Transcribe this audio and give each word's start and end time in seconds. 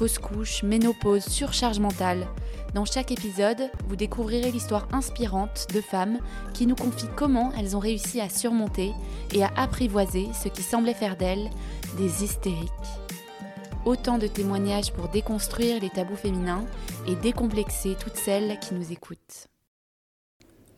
fausse 0.00 0.18
couche, 0.18 0.62
ménopause, 0.62 1.26
surcharge 1.26 1.78
mentale. 1.78 2.26
Dans 2.72 2.86
chaque 2.86 3.12
épisode, 3.12 3.70
vous 3.86 3.96
découvrirez 3.96 4.50
l'histoire 4.50 4.88
inspirante 4.92 5.66
de 5.74 5.82
femmes 5.82 6.20
qui 6.54 6.66
nous 6.66 6.74
confient 6.74 7.10
comment 7.16 7.52
elles 7.52 7.76
ont 7.76 7.80
réussi 7.80 8.18
à 8.18 8.30
surmonter 8.30 8.94
et 9.34 9.42
à 9.42 9.50
apprivoiser 9.56 10.28
ce 10.32 10.48
qui 10.48 10.62
semblait 10.62 10.94
faire 10.94 11.18
d'elles 11.18 11.50
des 11.98 12.24
hystériques. 12.24 12.70
Autant 13.84 14.16
de 14.16 14.26
témoignages 14.26 14.90
pour 14.90 15.08
déconstruire 15.08 15.78
les 15.82 15.90
tabous 15.90 16.16
féminins 16.16 16.64
et 17.06 17.14
décomplexer 17.16 17.94
toutes 18.00 18.16
celles 18.16 18.58
qui 18.58 18.72
nous 18.72 18.92
écoutent. 18.92 19.49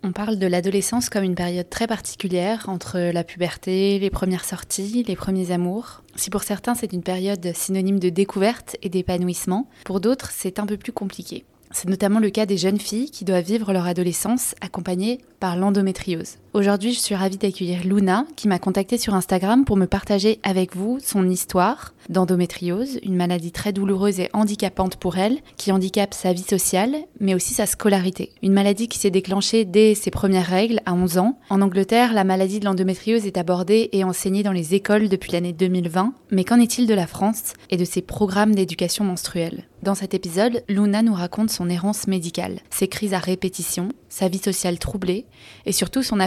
On 0.05 0.11
parle 0.11 0.37
de 0.37 0.49
l'adolescence 0.49 1.09
comme 1.09 1.23
une 1.23 1.37
période 1.37 1.71
très 1.71 1.87
particulière 1.87 2.65
entre 2.69 2.99
la 2.99 3.23
puberté, 3.23 4.01
les 4.01 4.11
premières 4.11 4.45
sorties, 4.45 5.05
les 5.07 5.15
premiers 5.15 5.53
amours. 5.53 6.03
Si 6.17 6.29
pour 6.29 6.43
certains 6.43 6.75
c'est 6.75 6.93
une 6.93 7.05
période 7.05 7.53
synonyme 7.55 8.01
de 8.01 8.09
découverte 8.09 8.77
et 8.83 8.89
d'épanouissement, 8.89 9.69
pour 9.85 10.01
d'autres 10.01 10.33
c'est 10.33 10.59
un 10.59 10.67
peu 10.67 10.77
plus 10.77 10.91
compliqué. 10.91 11.45
C'est 11.71 11.89
notamment 11.89 12.19
le 12.19 12.31
cas 12.31 12.47
des 12.47 12.59
jeunes 12.59 12.81
filles 12.81 13.11
qui 13.11 13.25
doivent 13.25 13.45
vivre 13.45 13.73
leur 13.73 13.87
adolescence 13.87 14.57
accompagnées 14.61 15.21
par 15.39 15.57
l'endométriose. 15.57 16.39
Aujourd'hui, 16.55 16.93
je 16.93 17.01
suis 17.01 17.15
ravie 17.15 17.39
d'accueillir 17.39 17.83
Luna 17.83 18.27
qui 18.37 18.47
m'a 18.47 18.59
contactée 18.59 18.99
sur 18.99 19.15
Instagram 19.15 19.65
pour 19.65 19.79
me 19.79 19.87
partager 19.87 20.39
avec 20.43 20.77
vous 20.77 20.99
son 21.03 21.27
histoire 21.31 21.95
d'endométriose, 22.11 22.99
une 23.03 23.17
maladie 23.17 23.53
très 23.53 23.73
douloureuse 23.73 24.21
et 24.21 24.29
handicapante 24.35 24.97
pour 24.97 25.17
elle, 25.17 25.39
qui 25.57 25.73
handicape 25.73 26.13
sa 26.13 26.35
vie 26.35 26.43
sociale, 26.43 26.97
mais 27.21 27.35
aussi 27.35 27.55
sa 27.55 27.65
scolarité. 27.65 28.33
Une 28.43 28.53
maladie 28.53 28.89
qui 28.89 28.99
s'est 28.99 29.11
déclenchée 29.11 29.65
dès 29.65 29.95
ses 29.95 30.11
premières 30.11 30.47
règles 30.47 30.81
à 30.85 30.93
11 30.93 31.17
ans. 31.17 31.39
En 31.49 31.63
Angleterre, 31.63 32.13
la 32.13 32.25
maladie 32.25 32.61
de 32.61 32.67
l'endométriose 32.67 33.25
est 33.25 33.39
abordée 33.39 33.89
et 33.93 34.05
enseignée 34.05 34.43
dans 34.43 34.53
les 34.53 34.75
écoles 34.75 35.09
depuis 35.09 35.33
l'année 35.33 35.55
2020. 35.55 36.13
Mais 36.33 36.45
qu'en 36.45 36.61
est-il 36.61 36.87
de 36.87 36.95
la 36.95 37.07
France 37.07 37.55
et 37.71 37.79
de 37.79 37.85
ses 37.87 38.03
programmes 38.03 38.55
d'éducation 38.55 39.05
menstruelle? 39.05 39.65
Dans 39.83 39.95
cet 39.97 40.15
épisode, 40.15 40.63
Luna 40.69 41.03
nous 41.03 41.15
raconte 41.15 41.51
son 41.51 41.69
errance 41.69 42.07
médicale, 42.07 42.61
ses 42.71 42.87
crises 42.87 43.15
à 43.15 43.19
répétition, 43.19 43.89
sa 44.09 44.29
vie 44.29 44.39
sociale 44.39 44.79
troublée 44.79 45.27
et 45.67 45.73
surtout 45.73 46.05
son 46.05 46.21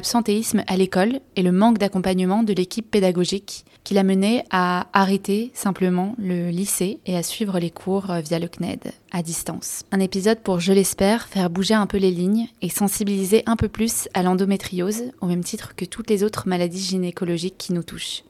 à 0.67 0.77
l'école 0.77 1.19
et 1.35 1.41
le 1.41 1.51
manque 1.51 1.77
d'accompagnement 1.77 2.43
de 2.43 2.53
l'équipe 2.53 2.89
pédagogique 2.89 3.65
qui 3.83 3.93
l'a 3.93 4.03
mené 4.03 4.43
à 4.49 4.87
arrêter 4.93 5.51
simplement 5.53 6.15
le 6.17 6.49
lycée 6.49 6.99
et 7.05 7.17
à 7.17 7.23
suivre 7.23 7.59
les 7.59 7.69
cours 7.69 8.13
via 8.23 8.39
le 8.39 8.47
CNED 8.47 8.79
à 9.11 9.21
distance. 9.21 9.83
Un 9.91 9.99
épisode 9.99 10.39
pour, 10.39 10.59
je 10.59 10.73
l'espère, 10.73 11.27
faire 11.27 11.49
bouger 11.49 11.73
un 11.73 11.85
peu 11.85 11.97
les 11.97 12.11
lignes 12.11 12.47
et 12.61 12.69
sensibiliser 12.69 13.43
un 13.45 13.55
peu 13.57 13.67
plus 13.67 14.07
à 14.13 14.23
l'endométriose 14.23 15.03
au 15.21 15.25
même 15.27 15.43
titre 15.43 15.75
que 15.75 15.85
toutes 15.85 16.09
les 16.09 16.23
autres 16.23 16.47
maladies 16.47 16.79
gynécologiques 16.79 17.57
qui 17.57 17.73
nous 17.73 17.83
touchent. 17.83 18.23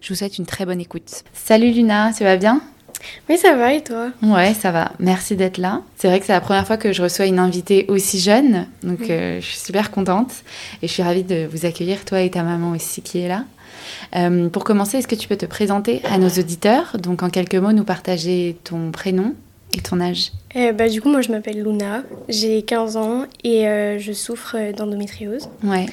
Je 0.00 0.08
vous 0.08 0.14
souhaite 0.14 0.38
une 0.38 0.46
très 0.46 0.66
bonne 0.66 0.80
écoute. 0.80 1.24
Salut 1.32 1.72
Luna, 1.72 2.12
ça 2.12 2.24
va 2.24 2.36
bien? 2.36 2.60
Oui, 3.28 3.38
ça 3.38 3.54
va 3.56 3.72
et 3.72 3.82
toi? 3.82 4.10
Ouais, 4.22 4.54
ça 4.54 4.70
va. 4.70 4.92
Merci 4.98 5.36
d'être 5.36 5.58
là. 5.58 5.82
C'est 5.96 6.08
vrai 6.08 6.20
que 6.20 6.26
c'est 6.26 6.32
la 6.32 6.40
première 6.40 6.66
fois 6.66 6.76
que 6.76 6.92
je 6.92 7.02
reçois 7.02 7.26
une 7.26 7.38
invitée 7.38 7.86
aussi 7.88 8.18
jeune, 8.18 8.66
donc 8.82 9.10
euh, 9.10 9.40
je 9.40 9.46
suis 9.46 9.58
super 9.58 9.90
contente 9.90 10.32
et 10.82 10.88
je 10.88 10.92
suis 10.92 11.02
ravie 11.02 11.24
de 11.24 11.46
vous 11.50 11.66
accueillir, 11.66 12.04
toi 12.04 12.20
et 12.20 12.30
ta 12.30 12.42
maman 12.42 12.72
aussi 12.72 13.02
qui 13.02 13.18
est 13.18 13.28
là. 13.28 13.44
Euh, 14.16 14.48
pour 14.48 14.64
commencer, 14.64 14.98
est-ce 14.98 15.08
que 15.08 15.14
tu 15.14 15.28
peux 15.28 15.36
te 15.36 15.46
présenter 15.46 16.02
à 16.04 16.18
nos 16.18 16.28
auditeurs? 16.28 16.96
Donc 16.98 17.22
en 17.22 17.30
quelques 17.30 17.54
mots, 17.54 17.72
nous 17.72 17.84
partager 17.84 18.56
ton 18.64 18.90
prénom 18.90 19.34
et 19.74 19.80
ton 19.80 20.00
âge 20.00 20.32
euh, 20.56 20.72
bah, 20.72 20.88
Du 20.88 21.00
coup, 21.00 21.08
moi 21.08 21.22
je 21.22 21.30
m'appelle 21.30 21.62
Luna, 21.62 22.02
j'ai 22.28 22.62
15 22.62 22.96
ans 22.96 23.24
et 23.44 23.64
je 23.98 24.12
souffre 24.12 24.56
d'endométriose. 24.76 25.48
Ouais 25.64 25.86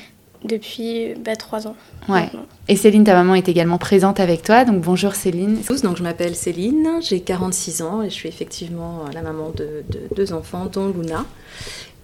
depuis 0.43 1.13
bah, 1.23 1.35
trois 1.35 1.67
ans. 1.67 1.75
Ouais. 2.07 2.29
Et 2.67 2.75
Céline, 2.75 3.03
ta 3.03 3.13
maman, 3.13 3.35
est 3.35 3.49
également 3.49 3.77
présente 3.77 4.19
avec 4.19 4.41
toi. 4.41 4.65
Donc 4.65 4.81
bonjour 4.81 5.15
Céline. 5.15 5.59
Donc 5.83 5.97
je 5.97 6.03
m'appelle 6.03 6.35
Céline, 6.35 6.99
j'ai 7.01 7.19
46 7.19 7.81
ans 7.81 8.01
et 8.01 8.09
je 8.09 8.15
suis 8.15 8.29
effectivement 8.29 9.05
la 9.13 9.21
maman 9.21 9.51
de, 9.55 9.83
deux 10.15 10.33
enfants, 10.33 10.67
dont 10.71 10.87
Luna. 10.87 11.25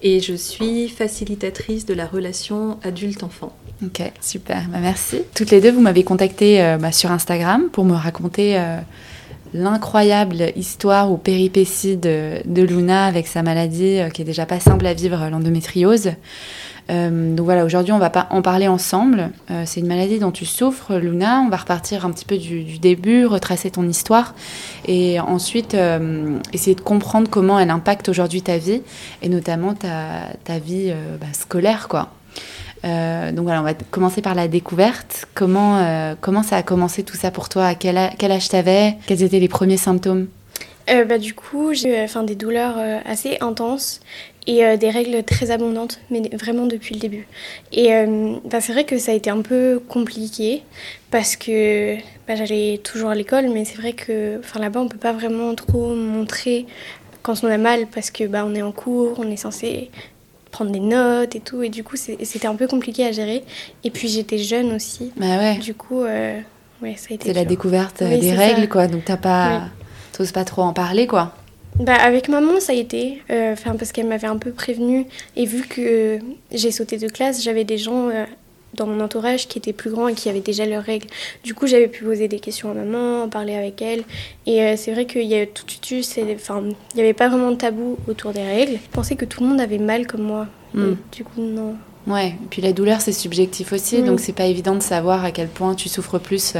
Et 0.02 0.20
je 0.20 0.34
suis 0.34 0.88
facilitatrice 0.88 1.86
de 1.86 1.94
la 1.94 2.06
relation 2.06 2.78
adulte-enfant. 2.82 3.52
Ok, 3.84 4.02
super, 4.20 4.66
bah, 4.70 4.78
merci. 4.80 5.22
Toutes 5.34 5.50
les 5.50 5.60
deux, 5.60 5.70
vous 5.70 5.80
m'avez 5.80 6.04
contacté 6.04 6.62
euh, 6.62 6.76
bah, 6.76 6.92
sur 6.92 7.10
Instagram 7.10 7.68
pour 7.72 7.84
me 7.84 7.94
raconter 7.94 8.58
euh, 8.58 8.78
l'incroyable 9.54 10.52
histoire 10.54 11.10
ou 11.10 11.16
péripétie 11.16 11.96
de, 11.96 12.42
de, 12.44 12.62
Luna 12.62 13.06
avec 13.06 13.26
sa 13.26 13.42
maladie 13.42 13.98
euh, 13.98 14.08
qui 14.10 14.22
est 14.22 14.24
déjà 14.24 14.46
pas 14.46 14.60
simple 14.60 14.86
à 14.86 14.94
vivre, 14.94 15.28
l'endométriose. 15.30 16.12
Euh, 16.88 17.34
donc 17.34 17.44
voilà, 17.44 17.64
aujourd'hui, 17.64 17.92
on 17.92 17.98
va 17.98 18.10
pas 18.10 18.26
en 18.30 18.42
parler 18.42 18.68
ensemble. 18.68 19.30
Euh, 19.50 19.64
c'est 19.66 19.80
une 19.80 19.86
maladie 19.86 20.18
dont 20.18 20.30
tu 20.30 20.44
souffres, 20.44 20.94
Luna. 20.96 21.42
On 21.44 21.48
va 21.48 21.56
repartir 21.56 22.06
un 22.06 22.10
petit 22.10 22.24
peu 22.24 22.36
du, 22.36 22.78
début, 22.78 23.26
retracer 23.26 23.70
ton 23.70 23.88
histoire 23.88 24.34
et 24.86 25.18
ensuite 25.20 25.74
euh, 25.74 26.38
essayer 26.52 26.76
de 26.76 26.80
comprendre 26.80 27.28
comment 27.30 27.58
elle 27.58 27.70
impacte 27.70 28.08
aujourd'hui 28.08 28.42
ta 28.42 28.58
vie 28.58 28.82
et 29.22 29.28
notamment 29.28 29.74
ta, 29.74 30.28
ta 30.44 30.58
vie 30.58 30.92
bah, 31.20 31.26
scolaire, 31.32 31.88
quoi. 31.88 32.10
donc 32.84 33.44
voilà, 33.44 33.60
on 33.60 33.64
va 33.64 33.74
commencer 33.74 34.22
par 34.22 34.34
la 34.34 34.48
découverte. 34.48 35.26
Comment, 35.34 36.14
comment 36.20 36.42
ça 36.42 36.56
a 36.56 36.62
commencé 36.62 37.02
tout 37.02 37.16
ça 37.16 37.30
pour 37.30 37.48
toi? 37.48 37.66
À 37.66 37.74
quel, 37.74 37.98
quel 38.18 38.30
âge 38.30 38.48
t'avais? 38.48 38.96
Quels 39.06 39.22
étaient 39.22 39.40
les 39.40 39.48
premiers 39.48 39.76
symptômes? 39.78 40.26
Bah, 40.86 41.18
Du 41.18 41.34
coup, 41.34 41.74
j'ai 41.74 42.04
eu 42.04 42.24
des 42.24 42.34
douleurs 42.34 42.76
assez 43.04 43.38
intenses 43.40 44.00
et 44.46 44.64
euh, 44.64 44.76
des 44.76 44.90
règles 44.90 45.22
très 45.24 45.50
abondantes, 45.50 46.00
mais 46.10 46.22
vraiment 46.32 46.66
depuis 46.66 46.94
le 46.94 47.00
début. 47.00 47.26
Et 47.72 47.92
euh, 47.92 48.36
bah, 48.44 48.60
c'est 48.60 48.72
vrai 48.72 48.84
que 48.84 48.98
ça 48.98 49.12
a 49.12 49.14
été 49.14 49.30
un 49.30 49.42
peu 49.42 49.80
compliqué 49.88 50.62
parce 51.10 51.36
que 51.36 51.96
bah, 52.26 52.36
j'allais 52.36 52.80
toujours 52.82 53.10
à 53.10 53.14
l'école, 53.14 53.48
mais 53.48 53.64
c'est 53.64 53.76
vrai 53.76 53.92
que 53.92 54.40
là-bas 54.58 54.80
on 54.80 54.88
peut 54.88 54.98
pas 54.98 55.12
vraiment 55.12 55.54
trop 55.54 55.94
montrer 55.94 56.66
quand 57.22 57.42
on 57.42 57.48
a 57.48 57.58
mal 57.58 57.86
parce 57.92 58.10
que 58.10 58.24
bah, 58.24 58.44
on 58.46 58.54
est 58.54 58.62
en 58.62 58.72
cours, 58.72 59.18
on 59.18 59.30
est 59.30 59.36
censé 59.36 59.90
prendre 60.52 60.70
des 60.70 60.80
notes 60.80 61.34
et 61.34 61.40
tout, 61.40 61.62
et 61.62 61.68
du 61.68 61.84
coup 61.84 61.96
c'était 61.96 62.46
un 62.46 62.54
peu 62.54 62.68
compliqué 62.68 63.04
à 63.04 63.12
gérer. 63.12 63.42
Et 63.84 63.90
puis 63.90 64.08
j'étais 64.08 64.38
jeune 64.38 64.72
aussi. 64.72 65.12
Bah 65.16 65.38
ouais. 65.38 65.58
Du 65.58 65.74
coup, 65.74 66.02
euh, 66.02 66.38
ouais, 66.82 66.94
ça 66.96 67.08
a 67.10 67.14
été. 67.14 67.26
C'est 67.26 67.34
la 67.34 67.44
découverte 67.44 68.02
des 68.02 68.32
règles, 68.32 68.68
quoi. 68.68 68.86
Donc 68.86 69.04
t'as 69.04 69.16
pas, 69.16 69.64
t'oses 70.16 70.32
pas 70.32 70.44
trop 70.44 70.62
en 70.62 70.72
parler, 70.72 71.06
quoi. 71.06 71.32
Bah, 71.78 71.94
avec 71.94 72.28
maman, 72.28 72.58
ça 72.58 72.72
a 72.72 72.76
été, 72.76 73.22
euh, 73.30 73.54
parce 73.64 73.92
qu'elle 73.92 74.06
m'avait 74.06 74.26
un 74.26 74.38
peu 74.38 74.50
prévenue. 74.50 75.06
Et 75.36 75.44
vu 75.44 75.62
que 75.62 76.18
j'ai 76.50 76.70
sauté 76.70 76.96
de 76.96 77.08
classe, 77.08 77.42
j'avais 77.42 77.64
des 77.64 77.76
gens 77.76 78.08
euh, 78.08 78.24
dans 78.74 78.86
mon 78.86 79.00
entourage 79.00 79.46
qui 79.46 79.58
étaient 79.58 79.74
plus 79.74 79.90
grands 79.90 80.08
et 80.08 80.14
qui 80.14 80.30
avaient 80.30 80.40
déjà 80.40 80.64
leurs 80.64 80.82
règles. 80.82 81.06
Du 81.44 81.52
coup, 81.52 81.66
j'avais 81.66 81.88
pu 81.88 82.04
poser 82.04 82.28
des 82.28 82.38
questions 82.38 82.70
à 82.70 82.74
maman, 82.74 83.24
en 83.24 83.28
parler 83.28 83.54
avec 83.54 83.82
elle. 83.82 84.04
Et 84.46 84.62
euh, 84.62 84.74
c'est 84.76 84.92
vrai 84.92 85.04
qu'il 85.04 85.24
y 85.24 85.38
a 85.38 85.44
tout 85.44 85.66
de 85.66 85.70
suite, 85.70 86.18
enfin, 86.34 86.62
il 86.64 86.96
n'y 86.96 87.02
avait 87.02 87.12
pas 87.12 87.28
vraiment 87.28 87.50
de 87.50 87.56
tabou 87.56 87.98
autour 88.08 88.32
des 88.32 88.42
règles. 88.42 88.78
Je 88.82 88.90
pensais 88.90 89.16
que 89.16 89.26
tout 89.26 89.42
le 89.42 89.50
monde 89.50 89.60
avait 89.60 89.78
mal 89.78 90.06
comme 90.06 90.22
moi. 90.22 90.46
Hmm. 90.72 90.94
du 91.12 91.24
coup, 91.24 91.40
non. 91.40 91.76
Ouais, 92.06 92.28
et 92.28 92.46
puis 92.48 92.62
la 92.62 92.72
douleur, 92.72 93.00
c'est 93.00 93.12
subjectif 93.12 93.72
aussi, 93.72 94.02
donc 94.02 94.20
c'est 94.20 94.32
pas 94.32 94.44
évident 94.44 94.74
de 94.74 94.82
savoir 94.82 95.24
à 95.24 95.32
quel 95.32 95.48
point 95.48 95.74
tu 95.74 95.88
souffres 95.88 96.18
plus 96.18 96.54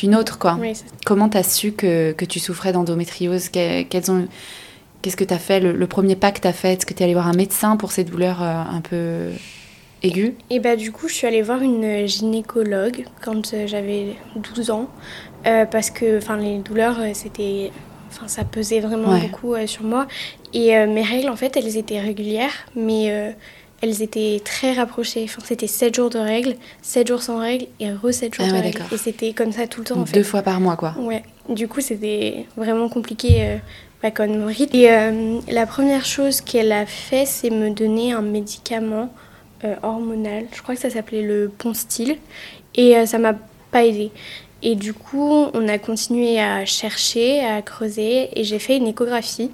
qu'une 0.00 0.14
autre, 0.14 0.38
quoi. 0.38 0.58
Comment 1.04 1.28
tu 1.28 1.36
as 1.36 1.42
su 1.42 1.72
que, 1.72 2.12
que, 2.12 2.24
tu 2.24 2.38
souffrais 2.38 2.72
d'endométriose? 2.72 3.50
Qu'est-ce 3.50 5.16
que 5.16 5.24
tu 5.24 5.34
as 5.34 5.38
fait? 5.38 5.60
Le, 5.60 5.86
premier 5.86 6.16
pas 6.16 6.32
que 6.32 6.40
tu 6.40 6.48
as 6.48 6.52
fait 6.52 6.72
Est-ce 6.72 6.86
que 6.86 6.94
tu 6.94 7.00
es 7.00 7.04
allé 7.04 7.14
voir 7.14 7.28
un 7.28 7.34
médecin 7.34 7.76
pour 7.76 7.92
ces 7.92 8.04
douleurs 8.04 8.42
euh, 8.42 8.62
un 8.62 8.80
peu 8.80 9.28
aiguës 10.02 10.32
Et 10.48 10.58
bah 10.58 10.76
du 10.76 10.90
coup, 10.90 11.08
je 11.08 11.14
suis 11.14 11.26
allée 11.26 11.42
voir 11.42 11.60
une 11.62 12.06
gynécologue 12.06 13.04
quand 13.22 13.52
euh, 13.52 13.66
j'avais 13.66 14.16
12 14.36 14.70
ans 14.70 14.88
euh, 15.46 15.66
parce 15.66 15.90
que 15.90 16.18
enfin 16.18 16.36
les 16.36 16.58
douleurs 16.58 16.98
c'était 17.14 17.70
enfin 18.10 18.26
ça 18.26 18.44
pesait 18.44 18.80
vraiment 18.80 19.18
beaucoup 19.18 19.54
sur 19.66 19.84
moi. 19.84 20.06
Et 20.54 20.74
mes 20.86 21.02
règles 21.02 21.28
en 21.28 21.36
fait, 21.36 21.56
elles 21.56 21.76
étaient 21.76 22.00
régulières 22.00 22.66
mais 22.74 23.34
elles 23.80 24.02
étaient 24.02 24.40
très 24.44 24.72
rapprochées. 24.72 25.24
Enfin, 25.24 25.42
c'était 25.44 25.66
7 25.66 25.94
jours 25.94 26.10
de 26.10 26.18
règles, 26.18 26.56
7 26.82 27.08
jours 27.08 27.22
sans 27.22 27.38
règles 27.38 27.66
et 27.80 27.90
re 27.92 28.12
7 28.12 28.34
jours 28.34 28.46
ah 28.48 28.52
de 28.52 28.62
règles. 28.62 28.82
Et 28.92 28.96
c'était 28.96 29.32
comme 29.32 29.52
ça 29.52 29.66
tout 29.66 29.80
le 29.80 29.86
temps. 29.86 30.00
en 30.00 30.06
fait. 30.06 30.18
Deux 30.18 30.24
fois 30.24 30.42
par 30.42 30.60
mois, 30.60 30.76
quoi. 30.76 30.94
Ouais. 30.98 31.22
Du 31.48 31.66
coup, 31.68 31.80
c'était 31.80 32.46
vraiment 32.56 32.88
compliqué 32.88 33.42
euh, 33.42 33.56
bah, 34.02 34.10
comme 34.10 34.44
rythme. 34.44 34.76
Et 34.76 34.90
euh, 34.90 35.40
la 35.48 35.66
première 35.66 36.04
chose 36.04 36.40
qu'elle 36.40 36.72
a 36.72 36.86
fait, 36.86 37.26
c'est 37.26 37.50
me 37.50 37.70
donner 37.70 38.12
un 38.12 38.22
médicament 38.22 39.12
euh, 39.64 39.74
hormonal. 39.82 40.46
Je 40.54 40.62
crois 40.62 40.74
que 40.74 40.80
ça 40.80 40.90
s'appelait 40.90 41.22
le 41.22 41.50
Ponstil. 41.56 42.16
Et 42.74 42.96
euh, 42.96 43.06
ça 43.06 43.18
m'a 43.18 43.34
pas 43.70 43.84
aidé. 43.84 44.10
Et 44.62 44.74
du 44.74 44.92
coup, 44.92 45.46
on 45.54 45.68
a 45.68 45.78
continué 45.78 46.40
à 46.40 46.64
chercher, 46.66 47.44
à 47.44 47.62
creuser. 47.62 48.28
Et 48.38 48.44
j'ai 48.44 48.58
fait 48.58 48.76
une 48.76 48.86
échographie. 48.86 49.50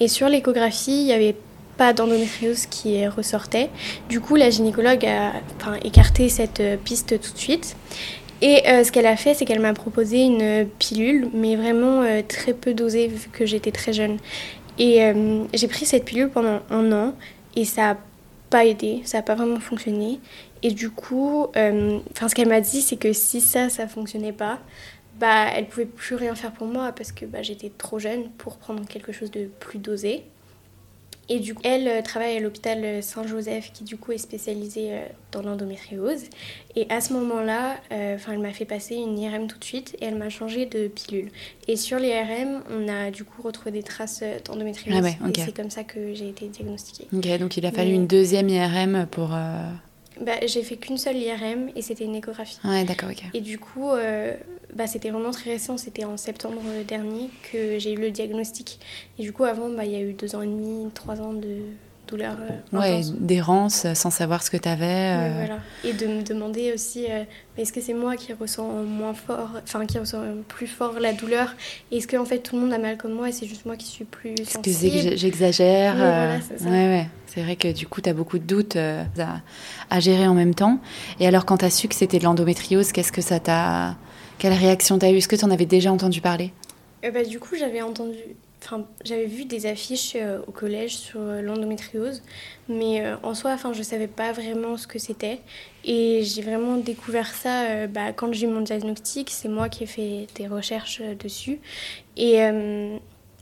Et 0.00 0.08
sur 0.08 0.28
l'échographie, 0.28 1.00
il 1.00 1.04
n'y 1.06 1.12
avait 1.12 1.34
pas 1.78 1.94
d'endométriose 1.94 2.66
qui 2.66 3.06
ressortait. 3.06 3.70
Du 4.08 4.20
coup, 4.20 4.36
la 4.36 4.50
gynécologue 4.50 5.06
a 5.06 5.32
écarté 5.82 6.28
cette 6.28 6.62
piste 6.84 7.18
tout 7.20 7.32
de 7.32 7.38
suite. 7.38 7.76
Et 8.42 8.62
ce 8.66 8.92
qu'elle 8.92 9.06
a 9.06 9.16
fait, 9.16 9.34
c'est 9.34 9.44
qu'elle 9.44 9.60
m'a 9.60 9.72
proposé 9.74 10.18
une 10.18 10.68
pilule, 10.78 11.28
mais 11.32 11.56
vraiment 11.56 12.04
très 12.28 12.52
peu 12.52 12.74
dosée 12.74 13.08
vu 13.08 13.30
que 13.32 13.46
j'étais 13.46 13.72
très 13.72 13.92
jeune. 13.92 14.18
Et 14.78 15.00
j'ai 15.54 15.68
pris 15.68 15.86
cette 15.86 16.04
pilule 16.04 16.28
pendant 16.28 16.60
un 16.70 16.92
an 16.92 17.14
et 17.56 17.64
ça 17.64 17.82
n'a 17.82 17.98
pas 18.50 18.64
aidé, 18.64 19.02
ça 19.04 19.18
n'a 19.18 19.22
pas 19.22 19.34
vraiment 19.34 19.60
fonctionné. 19.60 20.20
Et 20.62 20.70
du 20.70 20.90
coup, 20.90 21.46
euh, 21.56 21.98
ce 22.20 22.34
qu'elle 22.34 22.48
m'a 22.48 22.60
dit, 22.60 22.82
c'est 22.82 22.96
que 22.96 23.12
si 23.12 23.40
ça, 23.40 23.68
ça 23.68 23.86
fonctionnait 23.86 24.32
pas, 24.32 24.58
bah, 25.18 25.46
elle 25.54 25.66
pouvait 25.66 25.86
plus 25.86 26.14
rien 26.14 26.34
faire 26.34 26.52
pour 26.52 26.66
moi 26.66 26.92
parce 26.92 27.12
que 27.12 27.24
bah, 27.24 27.42
j'étais 27.42 27.70
trop 27.76 27.98
jeune 27.98 28.30
pour 28.38 28.56
prendre 28.56 28.86
quelque 28.86 29.12
chose 29.12 29.30
de 29.30 29.48
plus 29.60 29.78
dosé. 29.78 30.24
Et 31.30 31.40
du 31.40 31.54
coup, 31.54 31.60
elle 31.64 31.86
euh, 31.88 32.02
travaille 32.02 32.36
à 32.36 32.40
l'hôpital 32.40 33.02
Saint-Joseph, 33.02 33.70
qui 33.72 33.84
du 33.84 33.96
coup 33.96 34.12
est 34.12 34.18
spécialisé 34.18 34.92
euh, 34.92 35.00
dans 35.30 35.42
l'endométriose. 35.42 36.22
Et 36.74 36.86
à 36.88 37.00
ce 37.00 37.12
moment-là, 37.12 37.76
euh, 37.92 38.16
elle 38.30 38.38
m'a 38.38 38.52
fait 38.52 38.64
passer 38.64 38.94
une 38.94 39.18
IRM 39.18 39.46
tout 39.46 39.58
de 39.58 39.64
suite 39.64 39.94
et 40.00 40.06
elle 40.06 40.14
m'a 40.14 40.30
changé 40.30 40.64
de 40.64 40.88
pilule. 40.88 41.30
Et 41.66 41.76
sur 41.76 41.98
l'IRM, 41.98 42.62
on 42.70 42.88
a 42.88 43.10
du 43.10 43.24
coup 43.24 43.42
retrouvé 43.42 43.72
des 43.72 43.82
traces 43.82 44.22
d'endométriose. 44.46 44.96
Ah 44.98 45.02
ouais, 45.02 45.18
Et 45.34 45.40
c'est 45.40 45.54
comme 45.54 45.70
ça 45.70 45.84
que 45.84 46.14
j'ai 46.14 46.30
été 46.30 46.48
diagnostiquée. 46.48 47.06
Ok, 47.12 47.38
donc 47.38 47.56
il 47.56 47.66
a 47.66 47.72
fallu 47.72 47.92
une 47.92 48.06
deuxième 48.06 48.48
IRM 48.48 49.06
pour. 49.10 49.28
Bah, 49.28 50.32
j'ai 50.46 50.62
fait 50.64 50.76
qu'une 50.76 50.98
seule 50.98 51.16
IRM 51.16 51.70
et 51.76 51.82
c'était 51.82 52.04
une 52.04 52.16
échographie. 52.16 52.58
Ouais, 52.64 52.84
d'accord, 52.84 53.10
ok. 53.10 53.22
Et 53.34 53.40
du 53.40 53.58
coup, 53.58 53.90
bah, 54.78 54.86
c'était 54.86 55.10
vraiment 55.10 55.32
très 55.32 55.50
récent, 55.50 55.76
c'était 55.76 56.04
en 56.04 56.16
septembre 56.16 56.62
dernier 56.86 57.30
que 57.52 57.80
j'ai 57.80 57.92
eu 57.92 57.96
le 57.98 58.12
diagnostic. 58.12 58.78
Et 59.18 59.22
du 59.22 59.32
coup, 59.32 59.42
avant, 59.42 59.68
bah, 59.70 59.84
il 59.84 59.90
y 59.90 59.96
a 59.96 60.00
eu 60.00 60.12
deux 60.12 60.36
ans 60.36 60.42
et 60.42 60.46
demi, 60.46 60.88
trois 60.94 61.20
ans 61.20 61.32
de 61.32 61.62
douleur. 62.06 62.36
Euh, 62.72 62.78
ouais, 62.78 63.00
d'errance 63.18 63.92
sans 63.94 64.10
savoir 64.10 64.44
ce 64.44 64.50
que 64.50 64.56
tu 64.56 64.68
avais. 64.68 64.86
Euh. 64.86 65.32
voilà. 65.34 65.58
Et 65.82 65.92
de 65.92 66.06
me 66.06 66.22
demander 66.22 66.72
aussi, 66.72 67.06
euh, 67.10 67.24
est-ce 67.58 67.72
que 67.72 67.80
c'est 67.80 67.92
moi 67.92 68.14
qui 68.14 68.32
ressens 68.32 68.68
moins 68.84 69.14
fort, 69.14 69.50
enfin 69.64 69.84
qui 69.84 69.98
ressent 69.98 70.22
plus 70.46 70.68
fort 70.68 71.00
la 71.00 71.12
douleur? 71.12 71.56
Est-ce 71.90 72.06
que 72.06 72.16
en 72.16 72.24
fait 72.24 72.38
tout 72.38 72.54
le 72.54 72.62
monde 72.62 72.72
a 72.72 72.78
mal 72.78 72.96
comme 72.96 73.12
moi 73.12 73.28
et 73.28 73.32
c'est 73.32 73.46
juste 73.46 73.66
moi 73.66 73.76
qui 73.76 73.86
suis 73.86 74.04
plus 74.04 74.36
sensible? 74.44 74.96
Est-ce 74.96 75.10
que 75.10 75.16
j'exagère 75.16 75.96
ouais, 75.96 76.40
c'est 76.56 76.64
ouais, 76.64 76.70
ouais. 76.70 77.06
C'est 77.26 77.42
vrai 77.42 77.56
que 77.56 77.70
du 77.72 77.86
coup, 77.86 78.00
tu 78.00 78.08
as 78.08 78.14
beaucoup 78.14 78.38
de 78.38 78.44
doutes 78.44 78.76
à, 78.76 79.40
à, 79.90 80.00
gérer 80.00 80.26
en 80.26 80.34
même 80.34 80.54
temps. 80.54 80.78
Et 81.20 81.26
alors, 81.26 81.44
quand 81.44 81.58
tu 81.58 81.66
as 81.66 81.70
su 81.70 81.88
que 81.88 81.94
c'était 81.94 82.18
de 82.18 82.24
l'endométriose, 82.24 82.90
qu'est-ce 82.92 83.12
que 83.12 83.20
ça 83.20 83.38
t'a 83.38 83.96
quelle 84.38 84.52
réaction 84.52 84.98
t'as 84.98 85.10
eu 85.10 85.16
Est-ce 85.16 85.28
que 85.28 85.36
tu 85.36 85.44
en 85.44 85.50
avais 85.50 85.66
déjà 85.66 85.92
entendu 85.92 86.20
parler? 86.20 86.52
Euh, 87.04 87.10
bah, 87.10 87.24
Du 87.24 87.38
coup, 87.38 87.56
j'avais 87.56 87.82
entendu. 87.82 88.18
Enfin, 88.62 88.84
j'avais 89.04 89.26
vu 89.26 89.44
des 89.44 89.66
affiches 89.66 90.14
euh, 90.16 90.40
au 90.48 90.50
collège 90.50 90.96
sur 90.96 91.20
euh, 91.20 91.40
l'endométriose, 91.42 92.22
mais 92.68 93.04
en 93.22 93.34
soi, 93.34 93.52
enfin, 93.52 93.72
je 93.72 93.82
savais 93.82 94.08
pas 94.08 94.32
vraiment 94.32 94.76
ce 94.76 94.86
que 94.86 94.98
c'était. 94.98 95.40
Et 95.84 96.22
j'ai 96.24 96.42
vraiment 96.42 96.76
découvert 96.76 97.32
ça 97.32 97.86
bah, 97.86 98.12
quand 98.12 98.32
j'ai 98.32 98.46
eu 98.46 98.50
mon 98.50 98.60
diagnostic. 98.60 99.30
C'est 99.30 99.48
moi 99.48 99.68
qui 99.68 99.84
ai 99.84 99.86
fait 99.86 100.26
des 100.34 100.48
recherches 100.48 101.02
dessus. 101.18 101.60
Et 102.16 102.40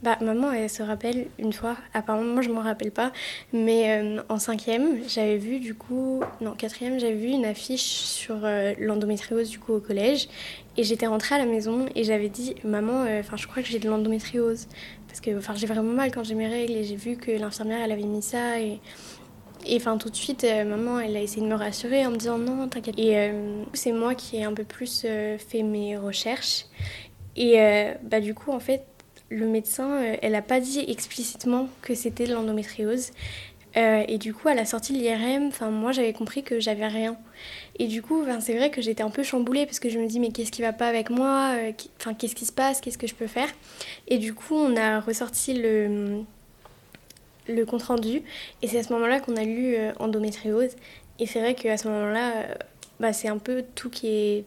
bah, 0.03 0.19
maman, 0.21 0.53
elle 0.53 0.69
se 0.69 0.83
rappelle 0.83 1.27
une 1.39 1.55
fois, 1.55 1.75
apparemment, 1.95 2.35
moi 2.35 2.43
je 2.43 2.51
m'en 2.51 2.61
rappelle 2.61 2.91
pas, 2.91 3.13
mais 3.55 3.99
euh, 3.99 4.23
en 4.29 4.39
cinquième, 4.39 5.01
j'avais 5.09 5.39
vu 5.39 5.59
du 5.59 5.75
coup, 5.75 6.23
non, 6.43 6.53
quatrième, 6.53 7.01
j'avais 7.01 7.15
vu 7.15 7.29
une 7.29 7.47
affiche 7.47 7.81
sur 7.81 8.45
euh, 8.45 8.75
l'endométriose 8.79 9.49
du 9.49 9.59
coup 9.59 9.73
au 9.73 9.81
collège, 9.81 10.29
et 10.77 10.85
j'étais 10.85 11.07
rentrée 11.07 11.37
à 11.37 11.39
la 11.39 11.47
maison 11.47 11.87
et 11.95 12.05
j'avais 12.05 12.29
dit, 12.29 12.57
maman, 12.63 13.05
euh, 13.05 13.21
enfin, 13.21 13.39
je 13.39 13.47
crois 13.47 13.63
que 13.63 13.69
j'ai 13.71 13.79
de 13.79 13.89
l'endométriose, 13.89 14.67
parce 15.09 15.21
que 15.23 15.39
enfin, 15.39 15.55
j'ai 15.57 15.67
vraiment 15.67 15.95
mal 15.95 16.11
quand 16.13 16.25
j'ai 16.25 16.35
mes 16.35 16.49
règles, 16.49 16.75
et 16.75 16.85
j'ai 16.85 16.97
vu 16.97 17.17
que 17.17 17.31
l'infirmière, 17.31 17.81
elle 17.83 17.93
avait 17.93 18.03
mis 18.03 18.23
ça, 18.23 18.61
et. 18.61 18.81
Et 19.69 19.79
enfin, 19.79 19.97
tout 19.99 20.11
de 20.11 20.15
suite, 20.15 20.45
maman, 20.45 21.01
elle 21.01 21.17
a 21.17 21.21
essayé 21.21 21.43
de 21.43 21.51
me 21.51 21.57
rassurer 21.57 22.07
en 22.07 22.13
me 22.13 22.17
disant 22.17 22.39
non, 22.39 22.69
t'inquiète. 22.69 22.97
Et 22.99 23.33
c'est 23.73 23.91
moi 23.91 24.15
qui 24.15 24.37
ai 24.37 24.45
un 24.45 24.53
peu 24.53 24.63
plus 24.63 25.05
fait 25.39 25.63
mes 25.65 25.97
recherches. 25.97 26.67
Et 27.35 27.57
bah, 28.05 28.21
du 28.21 28.33
coup, 28.33 28.53
en 28.53 28.61
fait, 28.61 28.85
le 29.29 29.47
médecin, 29.47 29.91
euh, 30.03 30.17
elle 30.23 30.33
n'a 30.33 30.43
pas 30.43 30.61
dit 30.61 30.85
explicitement 30.87 31.69
que 31.83 31.95
c'était 31.95 32.27
de 32.27 32.35
l'endométriose. 32.35 33.11
Euh, 33.77 34.05
et 34.09 34.17
du 34.17 34.33
coup, 34.33 34.49
à 34.49 34.55
la 34.55 34.65
sortie 34.65 34.95
de 34.95 34.99
l'IRM, 34.99 35.51
moi 35.71 35.93
j'avais 35.93 36.15
compris 36.15 36.43
que 36.43 36.61
j'avais 36.61 36.87
rien. 36.87 37.17
Et 37.79 37.89
du 37.89 38.01
coup, 38.01 38.25
c'est 38.41 38.57
vrai 38.57 38.71
que 38.71 38.81
j'étais 38.81 39.03
un 39.03 39.11
peu 39.11 39.23
chamboulée 39.23 39.67
parce 39.67 39.81
que 39.81 39.91
je 39.91 39.99
me 39.99 40.07
dis 40.07 40.19
mais 40.19 40.31
qu'est-ce 40.31 40.51
qui 40.51 40.63
va 40.63 40.73
pas 40.73 40.89
avec 40.89 41.11
moi 41.11 41.53
euh, 41.57 41.73
Enfin, 42.01 42.15
qu'est-ce 42.15 42.35
qui 42.35 42.47
se 42.47 42.53
passe 42.53 42.81
Qu'est-ce 42.81 42.97
que 42.97 43.07
je 43.07 43.15
peux 43.15 43.27
faire? 43.27 43.49
Et 44.09 44.17
du 44.19 44.33
coup, 44.33 44.55
on 44.55 44.77
a 44.77 45.01
ressorti 45.01 45.53
le, 45.53 46.23
le 47.49 47.67
compte 47.67 47.83
rendu. 47.83 48.23
Et 48.63 48.69
c'est 48.69 48.79
à 48.79 48.83
ce 48.83 48.93
moment-là 48.95 49.21
qu'on 49.21 49.37
a 49.37 49.45
lu 49.45 49.77
endométriose. 49.99 50.71
Et 51.19 51.27
c'est 51.27 51.41
vrai 51.41 51.55
qu'à 51.55 51.77
ce 51.77 51.89
moment-là, 51.89 52.47
bah, 52.99 53.13
c'est 53.13 53.29
un 53.29 53.39
peu 53.39 53.63
tout 53.75 53.91
qui 53.91 54.09
est 54.09 54.45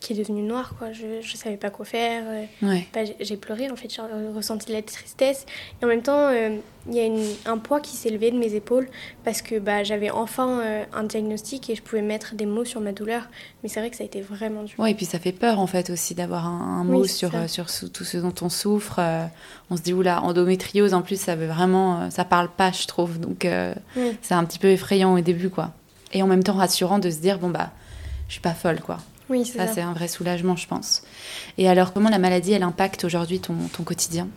qui 0.00 0.12
est 0.12 0.16
devenu 0.16 0.42
noir 0.42 0.74
quoi. 0.78 0.92
Je 0.92 1.18
ne 1.18 1.36
savais 1.36 1.56
pas 1.56 1.70
quoi 1.70 1.84
faire 1.84 2.22
euh, 2.26 2.76
bah, 2.94 3.00
j'ai 3.20 3.36
pleuré 3.36 3.70
en 3.70 3.76
fait. 3.76 3.88
J'ai 3.90 4.02
ressenti 4.34 4.66
de 4.68 4.72
la 4.72 4.82
tristesse. 4.82 5.44
Et 5.80 5.84
en 5.84 5.88
même 5.88 6.02
temps 6.02 6.28
euh, 6.28 6.56
il 6.88 6.94
y 6.94 7.00
a 7.00 7.50
un 7.50 7.58
poids 7.58 7.80
qui 7.80 7.96
s'est 7.96 8.10
levé 8.10 8.30
de 8.30 8.38
mes 8.38 8.54
épaules 8.54 8.88
parce 9.24 9.42
que 9.42 9.58
bah, 9.58 9.82
j'avais 9.84 10.10
enfin 10.10 10.60
euh, 10.60 10.84
un 10.92 11.04
diagnostic 11.04 11.68
et 11.70 11.74
je 11.74 11.82
pouvais 11.82 12.02
mettre 12.02 12.34
des 12.34 12.46
mots 12.46 12.64
sur 12.64 12.80
ma 12.80 12.92
douleur. 12.92 13.28
Mais 13.62 13.68
c'est 13.68 13.80
vrai 13.80 13.90
que 13.90 13.96
ça 13.96 14.04
a 14.04 14.06
été 14.06 14.20
vraiment 14.20 14.62
dur. 14.62 14.78
Ouais 14.78 14.92
et 14.92 14.94
puis 14.94 15.06
ça 15.06 15.18
fait 15.18 15.32
peur 15.32 15.58
en 15.58 15.66
fait 15.66 15.90
aussi 15.90 16.14
d'avoir 16.14 16.46
un, 16.46 16.84
mot 16.84 17.04
sur, 17.04 17.32
sur 17.48 17.66
tout 17.66 18.04
ce 18.04 18.18
dont 18.18 18.34
on 18.40 18.48
souffre 18.48 19.00
on 19.70 19.76
se 19.76 19.82
dit 19.82 19.92
oula 19.92 20.22
endométriose 20.22 20.94
en 20.94 21.02
plus 21.02 21.20
ça 21.20 21.34
veut 21.34 21.46
vraiment 21.46 22.10
ça 22.10 22.24
parle 22.24 22.48
pas 22.48 22.70
je 22.70 22.86
trouve. 22.86 23.18
Donc 23.18 23.46
c'est 24.22 24.34
un 24.34 24.44
petit 24.44 24.58
peu 24.58 24.68
effrayant 24.68 25.14
au 25.14 25.20
début 25.20 25.50
quoi. 25.50 25.72
Et 26.12 26.22
en 26.22 26.26
même 26.26 26.44
temps 26.44 26.54
rassurant 26.54 26.98
de 26.98 27.10
se 27.10 27.18
dire 27.18 27.38
bon 27.38 27.50
bah 27.50 27.70
je 28.28 28.34
suis 28.34 28.40
pas 28.40 28.54
folle 28.54 28.80
quoi 28.80 28.98
oui, 29.28 29.44
c'est 29.44 29.58
ça. 29.58 29.66
c'est 29.66 29.80
un 29.80 29.92
vrai 29.92 30.08
soulagement, 30.08 30.56
je 30.56 30.66
pense. 30.66 31.02
Et 31.58 31.68
alors, 31.68 31.92
comment 31.92 32.08
la 32.08 32.18
maladie, 32.18 32.52
elle 32.52 32.62
impacte 32.62 33.04
aujourd'hui 33.04 33.40
ton, 33.40 33.54
ton 33.72 33.82
quotidien? 33.82 34.28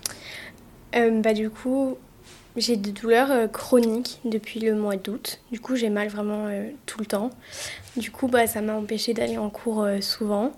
Euh, 0.96 1.22
bah, 1.22 1.34
Du 1.34 1.50
coup, 1.50 1.98
j'ai 2.58 2.76
des 2.76 2.92
douleurs 2.92 3.32
euh, 3.32 3.48
chroniques 3.48 4.20
depuis 4.26 4.60
le 4.60 4.76
mois 4.76 4.98
d'août. 4.98 5.40
Du 5.52 5.60
coup, 5.60 5.76
j'ai 5.76 5.90
mal 5.90 6.10
vraiment 6.10 6.48
euh, 6.48 6.70
tout 6.86 7.00
le 7.00 7.06
temps. 7.06 7.30
Du 7.98 8.12
coup, 8.12 8.28
bah, 8.28 8.48
ça 8.48 8.62
m'a 8.62 8.74
empêché 8.74 9.14
d'aller 9.14 9.38
en 9.38 9.50
cours 9.50 9.88
souvent. 10.02 10.52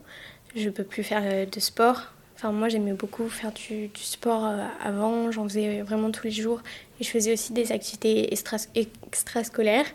Je 0.56 0.70
peux 0.70 0.84
plus 0.84 1.04
faire 1.04 1.48
de 1.48 1.60
sport. 1.60 2.14
Enfin, 2.44 2.52
moi, 2.52 2.68
j'aimais 2.68 2.92
beaucoup 2.92 3.30
faire 3.30 3.54
du, 3.54 3.90
sport 3.96 4.46
avant. 4.84 5.32
J'en 5.32 5.48
faisais 5.48 5.82
vraiment 5.82 6.12
tous 6.12 6.26
les 6.26 6.32
jours. 6.32 6.60
Et 7.00 7.06
je 7.06 7.10
faisais 7.10 7.32
aussi 7.32 7.54
des 7.54 7.72
activités 7.72 8.34
extrascolaires 8.34 9.86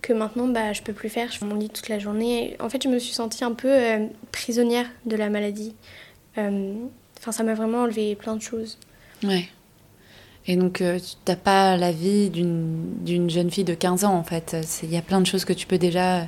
que 0.00 0.14
maintenant 0.14 0.46
bah, 0.48 0.72
je 0.72 0.80
peux 0.80 0.94
plus 0.94 1.10
faire. 1.10 1.30
Je 1.30 1.44
mon 1.44 1.54
lit 1.54 1.68
toute 1.68 1.90
la 1.90 1.98
journée. 1.98 2.56
En 2.60 2.70
fait, 2.70 2.82
je 2.82 2.88
me 2.88 2.98
suis 2.98 3.12
sentie 3.12 3.44
un 3.44 3.52
peu 3.52 3.68
euh, 3.68 4.06
prisonnière 4.32 4.86
de 5.04 5.16
la 5.16 5.28
maladie. 5.28 5.74
Euh, 6.38 6.76
enfin, 7.18 7.30
ça 7.30 7.42
m'a 7.42 7.52
vraiment 7.52 7.82
enlevé 7.82 8.14
plein 8.14 8.36
de 8.36 8.42
choses. 8.42 8.78
Ouais. 9.22 9.46
Et 10.46 10.56
donc, 10.56 10.80
euh, 10.80 10.98
tu 10.98 11.14
n'as 11.30 11.36
pas 11.36 11.76
la 11.76 11.92
vie 11.92 12.30
d'une 12.30 13.28
jeune 13.28 13.50
fille 13.50 13.64
de 13.64 13.74
15 13.74 14.04
ans, 14.04 14.14
en 14.14 14.24
fait. 14.24 14.56
Il 14.82 14.90
y 14.90 14.96
a 14.96 15.02
plein 15.02 15.20
de 15.20 15.26
choses 15.26 15.44
que 15.44 15.52
tu 15.52 15.66
peux 15.66 15.76
déjà 15.76 16.26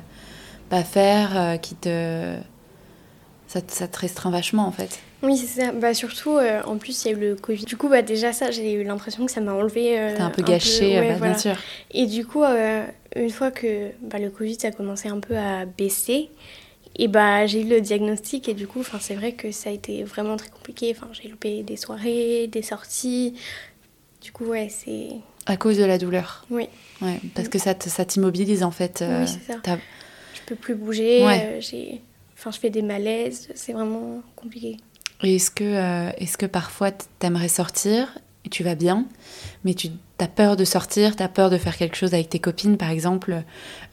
pas 0.69 0.83
faire 0.83 1.59
qui 1.59 1.73
te. 1.73 2.35
Ça 3.47 3.61
te 3.61 3.97
restreint 3.97 4.29
vachement, 4.29 4.67
en 4.67 4.71
fait. 4.71 5.01
Oui, 5.23 5.37
c'est 5.37 5.61
ça. 5.61 5.71
Bah, 5.71 5.93
surtout, 5.93 6.37
euh, 6.37 6.61
en 6.65 6.77
plus, 6.77 7.03
il 7.05 7.11
y 7.11 7.13
a 7.13 7.17
eu 7.17 7.19
le 7.19 7.35
Covid. 7.35 7.65
Du 7.65 7.77
coup, 7.77 7.89
bah, 7.89 8.01
déjà, 8.01 8.33
ça, 8.33 8.49
j'ai 8.49 8.73
eu 8.73 8.83
l'impression 8.83 9.25
que 9.25 9.31
ça 9.31 9.41
m'a 9.41 9.53
enlevé. 9.53 9.99
Euh, 9.99 10.15
T'as 10.17 10.25
un 10.25 10.29
peu 10.31 10.41
gâché, 10.41 10.99
bah, 10.99 11.27
bien 11.27 11.37
sûr. 11.37 11.55
Et 11.91 12.07
du 12.07 12.25
coup, 12.25 12.43
euh, 12.43 12.83
une 13.15 13.29
fois 13.29 13.51
que 13.51 13.91
bah, 14.01 14.17
le 14.17 14.29
Covid 14.29 14.57
a 14.63 14.71
commencé 14.71 15.09
un 15.09 15.19
peu 15.19 15.37
à 15.37 15.65
baisser, 15.65 16.29
et 16.95 17.07
bah, 17.07 17.45
j'ai 17.45 17.61
eu 17.61 17.67
le 17.67 17.81
diagnostic. 17.81 18.49
Et 18.49 18.53
du 18.53 18.65
coup, 18.67 18.83
c'est 18.99 19.13
vrai 19.15 19.33
que 19.33 19.51
ça 19.51 19.69
a 19.69 19.73
été 19.73 20.03
vraiment 20.03 20.37
très 20.37 20.49
compliqué. 20.49 20.95
J'ai 21.13 21.29
loupé 21.29 21.61
des 21.63 21.77
soirées, 21.77 22.47
des 22.47 22.63
sorties. 22.63 23.35
Du 24.21 24.31
coup, 24.31 24.45
ouais, 24.45 24.69
c'est. 24.69 25.09
À 25.45 25.57
cause 25.57 25.77
de 25.77 25.83
la 25.83 25.97
douleur 25.97 26.45
Oui. 26.49 26.67
Ouais, 27.01 27.19
parce 27.35 27.47
que 27.47 27.59
ça 27.59 27.73
t'immobilise, 27.75 28.63
en 28.63 28.71
fait. 28.71 29.03
oui, 29.07 29.27
c'est 29.27 29.53
ça. 29.53 29.59
Je 30.33 30.39
peux 30.47 30.55
plus 30.55 30.75
bouger. 30.75 31.59
j'ai. 31.59 32.01
Enfin, 32.37 32.49
je 32.49 32.57
fais 32.57 32.71
des 32.71 32.81
malaises. 32.81 33.49
C'est 33.53 33.73
vraiment 33.73 34.23
compliqué. 34.35 34.77
Est-ce 35.23 35.51
que, 35.51 35.63
euh, 35.63 36.11
est 36.17 36.35
que 36.35 36.45
parfois 36.45 36.91
tu 36.91 37.05
aimerais 37.21 37.47
sortir 37.47 38.17
et 38.45 38.49
tu 38.49 38.63
vas 38.63 38.75
bien, 38.75 39.05
mais 39.63 39.75
tu 39.75 39.89
as 40.19 40.27
peur 40.27 40.55
de 40.55 40.65
sortir, 40.65 41.15
tu 41.15 41.21
as 41.21 41.27
peur 41.27 41.49
de 41.49 41.57
faire 41.57 41.77
quelque 41.77 41.95
chose 41.95 42.13
avec 42.13 42.29
tes 42.29 42.39
copines, 42.39 42.77
par 42.77 42.89
exemple, 42.89 43.43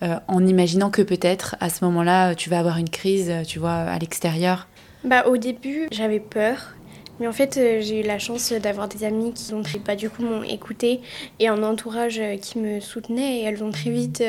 euh, 0.03 0.17
en 0.27 0.47
imaginant 0.47 0.91
que 0.91 1.03
peut-être 1.03 1.57
à 1.61 1.69
ce 1.69 1.85
moment-là, 1.85 2.35
tu 2.35 2.49
vas 2.49 2.59
avoir 2.59 2.79
une 2.79 2.89
crise, 2.89 3.31
tu 3.47 3.59
vois, 3.59 3.75
à 3.75 3.99
l'extérieur? 3.99 4.67
Bah, 5.05 5.27
Au 5.27 5.37
début, 5.37 5.89
j'avais 5.93 6.21
peur. 6.21 6.75
Mais 7.21 7.27
en 7.27 7.33
fait, 7.33 7.57
euh, 7.57 7.81
j'ai 7.83 8.01
eu 8.01 8.03
la 8.05 8.19
chance 8.19 8.53
d'avoir 8.53 8.89
des 8.89 9.05
amis 9.05 9.35
qui 9.35 9.53
ont 9.53 9.63
bah, 9.85 9.97
du 9.97 10.09
coup 10.09 10.23
m'ont 10.23 10.45
écouté 10.45 11.01
et 11.41 11.49
un 11.49 11.63
entourage 11.63 12.21
qui 12.41 12.59
me 12.59 12.81
soutenait 12.81 13.41
et 13.41 13.43
elles 13.43 13.63
ont 13.63 13.73
très 13.73 13.91
vite 13.91 14.23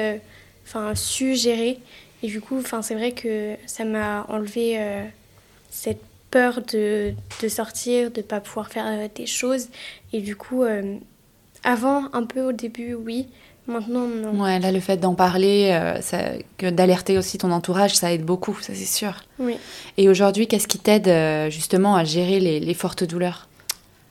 enfin 0.65 0.95
su 0.95 1.35
gérer. 1.35 1.79
Et 2.23 2.27
du 2.27 2.41
coup, 2.41 2.61
c'est 2.81 2.95
vrai 2.95 3.11
que 3.11 3.55
ça 3.67 3.85
m'a 3.85 4.25
enlevé 4.27 4.79
cette 5.69 6.01
peur 6.31 6.61
de, 6.71 7.13
de 7.41 7.47
sortir, 7.47 8.11
de 8.11 8.17
ne 8.21 8.25
pas 8.25 8.39
pouvoir 8.39 8.69
faire 8.69 8.85
euh, 8.87 9.07
des 9.13 9.25
choses. 9.25 9.67
Et 10.13 10.21
du 10.21 10.35
coup, 10.35 10.63
euh, 10.63 10.95
Avant, 11.63 12.05
un 12.13 12.23
peu 12.23 12.41
au 12.41 12.51
début, 12.53 12.93
oui. 12.93 13.27
Maintenant, 13.67 14.07
non. 14.07 14.41
Ouais, 14.41 14.57
là, 14.59 14.71
le 14.71 14.79
fait 14.79 14.97
d'en 14.97 15.13
parler, 15.13 15.71
euh, 15.73 15.99
ça- 16.01 16.31
que 16.57 16.69
d'alerter 16.69 17.17
aussi 17.17 17.37
ton 17.37 17.51
entourage, 17.51 17.95
ça 17.95 18.11
aide 18.13 18.23
beaucoup, 18.23 18.57
ça 18.61 18.73
c'est 18.73 18.85
sûr. 18.85 19.13
Oui. 19.39 19.57
Et 19.97 20.07
aujourd'hui, 20.09 20.47
qu'est-ce 20.47 20.67
qui 20.67 20.79
t'aide 20.79 21.07
euh, 21.07 21.49
justement 21.49 21.95
à 21.95 22.03
gérer 22.05 22.39
les, 22.39 22.59
les 22.59 22.73
fortes 22.73 23.03
douleurs? 23.03 23.47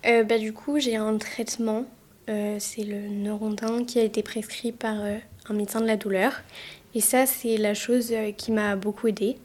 Euh, 0.06 0.22
bah, 0.24 0.38
du 0.38 0.52
coup, 0.52 0.78
j'ai 0.78 0.96
un 0.96 1.16
traitement. 1.16 1.84
c'est 2.26 2.84
le 2.84 3.08
Neurontin 3.08 3.84
qui 3.84 3.98
a 3.98 4.02
été 4.02 4.22
prescrit 4.22 4.70
par 4.72 4.94
un 5.48 5.54
médecin 5.54 5.80
de 5.80 5.86
la 5.86 5.96
douleur. 5.96 6.32
Et 6.98 7.00
ça, 7.00 7.26
c'est 7.26 7.58
la 7.58 7.74
chose 7.74 8.08
euh, 8.10 8.32
qui 8.32 8.50
m'a 8.50 8.74
beaucoup 8.74 9.06
aidée. 9.06 9.36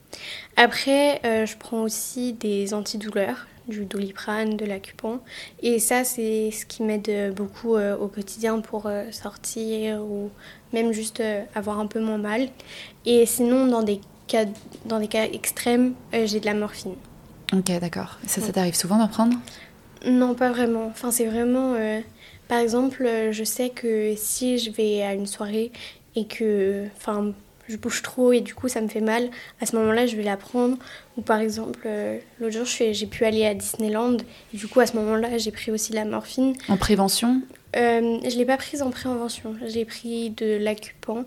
Après, 0.56 1.20
euh, 1.24 1.46
je 1.46 1.56
prends 1.56 1.82
aussi 1.82 2.32
des 2.32 2.74
antidouleurs, 2.74 3.46
du 3.68 3.84
doliprane, 3.84 4.56
de 4.56 4.64
l'acupan. 4.64 5.20
Et 5.62 5.78
ça, 5.78 6.02
c'est 6.02 6.50
ce 6.50 6.66
qui 6.66 6.82
m'aide 6.82 7.08
euh, 7.08 7.30
beaucoup 7.30 7.76
euh, 7.76 7.96
au 7.96 8.08
quotidien 8.08 8.58
pour 8.58 8.86
euh, 8.86 9.04
sortir 9.12 10.02
ou 10.02 10.32
même 10.72 10.90
juste 10.90 11.22
avoir 11.54 11.78
un 11.78 11.86
peu 11.86 12.00
moins 12.00 12.18
mal. 12.18 12.48
Et 13.06 13.24
sinon, 13.24 13.68
dans 13.68 13.84
des 13.84 14.00
cas, 14.26 14.46
dans 14.86 14.98
des 14.98 15.06
cas 15.06 15.26
extrêmes, 15.26 15.94
j'ai 16.12 16.40
de 16.40 16.46
la 16.46 16.54
morphine. 16.54 16.96
Ok, 17.52 17.70
d'accord. 17.80 18.18
Ça, 18.26 18.40
ça 18.40 18.50
t'arrive 18.50 18.74
souvent 18.74 18.98
d'en 18.98 19.06
prendre? 19.06 19.36
Non, 20.04 20.34
pas 20.34 20.50
vraiment. 20.50 20.86
Enfin, 20.88 21.12
c'est 21.12 21.26
vraiment. 21.26 21.76
par 22.48 22.58
exemple, 22.58 23.08
je 23.30 23.44
sais 23.44 23.70
que 23.70 24.14
si 24.16 24.58
je 24.58 24.72
vais 24.72 25.02
à 25.02 25.14
une 25.14 25.28
soirée 25.28 25.70
et 26.16 26.26
que. 26.26 26.86
Enfin, 26.96 27.32
je 27.68 27.76
bouge 27.76 28.02
trop 28.02 28.32
et 28.32 28.40
du 28.40 28.54
coup 28.54 28.68
ça 28.68 28.80
me 28.80 28.88
fait 28.88 29.00
mal, 29.00 29.30
à 29.60 29.66
ce 29.66 29.76
moment-là 29.76 30.06
je 30.06 30.16
vais 30.16 30.22
la 30.22 30.36
prendre. 30.36 30.76
Ou 31.16 31.22
par 31.22 31.38
exemple, 31.40 31.80
euh, 31.86 32.18
l'autre 32.40 32.54
jour 32.54 32.66
j'ai 32.66 33.06
pu 33.06 33.24
aller 33.24 33.46
à 33.46 33.54
Disneyland 33.54 34.16
et 34.52 34.56
du 34.56 34.66
coup 34.66 34.80
à 34.80 34.86
ce 34.86 34.96
moment-là 34.96 35.38
j'ai 35.38 35.50
pris 35.50 35.70
aussi 35.70 35.90
de 35.90 35.96
la 35.96 36.04
morphine. 36.04 36.54
En 36.68 36.76
prévention? 36.76 37.40
Euh, 37.76 38.20
je 38.22 38.36
l'ai 38.36 38.44
pas 38.44 38.56
prise 38.56 38.82
en 38.82 38.90
prévention, 38.90 39.56
j'ai 39.66 39.84
pris 39.84 40.30
de 40.30 40.58
l'acupan 40.58 41.24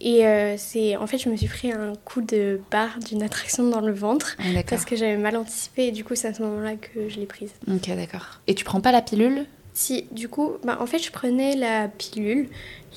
et 0.00 0.24
euh, 0.26 0.54
c'est 0.56 0.96
en 0.96 1.08
fait 1.08 1.18
je 1.18 1.28
me 1.28 1.36
suis 1.36 1.48
pris 1.48 1.72
un 1.72 1.92
coup 2.04 2.20
de 2.20 2.60
barre 2.70 3.00
d'une 3.00 3.20
attraction 3.24 3.68
dans 3.68 3.80
le 3.80 3.92
ventre 3.92 4.36
Ah, 4.38 4.62
parce 4.68 4.84
que 4.84 4.94
j'avais 4.94 5.16
mal 5.16 5.36
anticipé 5.36 5.88
et 5.88 5.90
du 5.90 6.04
coup 6.04 6.14
c'est 6.14 6.28
à 6.28 6.34
ce 6.34 6.42
moment-là 6.42 6.76
que 6.76 7.08
je 7.08 7.18
l'ai 7.18 7.26
prise. 7.26 7.50
Ok, 7.66 7.88
d'accord. 7.96 8.40
Et 8.46 8.54
tu 8.54 8.64
prends 8.64 8.80
pas 8.80 8.92
la 8.92 9.02
pilule? 9.02 9.46
Si, 9.80 10.06
du 10.10 10.28
coup, 10.28 10.54
bah, 10.64 10.76
en 10.80 10.86
fait, 10.86 10.98
je 10.98 11.12
prenais 11.12 11.54
la 11.54 11.86
pilule. 11.86 12.48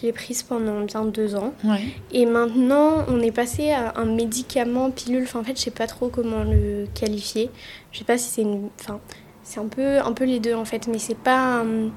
Je 0.02 0.08
l'ai 0.08 0.12
prise 0.14 0.42
pendant 0.42 0.82
bien 0.82 1.06
deux 1.06 1.36
ans. 1.36 1.54
Ouais. 1.64 1.84
Et 2.12 2.26
maintenant, 2.26 3.06
on 3.08 3.22
est 3.22 3.32
passé 3.32 3.70
à 3.70 3.94
un 4.00 4.06
médicament 4.06 4.90
pilule. 4.90 5.22
Enfin, 5.26 5.42
en 5.42 5.44
fait, 5.44 5.56
je 5.56 5.62
sais 5.62 5.70
pas 5.70 5.86
trop 5.86 6.08
comment 6.08 6.44
le 6.44 6.88
qualifier. 7.00 7.52
Je 7.92 8.00
sais 8.00 8.04
pas 8.04 8.18
si 8.18 8.30
c'est 8.32 8.42
une. 8.42 8.70
Enfin, 8.80 9.00
c'est 9.44 9.60
un 9.60 9.68
peu, 9.68 10.00
un 10.00 10.12
peu 10.14 10.24
les 10.26 10.40
deux 10.40 10.56
en 10.56 10.66
fait, 10.66 10.88
mais 10.88 10.98
c'est 10.98 11.14
pas. 11.18 11.60
un- 11.62 11.90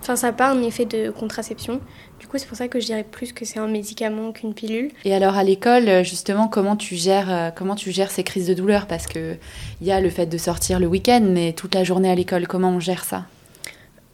Enfin, 0.00 0.16
ça 0.16 0.28
n'a 0.28 0.32
pas 0.32 0.50
un 0.50 0.62
effet 0.62 0.84
de 0.84 1.10
contraception. 1.10 1.80
Du 2.18 2.26
coup, 2.26 2.38
c'est 2.38 2.46
pour 2.48 2.56
ça 2.56 2.66
que 2.66 2.80
je 2.80 2.86
dirais 2.86 3.04
plus 3.08 3.32
que 3.32 3.44
c'est 3.44 3.60
un 3.60 3.68
médicament 3.68 4.32
qu'une 4.32 4.52
pilule. 4.54 4.90
Et 5.04 5.14
alors 5.14 5.36
à 5.36 5.44
l'école, 5.44 5.88
euh, 5.88 6.02
justement, 6.02 6.48
comment 6.48 6.74
tu 6.76 6.96
gères, 6.96 7.30
euh, 7.32 7.50
comment 7.54 7.76
tu 7.76 7.92
gères 7.92 8.10
ces 8.10 8.24
crises 8.24 8.48
de 8.48 8.54
douleur? 8.54 8.86
Parce 8.88 9.06
que 9.06 9.36
il 9.80 9.86
y 9.86 9.92
a 9.92 10.00
le 10.00 10.10
fait 10.10 10.26
de 10.26 10.38
sortir 10.38 10.80
le 10.80 10.88
week-end, 10.88 11.22
mais 11.24 11.52
toute 11.52 11.74
la 11.76 11.84
journée 11.84 12.10
à 12.10 12.14
l'école, 12.16 12.48
comment 12.48 12.70
on 12.70 12.80
gère 12.80 13.04
ça? 13.04 13.26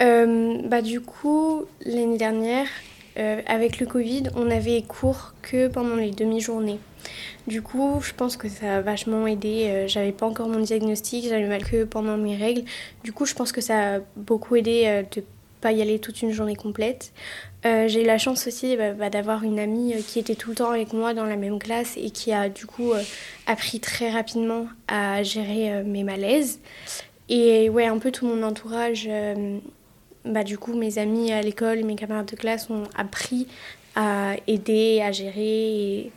Euh, 0.00 0.58
bah, 0.64 0.82
du 0.82 1.00
coup, 1.00 1.64
l'année 1.84 2.18
dernière, 2.18 2.66
euh, 3.16 3.40
avec 3.46 3.78
le 3.78 3.86
Covid, 3.86 4.24
on 4.34 4.50
avait 4.50 4.82
cours 4.82 5.34
que 5.42 5.68
pendant 5.68 5.94
les 5.94 6.10
demi-journées. 6.10 6.80
Du 7.46 7.62
coup, 7.62 8.00
je 8.02 8.12
pense 8.12 8.36
que 8.36 8.48
ça 8.48 8.78
a 8.78 8.80
vachement 8.80 9.26
aidé. 9.26 9.66
Euh, 9.68 9.88
j'avais 9.88 10.10
pas 10.10 10.26
encore 10.26 10.48
mon 10.48 10.58
diagnostic, 10.58 11.28
j'avais 11.28 11.46
mal 11.46 11.62
que 11.62 11.84
pendant 11.84 12.16
mes 12.16 12.36
règles. 12.36 12.64
Du 13.04 13.12
coup, 13.12 13.24
je 13.24 13.34
pense 13.34 13.52
que 13.52 13.60
ça 13.60 13.96
a 13.96 13.98
beaucoup 14.16 14.56
aidé 14.56 14.84
euh, 14.86 15.02
de 15.14 15.22
pas 15.60 15.70
y 15.72 15.80
aller 15.80 15.98
toute 15.98 16.22
une 16.22 16.32
journée 16.32 16.56
complète. 16.56 17.12
J'ai 17.64 18.02
eu 18.02 18.04
la 18.04 18.18
chance 18.18 18.46
aussi 18.46 18.76
bah, 18.76 18.92
bah, 18.92 19.08
d'avoir 19.08 19.42
une 19.42 19.58
amie 19.58 19.94
qui 20.06 20.18
était 20.18 20.34
tout 20.34 20.50
le 20.50 20.56
temps 20.56 20.70
avec 20.70 20.92
moi 20.92 21.14
dans 21.14 21.24
la 21.24 21.36
même 21.36 21.58
classe 21.58 21.96
et 21.96 22.10
qui 22.10 22.30
a 22.30 22.50
du 22.50 22.66
coup 22.66 22.92
appris 23.46 23.80
très 23.80 24.10
rapidement 24.10 24.66
à 24.86 25.22
gérer 25.22 25.82
mes 25.82 26.04
malaises. 26.04 26.60
Et 27.30 27.70
ouais, 27.70 27.86
un 27.86 27.96
peu 27.96 28.10
tout 28.10 28.26
mon 28.26 28.42
entourage, 28.42 29.08
bah, 30.24 30.44
du 30.44 30.58
coup, 30.58 30.74
mes 30.74 30.98
amis 30.98 31.32
à 31.32 31.42
l'école, 31.42 31.84
mes 31.84 31.96
camarades 31.96 32.30
de 32.30 32.36
classe 32.36 32.70
ont 32.70 32.84
appris 32.96 33.46
à 33.94 34.34
aider, 34.46 35.00
à 35.02 35.12
gérer 35.12 36.10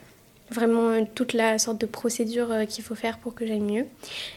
vraiment 0.49 1.05
toute 1.05 1.33
la 1.33 1.59
sorte 1.59 1.79
de 1.81 1.85
procédure 1.85 2.51
euh, 2.51 2.65
qu'il 2.65 2.83
faut 2.83 2.95
faire 2.95 3.17
pour 3.19 3.35
que 3.35 3.45
j'aille 3.45 3.59
mieux. 3.59 3.85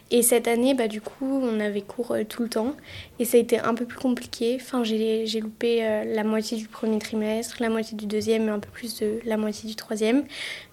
Et 0.09 0.21
cette 0.21 0.47
année, 0.47 0.73
bah, 0.73 0.87
du 0.87 1.01
coup, 1.01 1.41
on 1.41 1.59
avait 1.59 1.81
cours 1.81 2.11
euh, 2.11 2.23
tout 2.27 2.43
le 2.43 2.49
temps 2.49 2.75
et 3.19 3.25
ça 3.25 3.37
a 3.37 3.39
été 3.39 3.59
un 3.59 3.73
peu 3.73 3.85
plus 3.85 3.99
compliqué. 3.99 4.57
Enfin, 4.59 4.83
j'ai 4.83 5.39
loupé 5.39 5.85
euh, 5.85 6.03
la 6.05 6.23
moitié 6.23 6.57
du 6.57 6.67
premier 6.67 6.99
trimestre, 6.99 7.57
la 7.59 7.69
moitié 7.69 7.97
du 7.97 8.05
deuxième 8.05 8.47
et 8.47 8.51
un 8.51 8.59
peu 8.59 8.69
plus 8.69 8.99
de 8.99 9.19
la 9.25 9.37
moitié 9.37 9.69
du 9.69 9.75
troisième. 9.75 10.25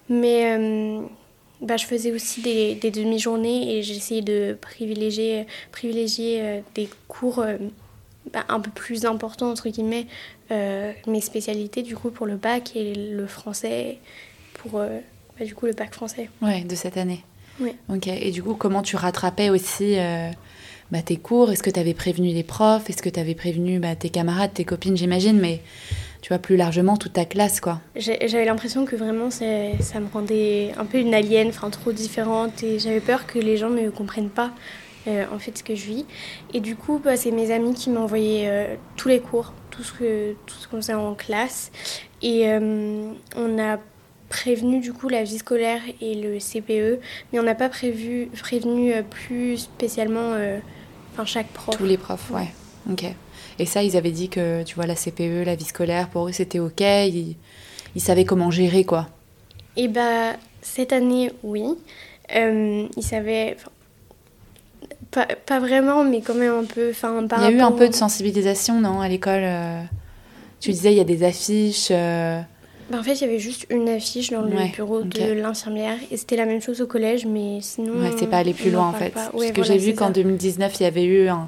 Mais 0.09 0.57
bah, 1.61 1.77
je 1.77 1.85
faisais 1.85 2.11
aussi 2.11 2.41
des, 2.41 2.75
des 2.75 2.89
demi-journées 2.89 3.77
et 3.77 3.83
j'essayais 3.83 4.21
de 4.21 4.57
privilégier, 4.59 5.45
privilégier 5.71 6.63
des 6.73 6.89
cours 7.07 7.45
bah, 8.33 8.45
un 8.49 8.59
peu 8.59 8.71
plus 8.71 9.05
importants, 9.05 9.49
entre 9.49 9.69
guillemets, 9.69 10.07
euh, 10.51 10.91
mes 11.07 11.21
spécialités 11.21 11.83
du 11.83 11.95
coup 11.95 12.09
pour 12.09 12.25
le 12.25 12.35
bac 12.35 12.75
et 12.75 12.93
le 12.93 13.27
français 13.27 13.99
pour 14.53 14.79
euh, 14.79 14.99
bah, 15.37 15.45
du 15.45 15.55
coup 15.55 15.65
le 15.65 15.73
bac 15.73 15.93
français. 15.93 16.29
Ouais, 16.41 16.61
de 16.61 16.75
cette 16.75 16.97
année. 16.97 17.23
Oui. 17.59 17.71
Ok. 17.89 18.07
Et 18.07 18.31
du 18.31 18.41
coup, 18.41 18.55
comment 18.55 18.81
tu 18.81 18.95
rattrapais 18.95 19.49
aussi 19.49 19.97
euh, 19.97 20.29
bah, 20.91 21.01
tes 21.01 21.17
cours? 21.17 21.51
Est-ce 21.51 21.63
que 21.63 21.69
tu 21.69 21.79
avais 21.79 21.93
prévenu 21.93 22.29
les 22.29 22.43
profs? 22.43 22.89
Est-ce 22.89 23.01
que 23.01 23.09
tu 23.09 23.19
avais 23.19 23.35
prévenu 23.35 23.79
bah, 23.79 23.95
tes 23.95 24.09
camarades, 24.09 24.53
tes 24.53 24.65
copines, 24.65 24.95
j'imagine? 24.95 25.39
Mais 25.39 25.61
tu 26.21 26.29
vois, 26.29 26.39
plus 26.39 26.57
largement, 26.57 26.97
toute 26.97 27.13
ta 27.13 27.25
classe, 27.25 27.59
quoi. 27.59 27.79
J'avais 27.95 28.45
l'impression 28.45 28.85
que 28.85 28.95
vraiment 28.95 29.29
ça 29.31 29.45
me 29.45 30.11
rendait 30.11 30.71
un 30.77 30.85
peu 30.85 30.99
une 30.99 31.13
alien, 31.13 31.47
enfin 31.47 31.69
trop 31.69 31.91
différente 31.91 32.63
et 32.63 32.79
j'avais 32.79 32.99
peur 32.99 33.25
que 33.25 33.39
les 33.39 33.57
gens 33.57 33.69
ne 33.69 33.89
comprennent 33.89 34.29
pas 34.29 34.51
euh, 35.07 35.25
en 35.33 35.39
fait 35.39 35.57
ce 35.57 35.63
que 35.63 35.75
je 35.75 35.85
vis. 35.85 36.05
Et 36.53 36.59
du 36.59 36.75
coup, 36.75 36.99
bah, 37.03 37.17
c'est 37.17 37.31
mes 37.31 37.51
amis 37.51 37.73
qui 37.73 37.89
m'envoyaient 37.89 38.49
euh, 38.49 38.75
tous 38.95 39.07
les 39.07 39.19
cours, 39.19 39.53
tout 39.71 39.83
ce 39.83 39.93
que 39.93 40.33
tout 40.45 40.55
ce 40.55 40.67
qu'on 40.67 40.77
faisait 40.77 40.93
en 40.93 41.15
classe. 41.15 41.71
Et 42.21 42.47
euh, 42.47 43.11
on 43.35 43.59
a 43.59 43.77
prévenu 44.29 44.79
du 44.79 44.93
coup 44.93 45.09
la 45.09 45.23
vie 45.23 45.39
scolaire 45.39 45.81
et 46.01 46.15
le 46.15 46.37
CPE, 46.37 47.01
mais 47.31 47.39
on 47.39 47.43
n'a 47.43 47.55
pas 47.55 47.69
prévu, 47.69 48.29
prévenu 48.39 48.93
euh, 48.93 49.01
plus 49.01 49.57
spécialement 49.57 50.35
enfin, 51.13 51.25
chaque 51.25 51.47
prof. 51.47 51.75
Tous 51.75 51.85
les 51.85 51.97
profs, 51.97 52.29
ouais. 52.31 52.49
Ok. 52.91 53.05
Et 53.59 53.65
ça, 53.65 53.83
ils 53.83 53.97
avaient 53.97 54.11
dit 54.11 54.29
que, 54.29 54.63
tu 54.63 54.75
vois, 54.75 54.85
la 54.85 54.95
CPE, 54.95 55.43
la 55.45 55.55
vie 55.55 55.65
scolaire, 55.65 56.09
pour 56.09 56.29
eux, 56.29 56.31
c'était 56.31 56.59
ok. 56.59 56.79
Ils, 56.79 57.35
ils 57.95 58.01
savaient 58.01 58.23
comment 58.23 58.51
gérer, 58.51 58.85
quoi. 58.85 59.09
Et 59.75 59.87
bah, 59.87 60.33
cette 60.61 60.93
année, 60.93 61.31
oui. 61.43 61.63
Euh, 62.35 62.87
ils 62.95 63.03
savaient. 63.03 63.57
Pas, 65.11 65.25
pas 65.45 65.59
vraiment, 65.59 66.03
mais 66.03 66.21
quand 66.21 66.35
même 66.35 66.53
un 66.53 66.63
peu. 66.65 66.89
Enfin, 66.91 67.25
par 67.27 67.39
Il 67.39 67.45
y 67.45 67.47
a 67.47 67.57
eu 67.57 67.61
un 67.61 67.71
peu 67.71 67.89
de 67.89 67.95
sensibilisation, 67.95 68.79
non, 68.79 69.01
à 69.01 69.07
l'école 69.07 69.41
euh, 69.43 69.81
Tu 70.59 70.71
disais, 70.71 70.91
il 70.91 70.97
y 70.97 71.01
a 71.01 71.05
des 71.05 71.23
affiches. 71.23 71.87
euh, 71.91 72.39
Bah, 72.91 72.99
en 72.99 73.03
fait, 73.03 73.13
il 73.15 73.21
y 73.21 73.23
avait 73.23 73.39
juste 73.39 73.65
une 73.69 73.89
affiche 73.89 74.29
dans 74.31 74.41
le 74.41 74.55
Ouais, 74.55 74.69
bureau 74.75 75.01
de 75.03 75.31
l'infirmière. 75.31 75.97
Et 76.11 76.17
c'était 76.17 76.35
la 76.35 76.45
même 76.45 76.61
chose 76.61 76.81
au 76.81 76.85
collège, 76.87 77.25
mais 77.25 77.59
sinon. 77.61 77.93
Ouais, 78.01 78.11
c'est 78.17 78.27
pas 78.27 78.37
aller 78.37 78.53
plus 78.53 78.69
loin, 78.71 78.89
en 78.89 78.93
fait. 78.93 79.09
pas. 79.09 79.29
Parce 79.31 79.35
Ouais, 79.35 79.49
que 79.51 79.61
voilà, 79.61 79.77
j'ai 79.77 79.79
vu 79.79 79.95
qu'en 79.95 80.07
ça. 80.07 80.13
2019, 80.13 80.79
il 80.79 80.83
y 80.83 80.85
avait 80.85 81.05
eu 81.05 81.27
un 81.27 81.47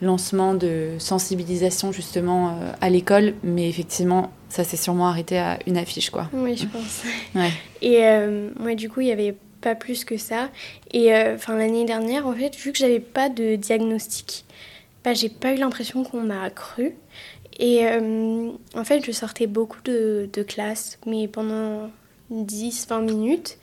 lancement 0.00 0.54
de 0.54 0.90
sensibilisation, 0.98 1.92
justement, 1.92 2.50
euh, 2.50 2.72
à 2.80 2.90
l'école. 2.90 3.34
Mais 3.42 3.68
effectivement, 3.68 4.30
ça 4.48 4.64
s'est 4.64 4.76
sûrement 4.76 5.08
arrêté 5.08 5.38
à 5.38 5.58
une 5.66 5.76
affiche, 5.76 6.10
quoi. 6.10 6.28
Oui, 6.32 6.56
je 6.56 6.66
pense. 6.66 7.02
Ouais. 7.34 7.50
Et 7.82 8.04
euh, 8.04 8.50
ouais, 8.60 8.74
du 8.74 8.88
coup, 8.88 9.00
il 9.00 9.06
n'y 9.06 9.12
avait 9.12 9.34
pas 9.62 9.74
plus 9.74 10.04
que 10.04 10.18
ça. 10.18 10.50
Et 10.92 11.14
euh, 11.14 11.36
enfin, 11.36 11.56
l'année 11.56 11.86
dernière, 11.86 12.26
en 12.26 12.34
fait, 12.34 12.54
vu 12.54 12.72
que 12.72 12.78
j'avais 12.78 13.00
pas 13.00 13.30
de 13.30 13.56
diagnostic, 13.56 14.44
bah, 15.04 15.14
j'ai 15.14 15.30
pas 15.30 15.52
eu 15.52 15.56
l'impression 15.56 16.04
qu'on 16.04 16.20
m'a 16.20 16.50
cru. 16.50 16.94
Et 17.58 17.86
euh, 17.86 18.50
en 18.74 18.84
fait, 18.84 19.04
je 19.04 19.12
sortais 19.12 19.46
beaucoup 19.46 19.80
de, 19.84 20.28
classe, 20.46 20.98
mais 21.06 21.28
pendant 21.28 21.90
10-20 22.30 23.04
minutes. 23.04 23.58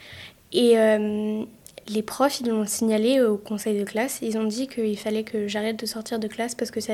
Et 0.51 0.79
euh, 0.79 1.43
les 1.87 2.01
profs, 2.01 2.39
ils 2.39 2.47
l'ont 2.47 2.65
signalé 2.65 3.21
au 3.21 3.37
conseil 3.37 3.77
de 3.77 3.83
classe. 3.83 4.19
Ils 4.21 4.37
ont 4.37 4.45
dit 4.45 4.67
qu'il 4.67 4.97
fallait 4.97 5.23
que 5.23 5.47
j'arrête 5.47 5.79
de 5.79 5.85
sortir 5.85 6.19
de 6.19 6.27
classe 6.27 6.55
parce 6.55 6.71
que 6.71 6.79
ça, 6.79 6.93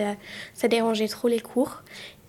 ça 0.54 0.68
dérangeait 0.68 1.08
trop 1.08 1.28
les 1.28 1.40
cours. 1.40 1.84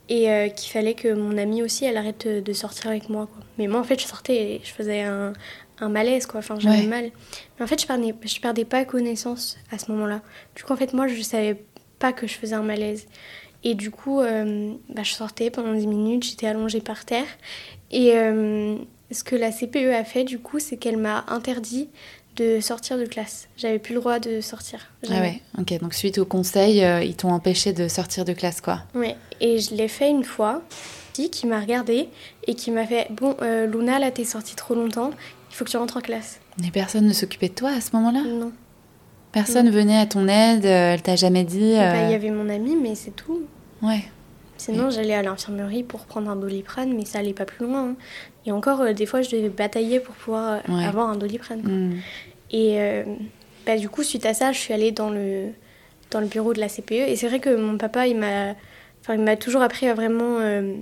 Et 0.09 0.29
qu'il 0.55 0.71
fallait 0.71 0.95
que 0.95 1.13
mon 1.13 1.37
amie 1.37 1.65
aussi, 1.65 1.85
elle 1.85 1.97
arrête 1.97 2.29
de 2.29 2.53
sortir 2.53 2.91
avec 2.91 3.09
moi. 3.09 3.27
Quoi. 3.27 3.45
Mais 3.59 3.67
moi, 3.67 3.81
en 3.81 3.83
fait, 3.83 4.01
je 4.01 4.07
sortais 4.07 4.37
et 4.37 4.61
je 4.63 4.71
faisais 4.71 5.03
un, 5.03 5.33
un 5.81 5.89
malaise, 5.89 6.27
quoi. 6.27 6.39
Enfin, 6.41 6.57
j'avais 6.59 6.79
Ouais. 6.79 6.87
mal. 6.87 7.11
Mais 7.59 7.65
en 7.65 7.67
fait, 7.67 7.81
je 7.81 7.87
perdais, 7.87 8.15
je 8.25 8.41
perdais 8.41 8.65
pas 8.65 8.85
connaissance 8.85 9.57
à 9.71 9.79
ce 9.79 9.91
moment-là. 9.93 10.21
Du 10.55 10.63
coup, 10.65 10.73
en 10.73 10.77
fait, 10.77 10.93
moi, 10.93 11.07
je 11.09 11.21
savais 11.23 11.63
pas 11.99 12.13
que 12.13 12.27
je 12.27 12.35
faisais 12.35 12.55
un 12.55 12.63
malaise. 12.63 13.07
Et 13.65 13.75
du 13.75 13.91
coup, 13.91 14.21
euh, 14.21 14.73
bah, 14.89 15.03
je 15.03 15.13
sortais 15.13 15.51
pendant 15.51 15.75
10 15.75 15.87
minutes, 15.87 16.25
j'étais 16.25 16.47
allongée 16.47 16.81
par 16.81 17.05
terre. 17.05 17.27
Et 17.91 18.13
euh, 18.15 18.77
ce 19.11 19.25
que 19.25 19.35
la 19.37 19.51
CPE 19.51 19.93
a 19.95 20.05
fait, 20.05 20.25
du 20.25 20.39
coup, 20.39 20.59
c'est 20.59 20.77
qu'elle 20.77 20.97
m'a 20.99 21.25
interdit 21.29 21.89
de 22.37 22.61
sortir 22.61 22.99
de 22.99 23.07
classe. 23.07 23.49
J'avais 23.57 23.79
plus 23.79 23.95
le 23.95 24.01
droit 24.01 24.19
de 24.19 24.41
sortir. 24.43 24.91
Ah 25.09 25.21
ouais, 25.21 25.41
ok. 25.59 25.79
Donc 25.81 25.95
suite 25.95 26.19
au 26.19 26.27
conseil, 26.27 26.85
euh, 26.85 27.03
ils 27.03 27.17
t'ont 27.17 27.31
empêché 27.33 27.73
de 27.73 27.89
sortir 27.89 28.27
de 28.27 28.35
classe, 28.35 28.61
quoi. 28.61 28.81
Ouais, 28.95 29.17
et 29.41 29.59
je 29.59 29.75
l'ai 29.75 29.89
fait 29.89 30.11
une 30.11 30.23
fois, 30.25 30.63
qui 31.15 31.47
m'a 31.47 31.59
regardé 31.61 32.11
et 32.47 32.55
qui 32.55 32.71
m'a 32.71 32.87
fait 32.87 33.07
Bon, 33.11 33.37
euh, 33.41 33.67
Luna, 33.67 33.99
là, 33.99 34.11
t'es 34.11 34.25
sortie 34.25 34.55
trop 34.55 34.75
longtemps, 34.75 35.13
il 35.57 35.59
faut 35.59 35.65
que 35.65 35.71
tu 35.71 35.79
rentres 35.79 35.97
en 35.97 36.01
classe. 36.03 36.39
Mais 36.61 36.71
personne 36.71 37.07
ne 37.07 37.15
s'occupait 37.15 37.49
de 37.49 37.55
toi 37.55 37.71
à 37.71 37.81
ce 37.81 37.97
moment-là? 37.97 38.23
Non. 38.29 38.53
Personne 39.33 39.71
venait 39.71 39.97
à 39.99 40.05
ton 40.05 40.29
aide, 40.29 40.67
euh, 40.67 40.93
elle 40.93 41.01
t'a 41.01 41.17
jamais 41.17 41.45
dit. 41.45 41.73
Eh 41.73 41.77
ben, 41.79 42.09
Il 42.09 42.11
y 42.11 42.15
avait 42.15 42.31
mon 42.31 42.51
ami, 42.51 42.77
mais 42.77 42.95
c'est 42.95 43.13
tout. 43.17 43.41
Ouais. 43.81 44.05
Sinon, 44.59 44.91
j'allais 44.91 45.15
à 45.15 45.23
l'infirmerie 45.23 45.83
pour 45.83 46.01
prendre 46.05 46.31
un 46.31 46.37
doliprane, 46.37 46.95
mais 46.95 47.07
ça 47.07 47.21
allait 47.21 47.33
pas 47.33 47.47
plus 47.47 47.65
loin. 47.67 47.89
hein. 47.91 47.95
Et 48.45 48.53
encore, 48.53 48.83
euh, 48.83 48.93
des 48.93 49.07
fois, 49.07 49.23
je 49.23 49.31
devais 49.31 49.49
batailler 49.49 49.99
pour 49.99 50.15
pouvoir 50.15 50.53
euh, 50.69 50.73
Ouais. 50.75 50.85
avoir 50.85 51.09
un 51.09 51.17
doliprane. 51.17 51.63
quoi. 51.63 51.73
Hmm. 51.73 51.95
Et 52.51 52.79
euh, 52.79 53.05
bah, 53.65 53.79
du 53.79 53.89
coup, 53.89 54.03
suite 54.03 54.27
à 54.27 54.35
ça, 54.35 54.53
je 54.53 54.59
suis 54.59 54.75
allée 54.75 54.93
dans 54.93 55.09
le, 55.09 55.49
dans 56.11 56.21
le 56.21 56.27
bureau 56.27 56.53
de 56.53 56.61
la 56.61 56.69
CPE. 56.69 56.93
Et 57.09 57.17
c'est 57.17 57.29
vrai 57.29 57.41
que 57.41 57.55
mon 57.57 57.79
papa, 57.79 58.07
il 58.07 58.17
m'a 58.19 58.53
enfin, 59.03 59.15
il 59.15 59.21
m'a 59.23 59.37
toujours 59.37 59.63
appris 59.63 59.89
à 59.89 59.95
vraiment 59.95 60.39
euh, 60.41 60.75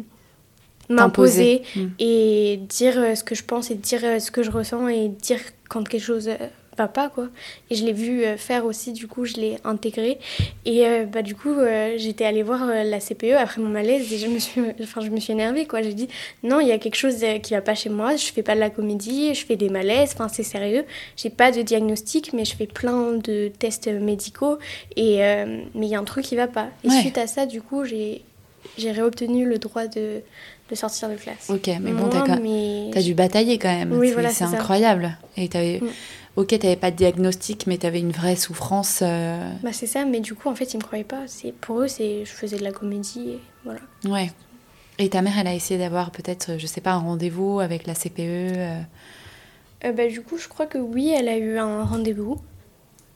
m'imposer. 0.88 1.62
Hmm. 1.76 1.88
et 1.98 2.58
dire 2.68 2.94
euh, 2.98 3.14
ce 3.14 3.24
que 3.24 3.34
je 3.34 3.44
pense 3.44 3.70
et 3.70 3.74
dire 3.74 4.00
euh, 4.04 4.18
ce 4.18 4.30
que 4.30 4.42
je 4.42 4.50
ressens 4.50 4.88
et 4.88 5.08
dire 5.08 5.38
quand 5.68 5.86
quelque 5.88 6.02
chose 6.02 6.28
euh, 6.28 6.36
va 6.76 6.88
pas 6.88 7.08
quoi. 7.08 7.28
Et 7.70 7.76
je 7.76 7.84
l'ai 7.84 7.92
vu 7.92 8.24
faire 8.36 8.64
aussi 8.66 8.92
du 8.92 9.06
coup 9.06 9.24
je 9.24 9.34
l'ai 9.34 9.58
intégré. 9.64 10.18
Et 10.64 10.84
euh, 10.86 11.04
bah 11.04 11.22
du 11.22 11.36
coup 11.36 11.52
euh, 11.52 11.94
j'étais 11.96 12.24
allée 12.24 12.42
voir 12.42 12.64
euh, 12.68 12.82
la 12.82 12.98
CPE 12.98 13.36
après 13.38 13.60
mon 13.60 13.68
malaise 13.68 14.12
et 14.12 14.18
je 14.18 14.26
me 14.26 14.40
suis 14.40 14.60
enfin 14.82 15.00
je 15.00 15.10
me 15.10 15.20
suis 15.20 15.32
énervée 15.32 15.66
quoi. 15.66 15.82
J'ai 15.82 15.94
dit 15.94 16.08
non 16.42 16.58
il 16.60 16.66
y 16.66 16.72
a 16.72 16.78
quelque 16.78 16.96
chose 16.96 17.24
qui 17.42 17.54
va 17.54 17.60
pas 17.60 17.76
chez 17.76 17.90
moi. 17.90 18.16
Je 18.16 18.26
fais 18.32 18.42
pas 18.42 18.56
de 18.56 18.60
la 18.60 18.70
comédie 18.70 19.34
je 19.34 19.46
fais 19.46 19.54
des 19.56 19.68
malaises 19.68 20.10
enfin 20.14 20.28
c'est 20.28 20.42
sérieux. 20.42 20.84
J'ai 21.16 21.30
pas 21.30 21.52
de 21.52 21.62
diagnostic 21.62 22.32
mais 22.32 22.44
je 22.44 22.56
fais 22.56 22.66
plein 22.66 23.12
de 23.12 23.52
tests 23.56 23.86
médicaux 23.86 24.58
et 24.96 25.18
mais 25.74 25.86
il 25.86 25.88
y 25.88 25.94
a 25.94 26.00
un 26.00 26.04
truc 26.04 26.24
qui 26.24 26.34
va 26.36 26.48
pas. 26.48 26.68
Et 26.82 26.88
Ouais. 26.88 27.00
suite 27.00 27.18
à 27.18 27.26
ça 27.28 27.46
du 27.46 27.62
coup 27.62 27.84
j'ai 27.84 28.22
j'ai 28.78 28.90
réobtenu 28.92 29.46
le 29.46 29.58
droit 29.58 29.86
de, 29.86 30.22
de 30.74 30.78
sortir 30.78 31.08
de 31.08 31.14
classe. 31.16 31.48
Ok, 31.50 31.68
mais 31.80 31.92
bon, 31.92 32.08
t'as 32.10 32.36
mais 32.38 32.90
dû 33.02 33.14
batailler 33.14 33.58
quand 33.58 33.68
même. 33.72 33.92
Oui, 33.92 34.08
C'est- 34.08 34.12
voilà, 34.14 34.30
ça. 34.30 34.46
incroyable. 34.46 35.16
Et 35.36 35.48
t'avais. 35.48 35.80
Mm. 35.82 35.88
Ok, 36.36 36.48
t'avais 36.58 36.74
pas 36.76 36.90
de 36.90 36.96
diagnostic, 36.96 37.66
mais 37.68 37.78
t'avais 37.78 38.00
une 38.00 38.10
vraie 38.10 38.34
souffrance. 38.36 39.00
euh, 39.02 39.48
Bah 39.62 39.70
c'est 39.72 39.86
ça, 39.86 40.04
mais 40.04 40.18
du 40.20 40.34
coup 40.34 40.48
en 40.48 40.54
fait 40.56 40.74
ils 40.74 40.78
me 40.78 40.82
croyaient 40.82 41.04
pas. 41.04 41.22
C'est 41.26 41.52
pour 41.52 41.80
eux 41.80 41.88
c'est 41.88 42.24
je 42.24 42.30
faisais 42.32 42.56
de 42.56 42.64
la 42.64 42.72
comédie 42.72 43.30
et 43.30 43.38
voilà. 43.64 43.80
Ouais. 44.06 44.30
Et 44.98 45.08
ta 45.08 45.22
mère, 45.22 45.36
elle 45.38 45.46
a 45.48 45.54
essayé 45.54 45.78
d'avoir 45.78 46.10
peut-être, 46.12 46.56
je 46.58 46.66
sais 46.68 46.80
pas, 46.80 46.92
un 46.92 46.98
rendez-vous 46.98 47.58
avec 47.60 47.86
la 47.86 47.94
CPE. 47.94 48.20
euh, 48.20 48.80
Euh, 49.84 49.92
bah 49.92 50.06
du 50.08 50.22
coup 50.22 50.38
je 50.38 50.48
crois 50.48 50.66
que 50.66 50.78
oui 50.78 51.10
elle 51.16 51.28
a 51.28 51.36
eu 51.36 51.58
un 51.58 51.84
rendez-vous. 51.84 52.40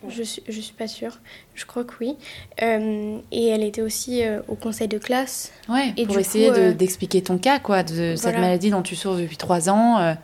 Je 0.06 0.22
suis 0.22 0.42
je 0.48 0.60
suis 0.60 0.74
pas 0.74 0.86
sûre. 0.86 1.18
Je 1.54 1.64
crois 1.66 1.82
que 1.82 1.92
oui. 2.00 2.14
Euh, 2.62 3.18
et 3.32 3.48
elle 3.48 3.64
était 3.64 3.82
aussi 3.82 4.22
euh, 4.22 4.40
au 4.46 4.54
conseil 4.54 4.86
de 4.86 4.98
classe. 4.98 5.50
Ouais, 5.68 5.92
Et 5.96 6.06
pour 6.06 6.18
essayer 6.18 6.50
de- 6.50 6.56
euh, 6.56 6.72
d'expliquer 6.72 7.20
ton 7.22 7.36
cas, 7.38 7.58
quoi, 7.58 7.82
de 7.82 8.14
cette 8.16 8.36
maladie 8.36 8.70
dont 8.70 8.82
tu 8.82 8.94
souffres 8.94 9.18
depuis 9.18 9.36
trois 9.36 9.68
ans, 9.68 10.16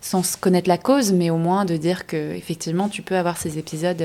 sans 0.00 0.36
connaître 0.36 0.68
la 0.68 0.78
cause, 0.78 1.12
mais 1.12 1.30
au 1.30 1.36
moins 1.36 1.64
de 1.64 1.76
dire 1.76 2.06
que 2.08 2.34
effectivement 2.34 2.88
tu 2.88 3.02
peux 3.02 3.16
avoir 3.16 3.36
ces 3.36 3.56
épisodes. 3.58 4.04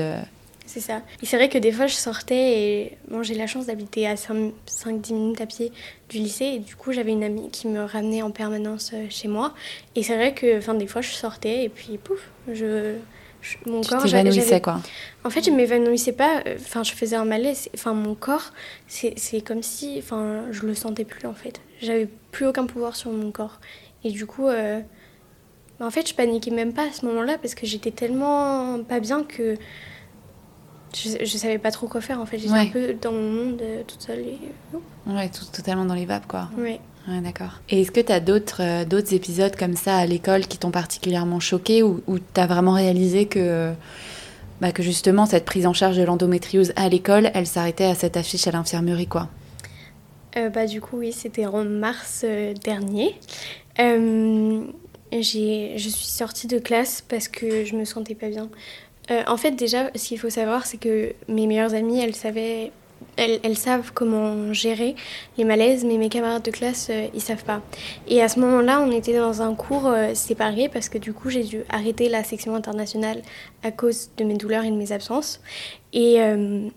C'est 0.68 0.80
ça. 0.80 1.00
Et 1.22 1.26
c'est 1.26 1.36
vrai 1.36 1.48
que 1.48 1.58
des 1.58 1.70
fois 1.72 1.86
je 1.86 1.94
sortais 1.94 2.60
et 2.60 2.98
bon 3.10 3.22
j'ai 3.22 3.34
la 3.34 3.46
chance 3.46 3.66
d'habiter 3.66 4.06
à 4.06 4.14
5-10 4.14 5.12
minutes 5.14 5.40
à 5.40 5.46
pied 5.46 5.72
du 6.08 6.18
lycée 6.18 6.44
et 6.44 6.58
du 6.58 6.74
coup 6.76 6.92
j'avais 6.92 7.12
une 7.12 7.22
amie 7.24 7.50
qui 7.50 7.66
me 7.68 7.84
ramenait 7.84 8.22
en 8.22 8.30
permanence 8.30 8.92
chez 9.08 9.28
moi. 9.28 9.54
Et 9.94 10.02
c'est 10.02 10.16
vrai 10.16 10.34
que 10.34 10.58
enfin 10.58 10.74
des 10.74 10.86
fois 10.86 11.02
je 11.02 11.10
sortais 11.10 11.64
et 11.64 11.68
puis 11.68 11.98
pouf, 11.98 12.18
je, 12.52 12.94
je- 13.40 13.56
mon 13.70 13.80
tu 13.80 13.88
corps 13.90 14.06
j'avais- 14.06 14.24
t'évanouissais, 14.30 14.60
quoi. 14.60 14.80
En 15.24 15.30
fait, 15.30 15.44
je 15.44 15.50
m'évanouissais 15.50 16.12
pas. 16.12 16.42
euh, 16.46 16.56
Enfin, 16.60 16.82
je 16.82 16.92
faisais 16.92 17.16
un 17.16 17.24
malaise. 17.24 17.68
Enfin, 17.74 17.92
mon 17.94 18.14
corps, 18.14 18.52
c'est 18.86 19.14
comme 19.44 19.62
si, 19.62 19.96
enfin, 19.98 20.44
je 20.50 20.62
le 20.66 20.74
sentais 20.74 21.04
plus 21.04 21.26
en 21.26 21.34
fait. 21.34 21.60
J'avais 21.80 22.08
plus 22.32 22.46
aucun 22.46 22.66
pouvoir 22.66 22.96
sur 22.96 23.10
mon 23.12 23.30
corps. 23.30 23.60
Et 24.04 24.10
du 24.10 24.26
coup, 24.26 24.46
euh, 24.48 24.80
en 25.80 25.90
fait, 25.90 26.08
je 26.08 26.14
paniquais 26.14 26.50
même 26.50 26.72
pas 26.72 26.88
à 26.88 26.92
ce 26.92 27.04
moment-là 27.06 27.38
parce 27.38 27.54
que 27.54 27.66
j'étais 27.66 27.90
tellement 27.90 28.82
pas 28.84 29.00
bien 29.00 29.22
que 29.24 29.56
je, 30.94 31.24
je 31.24 31.36
savais 31.36 31.58
pas 31.58 31.70
trop 31.70 31.88
quoi 31.88 32.00
faire. 32.00 32.20
En 32.20 32.26
fait, 32.26 32.38
j'étais 32.38 32.52
Ouais. 32.52 32.60
un 32.60 32.66
peu 32.68 32.94
dans 32.94 33.12
mon 33.12 33.30
monde 33.30 33.60
euh, 33.62 33.82
toute 33.86 34.00
seule. 34.00 34.20
Et... 34.20 34.38
Ouais, 35.06 35.28
tout- 35.28 35.44
totalement 35.52 35.84
dans 35.84 35.94
les 35.94 36.06
vapes, 36.06 36.26
quoi. 36.26 36.48
Ouais. 36.56 36.80
D'accord. 37.08 37.60
Et 37.70 37.82
est-ce 37.82 37.92
que 37.92 38.00
tu 38.00 38.10
as 38.10 38.20
d'autres 38.20 38.62
euh, 38.62 38.84
d'autres 38.84 39.14
épisodes 39.14 39.54
comme 39.54 39.76
ça 39.76 39.96
à 39.96 40.06
l'école 40.06 40.46
qui 40.46 40.58
t'ont 40.58 40.72
particulièrement 40.72 41.38
choqué 41.38 41.82
ou 41.82 42.02
tu 42.08 42.40
as 42.40 42.46
vraiment 42.46 42.72
réalisé 42.72 43.26
que, 43.26 43.72
bah, 44.60 44.72
que 44.72 44.82
justement 44.82 45.26
cette 45.26 45.44
prise 45.44 45.66
en 45.66 45.72
charge 45.72 45.96
de 45.96 46.02
l'endométriose 46.02 46.72
à 46.76 46.88
l'école, 46.88 47.30
elle 47.34 47.46
s'arrêtait 47.46 47.84
à 47.84 47.94
cette 47.94 48.16
affiche 48.16 48.46
à 48.46 48.50
l'infirmerie, 48.50 49.06
quoi? 49.06 49.28
Euh, 50.36 50.48
bah, 50.50 50.66
du 50.66 50.80
coup, 50.80 50.98
oui, 50.98 51.12
c'était 51.12 51.46
en 51.46 51.64
mars 51.64 52.22
euh, 52.24 52.52
dernier. 52.54 53.14
Euh, 53.78 54.62
je 55.12 55.18
suis 55.18 55.90
sortie 55.90 56.46
de 56.46 56.58
classe 56.58 57.02
parce 57.06 57.28
que 57.28 57.64
je 57.64 57.74
me 57.74 57.84
sentais 57.84 58.14
pas 58.14 58.28
bien. 58.28 58.48
En 59.28 59.36
fait, 59.36 59.52
déjà, 59.52 59.90
ce 59.94 60.08
qu'il 60.08 60.18
faut 60.18 60.30
savoir, 60.30 60.66
c'est 60.66 60.78
que 60.78 61.14
mes 61.28 61.46
meilleures 61.46 61.74
amies, 61.74 62.00
elles 62.00 62.16
savaient. 62.16 62.72
Elles, 63.16 63.40
elles 63.42 63.56
savent 63.56 63.92
comment 63.94 64.52
gérer 64.52 64.94
les 65.38 65.44
malaises, 65.44 65.84
mais 65.84 65.96
mes 65.96 66.08
camarades 66.10 66.42
de 66.42 66.50
classe, 66.50 66.88
euh, 66.90 67.06
ils 67.14 67.20
savent 67.22 67.44
pas. 67.44 67.62
Et 68.08 68.20
à 68.22 68.28
ce 68.28 68.38
moment-là, 68.40 68.80
on 68.80 68.90
était 68.90 69.16
dans 69.16 69.40
un 69.42 69.54
cours 69.54 69.86
euh, 69.86 70.14
séparé 70.14 70.68
parce 70.68 70.88
que 70.88 70.98
du 70.98 71.12
coup, 71.14 71.30
j'ai 71.30 71.42
dû 71.44 71.62
arrêter 71.70 72.08
la 72.10 72.22
section 72.24 72.54
internationale 72.54 73.22
à 73.62 73.70
cause 73.72 74.10
de 74.18 74.24
mes 74.24 74.34
douleurs 74.36 74.64
et 74.64 74.70
de 74.70 74.76
mes 74.76 74.92
absences. 74.92 75.40
Et 75.94 76.20
euh, 76.20 76.68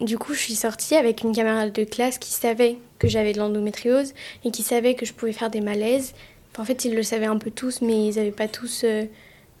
du 0.00 0.18
coup, 0.18 0.34
je 0.34 0.40
suis 0.40 0.54
sortie 0.54 0.94
avec 0.96 1.22
une 1.22 1.34
camarade 1.34 1.72
de 1.72 1.84
classe 1.84 2.18
qui 2.18 2.30
savait 2.32 2.76
que 2.98 3.08
j'avais 3.08 3.32
de 3.32 3.38
l'endométriose 3.38 4.12
et 4.44 4.50
qui 4.50 4.62
savait 4.62 4.94
que 4.94 5.06
je 5.06 5.14
pouvais 5.14 5.32
faire 5.32 5.48
des 5.50 5.62
malaises. 5.62 6.12
Enfin, 6.52 6.62
en 6.62 6.66
fait, 6.66 6.84
ils 6.84 6.94
le 6.94 7.02
savaient 7.02 7.26
un 7.26 7.38
peu 7.38 7.50
tous, 7.50 7.80
mais 7.80 8.08
ils 8.08 8.16
n'avaient 8.16 8.30
pas 8.32 8.48
tous. 8.48 8.82
euh, 8.84 9.04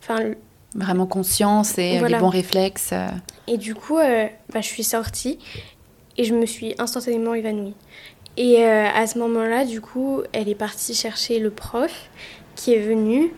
Enfin, 0.02 0.20
le- 0.20 0.36
Vraiment 0.74 1.06
conscience 1.06 1.78
et 1.78 1.98
Voilà. 1.98 2.18
les 2.18 2.20
bons 2.22 2.28
réflexes. 2.28 2.92
et 3.48 3.56
du 3.56 3.74
coup, 3.74 3.96
bah, 3.96 4.60
je 4.60 4.66
suis 4.66 4.84
sortie 4.84 5.38
et 6.18 6.24
je 6.24 6.34
me 6.34 6.46
suis 6.46 6.74
instantanément 6.78 7.34
évanouie. 7.34 7.74
Et 8.36 8.64
euh, 8.64 8.86
à 8.94 9.06
ce 9.06 9.18
moment-là, 9.18 9.64
du 9.64 9.80
coup, 9.80 10.22
elle 10.32 10.48
est 10.48 10.54
partie 10.54 10.94
chercher 10.94 11.38
le 11.38 11.50
prof 11.50 12.10
qui 12.54 12.74
est 12.74 12.80
venu. 12.80 13.32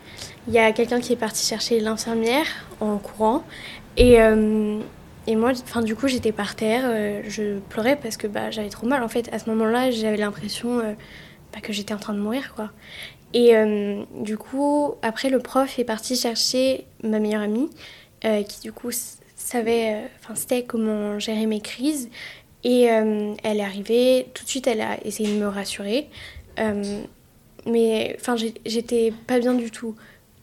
Il 0.49 0.55
y 0.55 0.59
a 0.59 0.73
quelqu'un 0.73 1.01
qui 1.01 1.13
est 1.13 1.17
parti 1.17 1.47
chercher 1.47 1.79
l'infirmière 1.81 2.47
en 2.81 2.99
courant. 2.99 3.45
Et, 3.97 4.21
euh, 4.21 4.81
et 5.27 5.37
moi, 5.37 5.53
enfin, 5.63 5.83
du 5.83 5.95
coup, 5.95 6.09
j'étais 6.09 6.33
par 6.33 6.57
terre. 6.57 6.83
euh, 6.87 7.23
je 7.29 7.59
pleurais 7.69 7.97
parce 7.97 8.17
que 8.17 8.27
bah, 8.27 8.51
j'avais 8.51 8.71
trop 8.71 8.87
mal. 8.87 9.03
En 9.03 9.09
fait, 9.09 9.29
à 9.33 9.39
ce 9.39 9.49
moment-là, 9.51 9.91
j'avais 9.91 10.17
l'impression 10.17 10.79
bah, 10.79 11.61
que 11.63 11.73
j'étais 11.73 11.95
en 11.95 11.99
train 11.99 12.15
de 12.15 12.21
mourir, 12.21 12.53
quoi. 12.55 12.71
Et 13.35 13.53
du 14.23 14.39
coup, 14.39 14.95
après, 15.03 15.29
le 15.29 15.39
prof 15.39 15.79
est 15.79 15.85
parti 15.85 16.17
chercher 16.17 16.87
ma 17.05 17.19
meilleure 17.19 17.43
amie, 17.43 17.69
qui 18.23 18.61
du 18.63 18.73
coup 18.73 18.89
savait, 19.37 20.05
enfin, 20.19 20.35
sait 20.35 20.63
comment 20.63 21.19
gérer 21.19 21.45
mes 21.45 21.61
crises. 21.61 22.09
Et 22.65 22.91
euh, 22.91 23.35
elle 23.45 23.59
est 23.59 23.65
arrivée, 23.65 24.27
tout 24.35 24.45
de 24.45 24.49
suite, 24.49 24.67
elle 24.67 24.81
a 24.81 24.99
essayé 25.05 25.33
de 25.33 25.39
me 25.41 25.47
rassurer. 25.49 26.09
Euh, 26.59 27.01
mais 27.67 28.17
enfin, 28.21 28.37
j'étais 28.67 29.13
pas 29.27 29.39
bien 29.39 29.55
du 29.55 29.71
tout. 29.71 29.95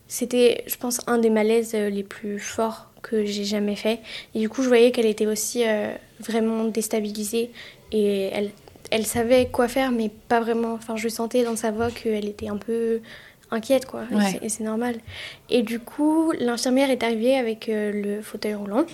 C'était, 0.08 0.64
je 0.68 0.76
pense, 0.78 1.02
un 1.08 1.18
des 1.18 1.30
malaises 1.30 1.74
euh, 1.76 1.90
les 1.90 2.04
plus 2.04 2.40
forts 2.40 2.90
que 3.02 3.26
j'ai 3.26 3.44
jamais 3.44 3.76
fait. 3.76 4.00
Et 4.34 4.40
du 4.40 4.50
coup, 4.50 4.62
je 4.64 4.68
voyais 4.68 4.92
qu'elle 4.92 5.06
était 5.08 5.26
aussi 5.28 5.64
euh, 5.68 5.92
vraiment 6.20 6.64
déstabilisée. 6.66 7.52
Et 7.92 8.28
elle, 8.32 8.52
elle 8.92 9.06
savait 9.06 9.48
quoi 9.48 9.68
faire, 9.68 9.92
mais 9.92 10.10
pas 10.28 10.40
vraiment. 10.40 10.74
Enfin, 10.74 10.96
je 10.96 11.10
sentais 11.10 11.44
dans 11.44 11.56
sa 11.56 11.72
voix 11.72 11.92
qu'elle 11.92 12.28
était 12.28 12.48
un 12.48 12.58
peu 12.58 13.02
inquiète, 13.52 13.86
quoi. 13.86 14.04
Et 14.12 14.16
Ouais. 14.16 14.22
c'est- 14.32 14.46
Et 14.46 14.50
c'est 14.50 14.64
normal. 14.64 14.96
Et 15.50 15.64
du 15.64 15.80
coup, 15.80 16.32
l'infirmière 16.40 16.90
est 16.90 17.04
arrivée 17.04 17.36
avec 17.36 17.66
le 17.70 18.22
fauteuil 18.22 18.54
roulant. 18.54 18.86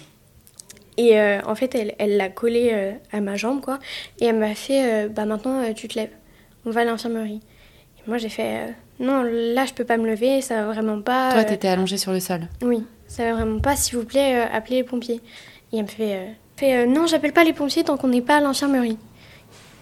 Et 0.98 1.20
euh, 1.20 1.40
en 1.46 1.56
fait, 1.56 1.74
elle 1.76 1.96
elle 2.00 2.18
l'a 2.18 2.30
collé 2.30 2.70
euh, 2.74 2.92
à 3.12 3.22
ma 3.22 3.36
jambe, 3.36 3.62
quoi. 3.62 3.80
Et 4.20 4.26
elle 4.26 4.38
m'a 4.38 4.56
fait, 4.56 5.06
euh, 5.06 5.10
bah 5.10 5.26
maintenant, 5.26 5.62
tu 5.74 5.88
te 5.88 5.98
lèves. 5.98 6.12
On 6.66 6.72
va 6.72 6.82
à 6.82 6.86
l'infirmerie. 6.86 7.42
Et 7.98 8.10
moi, 8.10 8.18
j'ai 8.18 8.30
fait, 8.30 8.74
non, 9.00 9.24
là, 9.24 9.66
je 9.66 9.74
peux 9.74 9.86
pas 9.86 9.98
me 9.98 10.08
lever, 10.08 10.42
ça 10.42 10.62
va 10.66 10.74
vraiment 10.74 11.02
pas. 11.02 11.32
Toi, 11.34 11.44
t'étais 11.44 11.68
allongée 11.68 11.98
sur 11.98 12.12
le 12.12 12.20
sol. 12.20 12.42
oui, 12.62 12.84
ça 13.08 13.24
va 13.24 13.34
vraiment 13.34 13.60
pas. 13.60 13.76
S'il 13.76 13.98
vous 13.98 14.06
plaît, 14.06 14.42
appelez 14.52 14.78
les 14.78 14.84
pompiers. 14.84 15.22
Et 15.74 15.78
elle 15.78 15.84
me 15.84 15.88
fait, 15.88 16.36
fait 16.58 16.86
non, 16.86 17.08
j'appelle 17.08 17.34
pas 17.34 17.44
les 17.44 17.54
pompiers 17.54 17.84
tant 17.84 17.98
qu'on 17.98 18.10
n'est 18.10 18.22
pas 18.22 18.38
à 18.38 18.42
l'infirmerie. 18.42 18.98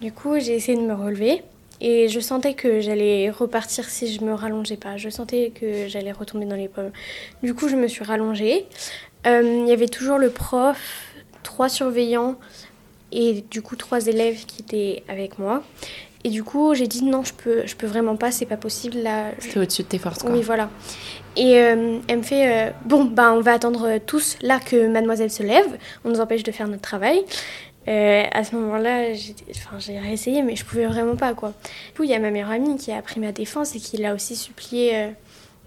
Du 0.00 0.12
coup, 0.12 0.38
j'ai 0.38 0.54
essayé 0.54 0.78
de 0.78 0.82
me 0.82 0.94
relever 0.94 1.42
et 1.80 2.08
je 2.08 2.20
sentais 2.20 2.54
que 2.54 2.80
j'allais 2.80 3.30
repartir 3.30 3.88
si 3.88 4.12
je 4.12 4.22
me 4.22 4.34
rallongeais 4.34 4.76
pas. 4.76 4.96
Je 4.96 5.08
sentais 5.08 5.50
que 5.54 5.88
j'allais 5.88 6.12
retomber 6.12 6.44
dans 6.44 6.56
les 6.56 6.68
pommes. 6.68 6.90
Du 7.42 7.54
coup, 7.54 7.68
je 7.68 7.76
me 7.76 7.88
suis 7.88 8.04
rallongée. 8.04 8.66
Euh, 9.26 9.62
Il 9.64 9.68
y 9.68 9.72
avait 9.72 9.88
toujours 9.88 10.18
le 10.18 10.30
prof, 10.30 11.04
trois 11.42 11.68
surveillants 11.68 12.36
et 13.12 13.44
du 13.50 13.62
coup 13.62 13.76
trois 13.76 14.06
élèves 14.06 14.44
qui 14.46 14.62
étaient 14.62 15.02
avec 15.08 15.38
moi. 15.38 15.62
Et 16.22 16.28
du 16.28 16.44
coup, 16.44 16.74
j'ai 16.74 16.86
dit 16.86 17.02
non, 17.02 17.24
je 17.24 17.32
peux, 17.32 17.66
je 17.66 17.74
peux 17.74 17.86
vraiment 17.86 18.16
pas, 18.16 18.30
c'est 18.30 18.44
pas 18.46 18.58
possible. 18.58 18.98
Là, 18.98 19.30
C'était 19.38 19.58
au-dessus 19.60 19.82
de 19.82 19.88
tes 19.88 19.98
forces, 19.98 20.18
quoi. 20.22 20.30
Oui, 20.30 20.42
voilà. 20.42 20.68
Et 21.36 21.58
euh, 21.58 21.98
elle 22.08 22.18
me 22.18 22.22
fait 22.22 22.68
euh, 22.68 22.70
Bon, 22.84 23.04
bah, 23.04 23.32
on 23.32 23.40
va 23.40 23.52
attendre 23.52 23.98
tous 24.04 24.36
là 24.42 24.58
que 24.60 24.86
mademoiselle 24.88 25.30
se 25.30 25.42
lève. 25.42 25.78
On 26.04 26.10
nous 26.10 26.20
empêche 26.20 26.42
de 26.42 26.52
faire 26.52 26.68
notre 26.68 26.82
travail. 26.82 27.24
Euh, 27.88 28.24
à 28.30 28.44
ce 28.44 28.54
moment-là, 28.56 29.14
j'ai 29.14 29.34
enfin, 29.56 29.78
j'ai 29.78 29.98
réessayé, 29.98 30.42
mais 30.42 30.56
je 30.56 30.64
pouvais 30.66 30.84
vraiment 30.84 31.16
pas, 31.16 31.32
quoi. 31.32 31.54
Du 31.88 31.96
coup, 31.96 32.02
il 32.02 32.10
y 32.10 32.14
a 32.14 32.18
ma 32.18 32.30
meilleure 32.30 32.50
amie 32.50 32.76
qui 32.76 32.92
a 32.92 33.00
pris 33.00 33.18
ma 33.18 33.32
défense 33.32 33.74
et 33.74 33.78
qui 33.80 33.96
l'a 33.96 34.14
aussi 34.14 34.36
supplié 34.36 35.08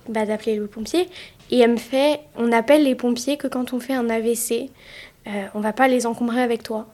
bah, 0.10 0.26
d'appeler 0.26 0.56
le 0.56 0.68
pompier. 0.68 1.08
Et 1.52 1.60
elle 1.60 1.72
me 1.72 1.78
fait 1.78 2.22
On 2.38 2.52
appelle 2.52 2.84
les 2.84 2.96
pompiers 2.96 3.38
que 3.38 3.48
quand 3.48 3.74
on 3.74 3.80
fait 3.80 3.94
un 3.94 4.10
AVC, 4.10 4.70
euh, 5.28 5.46
on 5.54 5.60
va 5.60 5.74
pas 5.74 5.88
les 5.88 6.06
encombrer 6.06 6.42
avec 6.42 6.64
toi. 6.64 6.88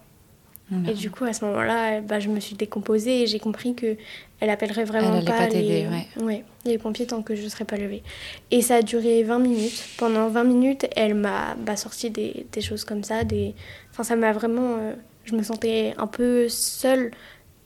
Et 0.88 0.94
du 0.94 1.10
coup, 1.10 1.24
à 1.24 1.34
ce 1.34 1.44
moment-là, 1.46 2.00
bah, 2.02 2.20
je 2.20 2.30
me 2.30 2.40
suis 2.40 2.56
décomposée 2.56 3.24
et 3.24 3.28
j'ai 3.28 3.40
compris 3.40 3.74
que 3.74 3.98
elle 4.40 4.52
appellerait 4.52 4.84
vraiment 4.84 5.16
Elle 5.18 5.26
pas, 5.26 5.32
pas 5.32 5.48
les... 5.48 5.88
ouais. 5.88 6.24
Ouais, 6.24 6.44
les 6.64 6.78
pompiers 6.78 7.08
tant 7.08 7.24
que 7.24 7.36
je 7.36 7.42
ne 7.42 7.50
serais 7.50 7.66
pas 7.66 7.76
levée. 7.78 8.04
Et 8.52 8.62
ça 8.62 8.76
a 8.76 8.82
duré 8.84 9.24
20 9.24 9.40
minutes. 9.40 9.84
Pendant 9.98 10.28
20 10.28 10.44
minutes, 10.44 10.86
elle 10.96 11.16
m'a 11.16 11.56
bah, 11.56 11.76
sorti 11.76 12.12
des, 12.12 12.46
des 12.52 12.62
choses 12.62 12.86
comme 12.86 13.04
ça. 13.04 13.24
Des... 13.24 13.56
Enfin, 13.90 14.04
ça 14.04 14.16
m'a 14.16 14.32
vraiment... 14.32 14.76
euh, 14.78 14.94
je 15.26 15.36
me 15.36 15.42
sentais 15.42 15.96
un 15.98 16.06
peu 16.06 16.48
seule. 16.50 17.10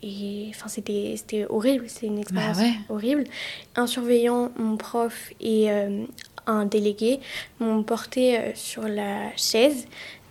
Et 0.03 0.47
enfin, 0.49 0.67
c'était 0.67 1.13
c'était 1.17 1.45
horrible. 1.49 1.85
C'est 1.87 2.07
une 2.07 2.19
expérience 2.19 2.57
ouais. 2.57 2.73
horrible. 2.89 3.23
Un 3.75 3.87
surveillant, 3.87 4.51
mon 4.57 4.75
prof 4.75 5.31
et 5.39 5.71
euh, 5.71 6.03
un 6.45 6.65
délégué 6.65 7.19
m'ont 7.59 7.83
porté 7.83 8.37
euh, 8.37 8.51
sur 8.53 8.83
la 8.83 9.35
chaise 9.37 9.87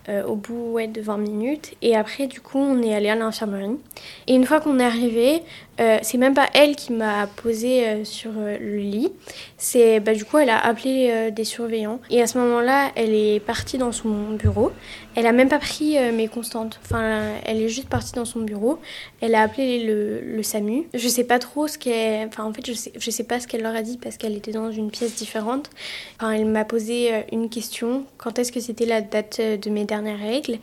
euh, 0.09 0.23
au 0.25 0.35
bout 0.35 0.73
ouais, 0.73 0.87
de 0.87 1.01
20 1.01 1.17
minutes. 1.17 1.75
Et 1.81 1.95
après, 1.95 2.27
du 2.27 2.41
coup, 2.41 2.59
on 2.59 2.81
est 2.83 2.93
allé 2.93 3.09
à 3.09 3.15
l'infirmerie. 3.15 3.77
Et 4.27 4.35
une 4.35 4.45
fois 4.45 4.59
qu'on 4.59 4.79
est 4.79 4.85
arrivé, 4.85 5.41
euh, 5.79 5.97
c'est 6.03 6.19
même 6.19 6.35
pas 6.35 6.49
elle 6.53 6.75
qui 6.75 6.93
m'a 6.93 7.25
posé 7.25 7.87
euh, 7.87 8.05
sur 8.05 8.31
euh, 8.37 8.57
le 8.59 8.77
lit. 8.77 9.11
C'est 9.57 9.99
bah, 9.99 10.13
du 10.13 10.23
coup, 10.23 10.37
elle 10.37 10.49
a 10.49 10.59
appelé 10.59 11.31
des 11.31 11.45
surveillants. 11.45 11.99
Et 12.09 12.21
à 12.21 12.27
ce 12.27 12.37
moment-là, 12.37 12.91
elle 12.95 13.13
est 13.13 13.39
partie 13.39 13.77
dans 13.77 13.91
son 13.91 14.33
bureau. 14.33 14.71
Elle 15.15 15.25
a 15.25 15.31
même 15.31 15.47
pas 15.47 15.59
pris 15.59 15.95
mes 16.11 16.27
constantes. 16.27 16.79
Enfin, 16.83 17.21
elle 17.45 17.61
est 17.61 17.69
juste 17.69 17.87
partie 17.87 18.13
dans 18.13 18.25
son 18.25 18.41
bureau. 18.41 18.79
Elle 19.21 19.35
a 19.35 19.41
appelé 19.41 19.85
le, 19.85 20.19
le 20.19 20.43
SAMU. 20.43 20.87
Je 20.93 21.07
sais 21.07 21.23
pas 21.23 21.39
trop 21.39 21.67
ce 21.67 21.77
qu'elle. 21.77 22.27
Enfin, 22.27 22.43
en 22.43 22.53
fait, 22.53 22.65
je 22.65 22.73
je 22.73 23.11
sais 23.11 23.23
pas 23.23 23.39
ce 23.39 23.47
qu'elle 23.47 23.61
leur 23.61 23.75
a 23.75 23.83
dit 23.83 23.97
parce 23.97 24.17
qu'elle 24.17 24.35
était 24.35 24.51
dans 24.51 24.69
une 24.71 24.91
pièce 24.91 25.15
différente. 25.15 25.69
Enfin, 26.17 26.31
elle 26.31 26.45
m'a 26.45 26.65
posé 26.65 27.23
une 27.31 27.49
question. 27.49 28.03
Quand 28.17 28.37
est-ce 28.37 28.51
que 28.51 28.59
c'était 28.59 28.85
la 28.85 29.01
date 29.01 29.39
de 29.39 29.69
mes 29.69 29.85
dernières 29.85 30.19
règles? 30.19 30.57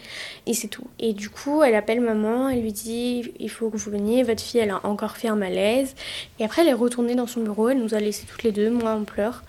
Et 0.46 0.52
c'est 0.52 0.68
tout. 0.68 0.86
Et 0.98 1.14
du 1.14 1.30
coup, 1.30 1.62
elle 1.62 1.74
appelle 1.74 2.00
maman. 2.00 2.50
Elle 2.50 2.60
lui 2.60 2.72
dit 2.72 3.32
il 3.38 3.48
faut 3.48 3.70
que 3.70 3.78
vous 3.78 3.90
veniez. 3.90 4.24
Votre 4.24 4.42
fille, 4.42 4.60
elle 4.60 4.70
a 4.70 4.80
encore 4.84 4.99
fait 5.08 5.28
un 5.28 5.36
malaise. 5.36 5.94
Et 6.38 6.44
après, 6.44 6.62
elle 6.62 6.68
est 6.68 6.72
retournée 6.72 7.14
dans 7.14 7.26
son 7.26 7.40
bureau. 7.40 7.68
Elle 7.70 7.78
nous 7.78 7.94
a 7.94 8.00
laissés 8.00 8.26
toutes 8.26 8.42
les 8.42 8.52
deux, 8.52 8.70
moi 8.70 8.92
en 8.92 9.04
pleurs. 9.04 9.42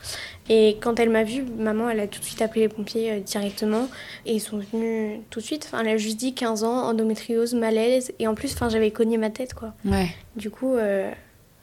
Et 0.50 0.78
quand 0.82 1.00
elle 1.00 1.10
m'a 1.10 1.24
vue, 1.24 1.44
maman, 1.58 1.90
elle 1.90 2.00
a 2.00 2.08
tout 2.08 2.20
de 2.20 2.26
suite 2.26 2.42
appelé 2.42 2.62
les 2.62 2.68
pompiers 2.70 3.12
euh, 3.12 3.20
directement. 3.20 3.88
Et 4.26 4.34
ils 4.36 4.40
sont 4.40 4.58
venus 4.72 5.20
tout 5.30 5.40
de 5.40 5.46
suite. 5.46 5.66
Enfin, 5.68 5.82
elle 5.82 5.90
a 5.90 5.98
juste 5.98 6.18
dit 6.18 6.34
15 6.34 6.64
ans, 6.64 6.84
endométriose, 6.90 7.54
malaise. 7.54 8.12
Et 8.20 8.28
en 8.28 8.36
plus, 8.36 8.54
enfin, 8.54 8.70
j'avais 8.70 8.92
cogné 8.92 9.18
ma 9.18 9.30
tête, 9.30 9.54
quoi. 9.54 9.74
Ouais. 9.86 10.10
Du 10.36 10.50
coup, 10.50 10.76
euh, 10.76 11.12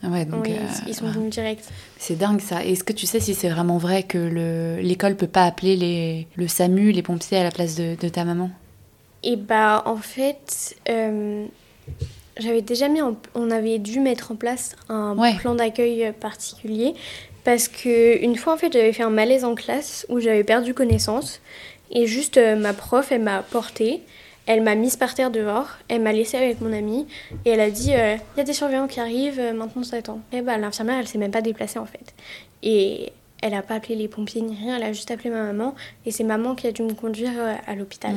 Ah 0.03 0.09
ouais, 0.09 0.25
donc. 0.25 0.45
oui, 0.47 0.53
euh, 0.53 0.67
ils 0.87 0.95
sont 0.95 1.07
venus 1.11 1.31
direct. 1.31 1.69
C'est 1.99 2.17
dingue 2.17 2.41
ça. 2.41 2.65
Est-ce 2.65 2.85
que 2.85 2.93
tu 2.93 3.07
sais 3.07 3.21
si 3.21 3.35
c'est 3.35 3.49
vraiment 3.51 3.79
vrai 3.79 4.05
que 4.05 4.17
le- 4.19 4.81
l'école 4.81 5.17
peut 5.17 5.27
pas 5.27 5.45
appeler 5.45 5.77
les, 5.77 6.27
le 6.37 6.47
SAMU, 6.49 6.93
les 6.93 7.03
pompiers 7.03 7.39
à 7.39 7.43
la 7.45 7.51
place 7.51 7.75
de, 7.75 7.97
de 8.01 8.09
ta 8.09 8.25
maman? 8.25 8.51
Et 9.25 9.35
bah, 9.37 9.83
en 9.85 9.97
fait, 9.97 10.77
euh, 10.89 11.45
j'avais 12.39 12.63
déjà 12.63 12.89
mis 12.89 13.03
en- 13.03 13.17
on 13.35 13.51
avait 13.51 13.79
dû 13.79 14.01
mettre 14.01 14.33
en 14.33 14.37
place 14.37 14.77
un 14.89 15.17
Ouais. 15.17 15.35
plan 15.37 15.55
d'accueil 15.55 16.13
particulier 16.21 16.95
parce 17.45 17.69
que 17.69 18.23
une 18.23 18.37
fois 18.37 18.55
en 18.55 18.57
fait 18.57 18.73
j'avais 18.73 18.93
fait 18.93 19.03
un 19.03 19.11
malaise 19.11 19.45
en 19.45 19.55
classe 19.55 20.07
où 20.09 20.21
j'avais 20.21 20.45
perdu 20.45 20.75
connaissance 20.75 21.41
et 21.91 22.07
juste 22.07 22.37
euh, 22.37 22.57
ma 22.57 22.73
prof 22.75 23.11
elle 23.13 23.23
m'a 23.23 23.43
portée 23.43 24.03
elle 24.47 24.63
m'a 24.63 24.75
mise 24.75 24.97
par 24.97 25.15
terre 25.15 25.31
dehors, 25.31 25.69
elle 25.89 26.01
m'a 26.01 26.13
laissée 26.13 26.39
avec 26.39 26.63
mon 26.63 26.73
amie 26.73 27.07
et 27.45 27.51
elle 27.51 27.61
a 27.61 27.71
dit 27.71 27.91
il 27.91 28.19
y 28.39 28.41
a 28.41 28.45
des 28.45 28.55
surveillants 28.55 28.87
qui 28.89 28.99
arrivent, 28.99 29.39
euh, 29.39 29.53
maintenant 29.53 29.83
ça 29.83 29.99
attend. 29.99 30.21
Et 30.33 30.41
bah 30.41 30.57
l'infirmière 30.57 30.97
elle 30.99 31.07
s'est 31.07 31.19
même 31.19 31.31
pas 31.31 31.43
déplacée 31.43 31.79
en 31.79 31.85
fait. 31.85 32.15
Et 32.63 33.13
elle 33.43 33.53
a 33.53 33.61
pas 33.61 33.75
appelé 33.75 33.95
les 33.95 34.09
pompiers 34.09 34.41
ni 34.41 34.57
rien, 34.57 34.77
elle 34.79 34.85
a 34.85 34.93
juste 34.95 35.11
appelé 35.11 35.29
ma 35.29 35.43
maman 35.43 35.75
et 36.07 36.11
c'est 36.13 36.25
maman 36.25 36.55
qui 36.55 36.67
a 36.67 36.73
dû 36.73 36.81
me 36.83 36.95
conduire 36.95 37.33
euh, 37.37 37.55
à 37.67 37.75
l'hôpital. 37.75 38.15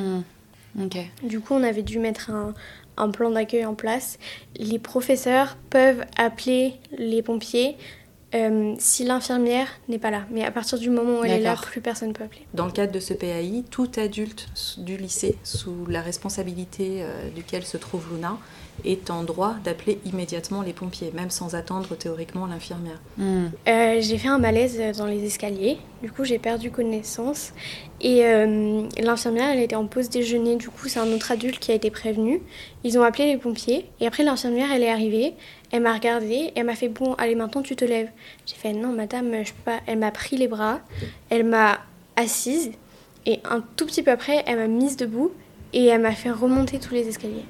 Ok. 0.82 0.96
Du 1.24 1.42
coup, 1.42 1.54
on 1.54 1.64
avait 1.64 1.82
dû 1.82 2.00
mettre 2.00 2.30
un, 2.32 2.54
un 2.98 3.10
plan 3.10 3.32
d'accueil 3.32 3.66
en 3.66 3.74
place. 3.74 4.18
Les 4.58 4.80
professeurs 4.80 5.58
peuvent 5.70 6.04
appeler 6.18 6.76
les 6.98 7.22
pompiers 7.22 7.78
euh, 8.34 8.76
si 8.80 9.04
l'infirmière 9.04 9.68
n'est 9.90 10.00
pas 10.00 10.12
là. 10.12 10.24
Mais 10.32 10.46
à 10.46 10.52
partir 10.52 10.80
du 10.80 10.90
moment 10.90 11.20
où 11.20 11.24
elle 11.26 11.32
est 11.32 11.40
là, 11.40 11.56
plus 11.56 11.82
personne 11.82 12.10
ne 12.10 12.14
peut 12.14 12.24
appeler. 12.24 12.46
Dans 12.54 12.66
le 12.66 12.72
cadre 12.72 12.94
de 12.94 13.00
ce 13.00 13.14
PAI, 13.14 13.64
tout 13.70 13.90
adulte 13.98 14.48
du 14.78 14.96
lycée, 14.98 15.38
sous 15.44 15.86
la 15.88 16.02
responsabilité 16.02 17.00
euh, 17.02 17.30
duquel 17.36 17.64
se 17.64 17.78
trouve 17.78 18.14
Luna, 18.14 18.38
est 18.86 19.10
en 19.10 19.24
droit 19.24 19.56
d'appeler 19.64 20.00
immédiatement 20.06 20.62
les 20.62 20.74
pompiers, 20.74 21.12
même 21.14 21.30
sans 21.30 21.56
attendre 21.56 21.96
théoriquement 21.96 22.46
l'infirmière. 22.48 23.00
Hmm. 23.18 23.48
Euh, 23.68 23.98
j'ai 24.00 24.18
fait 24.18 24.28
un 24.28 24.40
malaise 24.40 24.80
dans 24.98 25.06
les 25.06 25.24
escaliers. 25.24 25.78
Du 26.02 26.12
coup, 26.12 26.24
j'ai 26.24 26.40
perdu 26.40 26.72
connaissance. 26.72 27.54
Et 28.00 28.26
euh, 28.26 28.88
l'infirmière, 29.00 29.50
elle 29.50 29.60
était 29.60 29.76
en 29.76 29.86
pause 29.86 30.10
déjeuner. 30.10 30.56
Du 30.56 30.70
coup, 30.70 30.88
c'est 30.88 31.00
un 31.00 31.12
autre 31.14 31.32
adulte 31.32 31.60
qui 31.60 31.72
a 31.72 31.76
été 31.76 31.92
prévenu. 31.92 32.42
Ils 32.84 32.98
ont 32.98 33.04
appelé 33.04 33.26
les 33.26 33.38
pompiers. 33.38 33.86
Et 34.00 34.08
après, 34.08 34.24
l'infirmière, 34.24 34.72
elle 34.74 34.84
est 34.84 34.90
arrivée. 34.90 35.34
Elle 35.72 35.84
m'a 35.84 35.94
regardée. 35.94 36.52
Elle 36.56 36.66
m'a 36.66 36.76
fait 36.76 36.90
Bon, 36.90 37.14
allez, 37.16 37.36
maintenant, 37.36 37.62
tu 37.62 37.76
te 37.76 37.86
lèves. 37.86 38.10
J'ai 38.46 38.56
fait 38.56 38.74
Non, 38.74 38.92
madame, 38.92 39.32
je 39.46 39.52
peux 39.52 39.64
pas. 39.66 39.80
Elle 39.86 40.00
m'a 40.00 40.12
pris 40.12 40.38
les 40.38 40.48
bras. 40.48 40.80
Elle 41.30 41.46
m'a 41.46 41.80
assise. 42.16 42.72
Et 43.28 43.40
un 43.46 43.64
tout 43.76 43.86
petit 43.86 44.02
peu 44.02 44.12
après, 44.12 44.44
elle 44.48 44.58
m'a 44.58 44.68
mise 44.68 44.98
debout. 44.98 45.32
Et 45.74 45.86
elle 45.86 46.02
m'a 46.02 46.14
fait 46.14 46.32
remonter 46.32 46.80
tous 46.80 46.94
les 46.94 47.08
escaliers. 47.08 47.46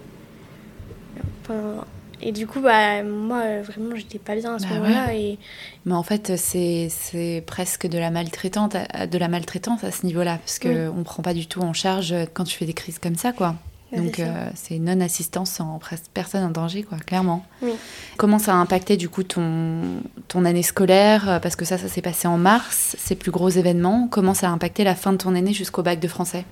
Enfin, 1.52 1.86
et 2.24 2.32
du 2.32 2.46
coup, 2.46 2.62
bah, 2.62 3.04
moi, 3.04 3.62
vraiment, 3.62 3.96
j'étais 3.96 4.20
pas 4.20 4.36
bien 4.36 4.56
à 4.56 4.60
ce 4.60 4.68
Bah 4.68 4.76
moment-là. 4.76 5.14
Et 5.14 5.40
Mais 5.86 5.94
en 5.94 6.04
fait, 6.04 6.38
c'est 6.38 6.88
c'est 6.90 7.44
presque 7.46 7.88
de 7.88 7.98
la 7.98 8.12
maltraitante, 8.12 8.76
de 9.10 9.18
la 9.18 9.28
maltraitance 9.28 9.84
à 9.84 9.92
ce 9.92 10.06
niveau-là, 10.06 10.38
parce 10.38 10.60
que 10.60 10.90
on 10.90 11.04
prend 11.04 11.24
pas 11.24 11.34
du 11.34 11.48
tout 11.48 11.62
en 11.62 11.74
charge 11.74 12.14
quand 12.34 12.44
tu 12.44 12.58
fais 12.58 12.66
des 12.66 12.74
crises 12.74 13.00
comme 13.00 13.16
ça, 13.16 13.32
quoi. 13.32 13.56
Bah, 13.92 13.98
Donc 13.98 14.20
euh, 14.20 14.50
c'est 14.56 14.80
non 14.80 15.02
assistance 15.02 15.60
en 15.60 15.80
personne 16.14 16.44
en 16.44 16.50
danger, 16.50 16.84
quoi, 16.84 16.98
clairement. 17.00 17.44
Oui. 17.62 17.72
Comment 18.18 18.40
ça 18.40 18.54
a 18.54 18.56
impacté 18.56 18.98
du 18.98 19.10
coup 19.10 19.24
ton 19.24 19.82
ton 20.28 20.46
année 20.46 20.64
scolaire? 20.64 21.40
Parce 21.42 21.56
que 21.56 21.66
ça, 21.66 21.78
ça 21.78 21.88
s'est 21.88 22.02
passé 22.02 22.28
en 22.28 22.38
mars, 22.38 22.96
ces 23.00 23.16
plus 23.16 23.32
gros 23.32 23.50
événements. 23.50 24.08
Comment 24.10 24.34
ça 24.34 24.48
a 24.48 24.52
impacté 24.52 24.84
la 24.84 24.96
fin 24.96 25.12
de 25.12 25.18
ton 25.18 25.36
année 25.36 25.54
jusqu'au 25.54 25.82
bac 25.82 26.00
de 26.00 26.08
français? 26.08 26.46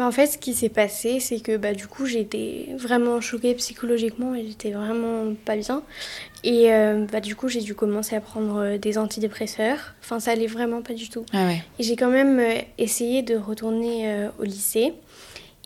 Bah, 0.00 0.06
en 0.06 0.12
fait, 0.12 0.28
ce 0.28 0.38
qui 0.38 0.54
s'est 0.54 0.70
passé, 0.70 1.20
c'est 1.20 1.40
que 1.40 1.58
bah, 1.58 1.74
du 1.74 1.86
coup, 1.86 2.06
j'étais 2.06 2.68
vraiment 2.78 3.20
choquée 3.20 3.52
psychologiquement 3.52 4.34
et 4.34 4.46
j'étais 4.46 4.70
vraiment 4.70 5.34
pas 5.44 5.56
bien. 5.56 5.82
Et 6.42 6.72
euh, 6.72 7.04
bah, 7.12 7.20
du 7.20 7.36
coup, 7.36 7.48
j'ai 7.48 7.60
dû 7.60 7.74
commencer 7.74 8.16
à 8.16 8.22
prendre 8.22 8.62
euh, 8.62 8.78
des 8.78 8.96
antidépresseurs. 8.96 9.94
Enfin, 10.02 10.18
ça 10.18 10.30
allait 10.30 10.46
vraiment 10.46 10.80
pas 10.80 10.94
du 10.94 11.10
tout. 11.10 11.26
Ah 11.34 11.44
ouais. 11.44 11.62
Et 11.78 11.82
j'ai 11.82 11.96
quand 11.96 12.08
même 12.08 12.38
euh, 12.40 12.62
essayé 12.78 13.20
de 13.20 13.36
retourner 13.36 14.10
euh, 14.10 14.30
au 14.38 14.44
lycée. 14.44 14.94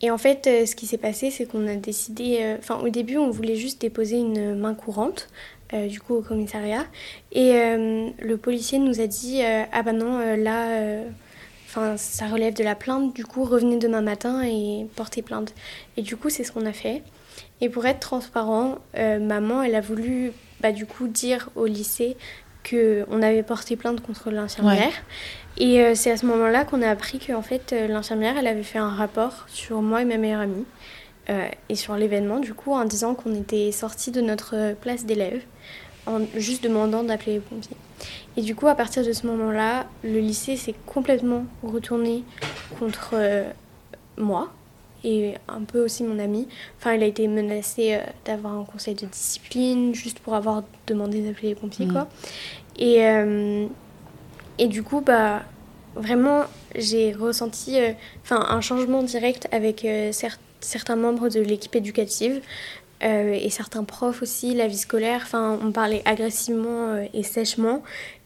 Et 0.02 0.10
en 0.10 0.18
fait, 0.18 0.48
euh, 0.48 0.66
ce 0.66 0.74
qui 0.74 0.86
s'est 0.86 0.98
passé, 0.98 1.30
c'est 1.30 1.44
qu'on 1.46 1.68
a 1.68 1.76
décidé. 1.76 2.56
Enfin, 2.58 2.80
au 2.80 2.88
début, 2.88 3.18
on 3.18 3.30
voulait 3.30 3.54
juste 3.54 3.80
déposer 3.80 4.16
une 4.16 4.56
main 4.56 4.74
courante, 4.74 5.28
du 5.72 6.00
coup, 6.00 6.16
au 6.16 6.22
commissariat. 6.22 6.86
Et 7.30 7.52
le 7.52 8.34
policier 8.34 8.80
nous 8.80 9.00
a 9.00 9.06
dit 9.06 9.42
Ah 9.72 9.82
bah 9.84 9.92
non, 9.92 10.18
là. 10.36 11.04
Enfin, 11.76 11.96
ça 11.96 12.28
relève 12.28 12.54
de 12.54 12.62
la 12.62 12.76
plainte, 12.76 13.16
du 13.16 13.24
coup, 13.24 13.42
revenez 13.42 13.78
demain 13.78 14.00
matin 14.00 14.42
et 14.44 14.86
portez 14.94 15.22
plainte. 15.22 15.52
Et 15.96 16.02
du 16.02 16.16
coup, 16.16 16.30
c'est 16.30 16.44
ce 16.44 16.52
qu'on 16.52 16.66
a 16.66 16.72
fait. 16.72 17.02
Et 17.60 17.68
pour 17.68 17.84
être 17.84 17.98
transparent, 17.98 18.78
euh, 18.96 19.18
maman, 19.18 19.60
elle 19.60 19.74
a 19.74 19.80
voulu, 19.80 20.30
bah, 20.60 20.70
du 20.70 20.86
coup, 20.86 21.08
dire 21.08 21.50
au 21.56 21.66
lycée 21.66 22.16
qu'on 22.62 23.22
avait 23.22 23.42
porté 23.42 23.74
plainte 23.74 24.00
contre 24.02 24.30
l'infirmière. 24.30 24.92
Et 25.56 25.80
euh, 25.80 25.96
c'est 25.96 26.12
à 26.12 26.16
ce 26.16 26.26
moment-là 26.26 26.64
qu'on 26.64 26.80
a 26.80 26.88
appris 26.88 27.18
qu'en 27.18 27.42
fait, 27.42 27.72
euh, 27.72 27.88
l'infirmière, 27.88 28.36
elle 28.38 28.46
avait 28.46 28.62
fait 28.62 28.78
un 28.78 28.94
rapport 28.94 29.44
sur 29.48 29.82
moi 29.82 30.02
et 30.02 30.04
ma 30.04 30.16
meilleure 30.16 30.42
amie. 30.42 30.66
et 31.68 31.74
sur 31.74 31.96
l'événement, 31.96 32.38
du 32.38 32.54
coup, 32.54 32.72
en 32.72 32.84
disant 32.84 33.16
qu'on 33.16 33.34
était 33.34 33.72
sortis 33.72 34.12
de 34.12 34.20
notre 34.20 34.74
place 34.80 35.06
d'élève, 35.06 35.42
en 36.06 36.20
juste 36.36 36.62
demandant 36.64 37.02
d'appeler 37.02 37.34
les 37.34 37.40
pompiers. 37.40 37.76
Et 38.36 38.42
du 38.42 38.54
coup, 38.54 38.66
à 38.66 38.74
partir 38.74 39.04
de 39.04 39.12
ce 39.12 39.26
moment-là, 39.26 39.86
le 40.02 40.18
lycée 40.18 40.56
s'est 40.56 40.74
complètement 40.86 41.44
retourné 41.62 42.24
contre 42.78 43.10
euh, 43.14 43.44
moi 44.16 44.50
et 45.04 45.34
un 45.48 45.60
peu 45.62 45.84
aussi 45.84 46.02
mon 46.02 46.18
ami. 46.18 46.48
Enfin, 46.78 46.94
il 46.94 47.02
a 47.02 47.06
été 47.06 47.28
menacé 47.28 47.94
euh, 47.94 47.98
d'avoir 48.24 48.54
un 48.54 48.64
conseil 48.64 48.94
de 48.94 49.06
discipline 49.06 49.94
juste 49.94 50.18
pour 50.18 50.34
avoir 50.34 50.62
demandé 50.86 51.20
d'appeler 51.20 51.48
les 51.50 51.54
pompiers, 51.54 51.86
Mhm. 51.86 51.92
quoi. 51.92 52.08
Et, 52.78 53.04
euh, 53.06 53.66
et 54.58 54.66
du 54.66 54.82
coup, 54.82 55.00
bah, 55.00 55.42
vraiment, 55.94 56.42
j'ai 56.74 57.12
ressenti 57.12 57.78
enfin, 58.22 58.44
un 58.48 58.60
changement 58.60 59.02
direct 59.02 59.46
avec 59.52 59.82
cer- 59.84 60.38
certains 60.60 60.96
membres 60.96 61.28
de 61.28 61.40
l'équipe 61.40 61.76
éducative. 61.76 62.40
Et 63.02 63.50
certains 63.50 63.84
profs 63.84 64.22
aussi, 64.22 64.54
la 64.54 64.66
vie 64.66 64.78
scolaire. 64.78 65.20
Enfin, 65.24 65.58
on 65.62 65.72
parlait 65.72 66.02
agressivement 66.04 66.96
et 67.12 67.22
sèchement. 67.22 67.82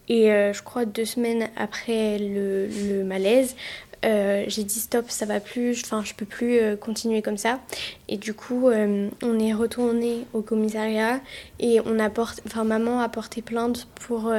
Et 0.09 0.29
je 0.29 0.63
crois 0.63 0.85
deux 0.85 1.05
semaines 1.05 1.49
après 1.57 2.19
le, 2.19 2.67
le 2.67 3.05
malaise, 3.05 3.57
euh, 4.05 4.45
j'ai 4.47 4.63
dit 4.63 4.79
stop, 4.79 5.07
ça 5.09 5.27
va 5.27 5.41
plus, 5.41 5.83
enfin 5.85 6.05
je 6.05 6.15
peux 6.15 6.25
plus 6.25 6.59
euh, 6.59 6.77
continuer 6.77 7.21
comme 7.23 7.37
ça. 7.37 7.61
Et 8.09 8.17
du 8.17 8.33
coup, 8.33 8.69
euh, 8.69 9.09
on 9.23 9.39
est 9.41 9.53
retourné 9.53 10.25
au 10.33 10.43
commissariat 10.43 11.21
et 11.59 11.81
on 11.85 11.99
apporte, 11.99 12.41
enfin 12.47 12.65
maman 12.65 13.01
a 13.01 13.09
porté 13.09 13.43
plainte 13.43 13.89
pour 14.07 14.33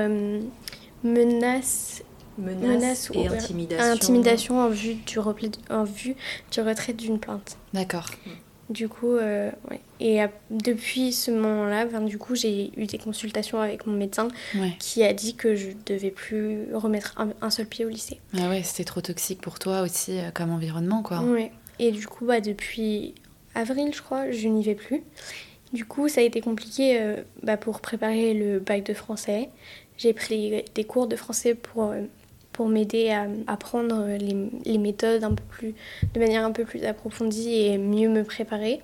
menace, 1.03 2.03
menace, 2.37 3.11
et 3.13 3.27
intimidation. 3.27 3.91
intimidation 3.91 4.59
en 4.59 4.69
vue 4.69 4.95
du, 4.95 5.19
en 5.19 5.83
vue 5.83 6.15
du 6.51 6.61
retrait 6.61 6.93
d'une 6.93 7.19
plainte. 7.19 7.57
D'accord. 7.73 8.11
Du 8.69 8.87
coup, 8.87 9.15
euh, 9.15 9.49
ouais. 9.71 9.79
Et 9.99 10.19
depuis 10.51 11.11
ce 11.11 11.31
moment-là, 11.31 11.85
du 12.01 12.19
coup, 12.19 12.35
j'ai 12.35 12.71
eu 12.77 12.85
des 12.85 12.99
consultations 12.99 13.59
avec 13.59 13.87
mon 13.87 13.97
médecin 13.97 14.27
qui 14.77 15.03
a 15.03 15.11
dit 15.11 15.35
que 15.35 15.55
je 15.55 15.69
devais 15.87 16.11
plus 16.11 16.73
remettre 16.73 17.15
un, 17.41 17.49
seul 17.49 17.65
pied 17.65 17.83
au 17.83 17.89
lycée. 17.89 18.19
Ah 18.37 18.47
ouais, 18.49 18.61
c'était 18.63 18.83
trop 18.83 19.01
toxique 19.01 19.41
pour 19.41 19.57
toi 19.57 19.81
aussi 19.81 20.19
euh, 20.19 20.29
comme 20.31 20.51
environnement, 20.51 21.01
quoi. 21.01 21.21
Ouais. 21.21 21.51
Et 21.79 21.91
du 21.91 22.05
coup, 22.05 22.25
bah, 22.25 22.41
depuis 22.41 23.15
avril, 23.55 23.91
je 23.93 24.01
crois, 24.01 24.31
je 24.31 24.47
n'y 24.47 24.63
vais 24.63 24.75
plus. 24.75 25.01
Du 25.73 25.85
coup, 25.85 26.07
ça 26.07 26.21
a 26.21 26.23
été 26.23 26.39
compliqué 26.39 27.01
euh, 27.01 27.23
bah, 27.41 27.57
pour 27.57 27.81
préparer 27.81 28.35
le 28.35 28.59
bac 28.59 28.83
de 28.83 28.93
français. 28.93 29.49
J'ai 29.97 30.13
pris 30.13 30.63
des 30.75 30.83
cours 30.83 31.07
de 31.07 31.15
français 31.15 31.55
pour 31.55 31.93
pour 32.59 32.67
m'aider 32.67 33.09
à 33.09 33.25
apprendre 33.47 34.05
les, 34.19 34.35
les, 34.65 34.77
méthodes 34.77 35.23
un 35.23 35.33
peu 35.33 35.43
plus, 35.49 35.73
de 36.13 36.19
manière 36.19 36.43
un 36.43 36.51
peu 36.51 36.65
plus 36.65 36.83
approfondie 36.83 37.53
et 37.53 37.77
mieux 37.77 38.09
me 38.09 38.25
préparer. 38.25 38.81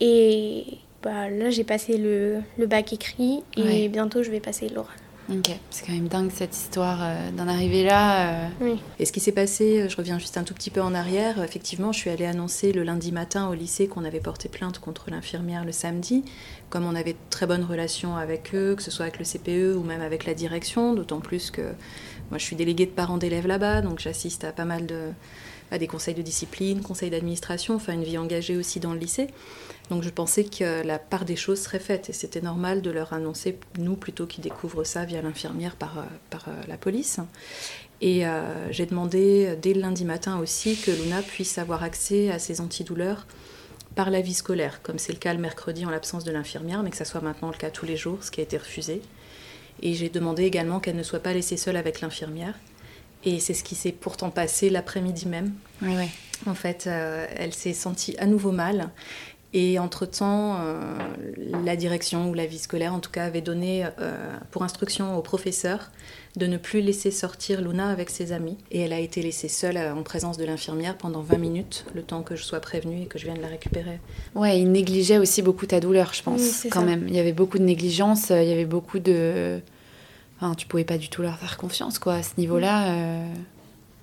Et 0.00 0.64
bah, 1.04 1.30
là, 1.30 1.48
j'ai 1.50 1.62
passé 1.62 1.96
le, 1.96 2.40
le, 2.58 2.66
bac 2.66 2.92
écrit 2.92 3.44
et 3.56 3.88
bientôt 3.88 4.24
je 4.24 4.32
vais 4.32 4.40
passer 4.40 4.68
l'oral. 4.68 4.96
Ok, 5.30 5.50
c'est 5.68 5.86
quand 5.86 5.92
même 5.92 6.08
dingue 6.08 6.30
cette 6.32 6.56
histoire 6.56 7.00
euh, 7.02 7.30
d'en 7.36 7.48
arriver 7.48 7.84
là. 7.84 8.30
Euh. 8.30 8.48
Oui. 8.62 8.80
Et 8.98 9.04
ce 9.04 9.12
qui 9.12 9.20
s'est 9.20 9.32
passé, 9.32 9.82
euh, 9.82 9.88
je 9.90 9.96
reviens 9.96 10.18
juste 10.18 10.38
un 10.38 10.42
tout 10.42 10.54
petit 10.54 10.70
peu 10.70 10.80
en 10.80 10.94
arrière, 10.94 11.42
effectivement, 11.42 11.92
je 11.92 11.98
suis 11.98 12.08
allée 12.08 12.24
annoncer 12.24 12.72
le 12.72 12.82
lundi 12.82 13.12
matin 13.12 13.50
au 13.50 13.54
lycée 13.54 13.88
qu'on 13.88 14.04
avait 14.04 14.20
porté 14.20 14.48
plainte 14.48 14.78
contre 14.78 15.10
l'infirmière 15.10 15.66
le 15.66 15.72
samedi. 15.72 16.24
Comme 16.70 16.86
on 16.86 16.94
avait 16.94 17.12
de 17.12 17.18
très 17.28 17.46
bonnes 17.46 17.64
relations 17.64 18.16
avec 18.16 18.54
eux, 18.54 18.74
que 18.74 18.82
ce 18.82 18.90
soit 18.90 19.04
avec 19.04 19.18
le 19.18 19.24
CPE 19.26 19.76
ou 19.76 19.82
même 19.82 20.00
avec 20.00 20.24
la 20.24 20.32
direction, 20.32 20.94
d'autant 20.94 21.20
plus 21.20 21.50
que 21.50 21.74
moi, 22.30 22.38
je 22.38 22.44
suis 22.44 22.56
déléguée 22.56 22.86
de 22.86 22.90
parents 22.90 23.18
d'élèves 23.18 23.46
là-bas, 23.46 23.82
donc 23.82 23.98
j'assiste 23.98 24.44
à 24.44 24.52
pas 24.52 24.64
mal 24.64 24.86
de 24.86 25.10
à 25.70 25.78
des 25.78 25.86
conseils 25.86 26.14
de 26.14 26.22
discipline, 26.22 26.82
conseils 26.82 27.10
d'administration, 27.10 27.74
enfin 27.74 27.92
une 27.92 28.04
vie 28.04 28.18
engagée 28.18 28.56
aussi 28.56 28.80
dans 28.80 28.92
le 28.92 28.98
lycée. 28.98 29.28
Donc 29.90 30.02
je 30.02 30.10
pensais 30.10 30.44
que 30.44 30.82
la 30.86 30.98
part 30.98 31.24
des 31.24 31.36
choses 31.36 31.60
serait 31.60 31.78
faite 31.78 32.10
et 32.10 32.12
c'était 32.12 32.40
normal 32.40 32.82
de 32.82 32.90
leur 32.90 33.12
annoncer, 33.12 33.58
nous 33.78 33.96
plutôt 33.96 34.26
qu'ils 34.26 34.44
découvrent 34.44 34.84
ça 34.84 35.04
via 35.04 35.22
l'infirmière 35.22 35.76
par, 35.76 35.98
euh, 35.98 36.02
par 36.30 36.48
euh, 36.48 36.52
la 36.68 36.76
police. 36.76 37.20
Et 38.00 38.26
euh, 38.26 38.70
j'ai 38.70 38.86
demandé 38.86 39.56
dès 39.60 39.74
le 39.74 39.80
lundi 39.80 40.04
matin 40.04 40.38
aussi 40.38 40.76
que 40.76 40.90
Luna 40.90 41.20
puisse 41.20 41.58
avoir 41.58 41.82
accès 41.82 42.30
à 42.30 42.38
ses 42.38 42.60
antidouleurs 42.60 43.26
par 43.96 44.10
la 44.10 44.20
vie 44.20 44.34
scolaire, 44.34 44.80
comme 44.82 44.98
c'est 44.98 45.12
le 45.12 45.18
cas 45.18 45.34
le 45.34 45.40
mercredi 45.40 45.84
en 45.84 45.90
l'absence 45.90 46.22
de 46.22 46.30
l'infirmière, 46.30 46.84
mais 46.84 46.90
que 46.90 46.96
ça 46.96 47.04
soit 47.04 47.20
maintenant 47.20 47.50
le 47.50 47.56
cas 47.56 47.70
tous 47.70 47.86
les 47.86 47.96
jours, 47.96 48.22
ce 48.22 48.30
qui 48.30 48.40
a 48.40 48.44
été 48.44 48.56
refusé. 48.56 49.02
Et 49.82 49.94
j'ai 49.94 50.08
demandé 50.08 50.44
également 50.44 50.80
qu'elle 50.80 50.96
ne 50.96 51.02
soit 51.02 51.22
pas 51.22 51.32
laissée 51.32 51.56
seule 51.56 51.76
avec 51.76 52.00
l'infirmière. 52.00 52.54
Et 53.24 53.40
c'est 53.40 53.54
ce 53.54 53.64
qui 53.64 53.74
s'est 53.74 53.92
pourtant 53.92 54.30
passé 54.30 54.70
l'après-midi 54.70 55.26
même. 55.26 55.52
Oui, 55.82 55.92
oui. 55.96 56.08
En 56.46 56.54
fait, 56.54 56.86
euh, 56.86 57.26
elle 57.36 57.52
s'est 57.52 57.72
sentie 57.72 58.16
à 58.18 58.26
nouveau 58.26 58.52
mal. 58.52 58.90
Et 59.54 59.78
entre-temps, 59.78 60.56
euh, 60.60 60.98
la 61.64 61.74
direction 61.74 62.28
ou 62.28 62.34
la 62.34 62.44
vie 62.44 62.58
scolaire, 62.58 62.92
en 62.92 63.00
tout 63.00 63.10
cas, 63.10 63.24
avait 63.24 63.40
donné 63.40 63.86
euh, 63.98 64.36
pour 64.50 64.62
instruction 64.62 65.16
au 65.16 65.22
professeur 65.22 65.90
de 66.36 66.46
ne 66.46 66.58
plus 66.58 66.82
laisser 66.82 67.10
sortir 67.10 67.62
Luna 67.62 67.88
avec 67.88 68.10
ses 68.10 68.32
amis. 68.32 68.58
Et 68.70 68.80
elle 68.80 68.92
a 68.92 69.00
été 69.00 69.22
laissée 69.22 69.48
seule 69.48 69.78
en 69.78 70.02
présence 70.02 70.36
de 70.36 70.44
l'infirmière 70.44 70.96
pendant 70.98 71.22
20 71.22 71.38
minutes, 71.38 71.86
le 71.94 72.02
temps 72.02 72.22
que 72.22 72.36
je 72.36 72.44
sois 72.44 72.60
prévenue 72.60 73.02
et 73.02 73.06
que 73.06 73.18
je 73.18 73.24
vienne 73.24 73.40
la 73.40 73.48
récupérer. 73.48 74.00
Ouais, 74.34 74.60
il 74.60 74.70
négligeait 74.70 75.18
aussi 75.18 75.40
beaucoup 75.40 75.66
ta 75.66 75.80
douleur, 75.80 76.12
je 76.12 76.22
pense, 76.22 76.66
quand 76.70 76.84
même. 76.84 77.06
Il 77.08 77.14
y 77.14 77.18
avait 77.18 77.32
beaucoup 77.32 77.58
de 77.58 77.64
négligence, 77.64 78.28
il 78.28 78.44
y 78.44 78.52
avait 78.52 78.66
beaucoup 78.66 78.98
de... 78.98 79.60
Enfin, 80.40 80.54
tu 80.54 80.66
pouvais 80.66 80.84
pas 80.84 80.98
du 80.98 81.08
tout 81.08 81.22
leur 81.22 81.36
faire 81.38 81.56
confiance, 81.56 81.98
quoi. 81.98 82.14
À 82.14 82.22
ce 82.22 82.32
niveau-là, 82.38 82.92
euh, 82.92 83.26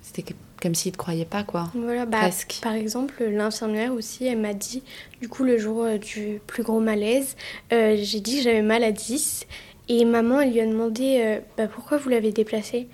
c'était 0.02 0.34
comme 0.60 0.74
s'ils 0.74 0.92
te 0.92 0.96
croyaient 0.98 1.24
pas, 1.24 1.42
quoi. 1.42 1.70
Voilà, 1.74 2.06
bah, 2.06 2.18
Presque. 2.18 2.58
Par 2.62 2.74
exemple, 2.74 3.24
l'infirmière 3.24 3.92
aussi, 3.92 4.26
elle 4.26 4.38
m'a 4.38 4.54
dit, 4.54 4.82
du 5.20 5.28
coup, 5.28 5.44
le 5.44 5.58
jour 5.58 5.84
euh, 5.84 5.98
du 5.98 6.40
plus 6.46 6.62
gros 6.62 6.80
malaise, 6.80 7.36
euh, 7.72 7.96
j'ai 7.98 8.20
dit 8.20 8.36
que 8.38 8.42
j'avais 8.42 8.62
mal 8.62 8.84
à 8.84 8.92
10. 8.92 9.46
Et 9.88 10.04
maman, 10.04 10.40
elle 10.40 10.52
lui 10.52 10.60
a 10.60 10.66
demandé, 10.66 11.38
bah, 11.56 11.68
pourquoi 11.68 11.96
vous 11.98 12.08
l'avez 12.08 12.32
déplacé? 12.32 12.88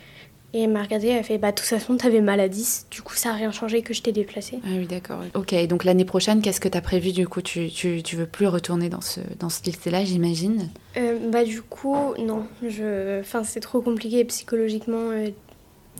Et 0.55 0.65
elle 0.65 0.71
m'a 0.71 0.83
regardé, 0.83 1.09
elle 1.09 1.19
a 1.21 1.23
fait 1.23 1.39
Bah, 1.39 1.51
de 1.51 1.57
toute 1.57 1.67
façon, 1.67 1.97
t'avais 1.97 2.21
mal 2.21 2.39
à 2.39 2.49
10, 2.49 2.89
du 2.91 3.01
coup, 3.01 3.15
ça 3.15 3.31
n'a 3.31 3.37
rien 3.37 3.53
changé 3.53 3.81
que 3.83 3.95
je 3.95 4.03
t'ai 4.03 4.13
déplacé. 4.13 4.59
Ah 4.65 4.69
oui, 4.77 4.87
d'accord. 4.87 5.21
Ok, 5.35 5.55
donc 5.67 5.85
l'année 5.85 6.05
prochaine, 6.05 6.43
qu'est-ce 6.43 6.61
que 6.61 6.69
t'as 6.69 6.83
prévu 6.83 7.13
du 7.13 7.27
coup? 7.27 7.41
Tu, 7.41 7.71
tu, 7.71 8.03
tu, 8.03 8.17
veux 8.17 8.27
plus 8.27 8.47
retourner 8.47 8.91
dans 8.91 9.01
ce, 9.01 9.21
dans 9.39 9.49
ce 9.49 9.63
lycée-là, 9.65 10.05
j'imagine? 10.05 10.69
Euh, 10.99 11.19
Bah, 11.31 11.45
du 11.45 11.63
coup, 11.63 11.97
non. 12.19 12.45
Je... 12.63 13.21
Enfin, 13.21 13.45
c'est 13.45 13.61
trop 13.61 13.81
compliqué 13.81 14.25
psychologiquement. 14.27 15.11
Euh, 15.11 15.31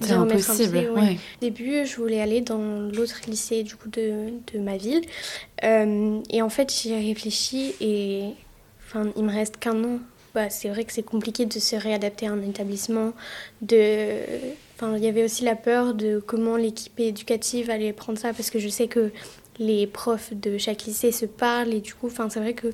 c'est 0.03 0.13
impossible. 0.13 0.91
Au 0.97 1.01
début, 1.41 1.87
je 1.87 1.97
voulais 1.97 2.21
aller 2.21 2.41
dans 2.41 2.91
l'autre 2.93 3.21
lycée 3.27 3.63
du 3.63 3.77
coup 3.77 3.89
de, 3.89 4.31
de 4.53 4.59
ma 4.59 4.77
ville. 4.77 5.03
Euh, 5.65 6.21
et 6.31 6.43
en 6.43 6.49
fait, 6.49 6.73
j'y 6.73 6.93
ai 6.93 7.01
réfléchi 7.01 7.75
et 7.81 8.31
enfin, 8.87 9.11
il 9.17 9.25
me 9.25 9.33
reste 9.33 9.59
qu'un 9.59 9.83
an 9.85 9.99
bah, 10.35 10.49
c'est 10.49 10.69
vrai 10.69 10.85
que 10.85 10.93
c'est 10.93 11.03
compliqué 11.03 11.45
de 11.45 11.59
se 11.59 11.77
réadapter 11.77 12.27
à 12.27 12.33
un 12.33 12.43
établissement. 12.43 13.13
De... 13.61 14.17
Enfin, 14.77 14.97
il 14.97 15.05
y 15.05 15.09
avait 15.09 15.25
aussi 15.25 15.45
la 15.45 15.57
peur 15.57 15.95
de 15.95 16.23
comment 16.25 16.57
l'équipe 16.57 16.99
éducative 16.99 17.71
allait 17.71 17.93
prendre 17.93 18.19
ça, 18.19 18.33
parce 18.33 18.51
que 18.51 18.59
je 18.59 18.69
sais 18.69 18.89
que 18.89 19.11
les 19.59 19.87
profs 19.87 20.33
de 20.33 20.57
chaque 20.59 20.85
lycée 20.85 21.13
se 21.13 21.27
parlent, 21.27 21.75
et 21.75 21.81
du 21.81 21.95
coup, 21.95 22.07
enfin, 22.07 22.31
c'est 22.31 22.41
vrai 22.41 22.55
que 22.55 22.69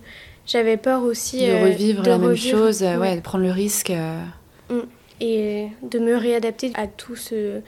j'avais 0.47 0.77
peur 0.77 1.03
aussi... 1.03 1.41
De 1.41 1.51
euh, 1.51 1.65
revivre 1.65 2.03
la 2.05 2.19
même 2.19 2.37
chose, 2.37 2.83
ouais. 2.83 3.17
de 3.17 3.21
prendre 3.21 3.45
le 3.45 3.51
risque. 3.51 3.91
Euh. 3.91 4.23
Mm. 4.71 4.83
Et 5.21 5.69
de 5.83 5.99
me 5.99 6.17
réadapter 6.17 6.71
à 6.75 6.87
tout 6.87 7.17
ce, 7.17 7.61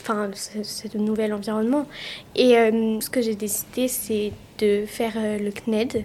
enfin, 0.00 0.30
ce, 0.34 0.98
nouvel 0.98 1.32
environnement. 1.32 1.86
Et 2.34 2.56
euh, 2.58 3.00
ce 3.00 3.08
que 3.10 3.22
j'ai 3.22 3.34
décidé, 3.34 3.88
c'est 3.88 4.32
de 4.58 4.84
faire 4.86 5.14
le 5.16 5.50
CNED 5.50 6.04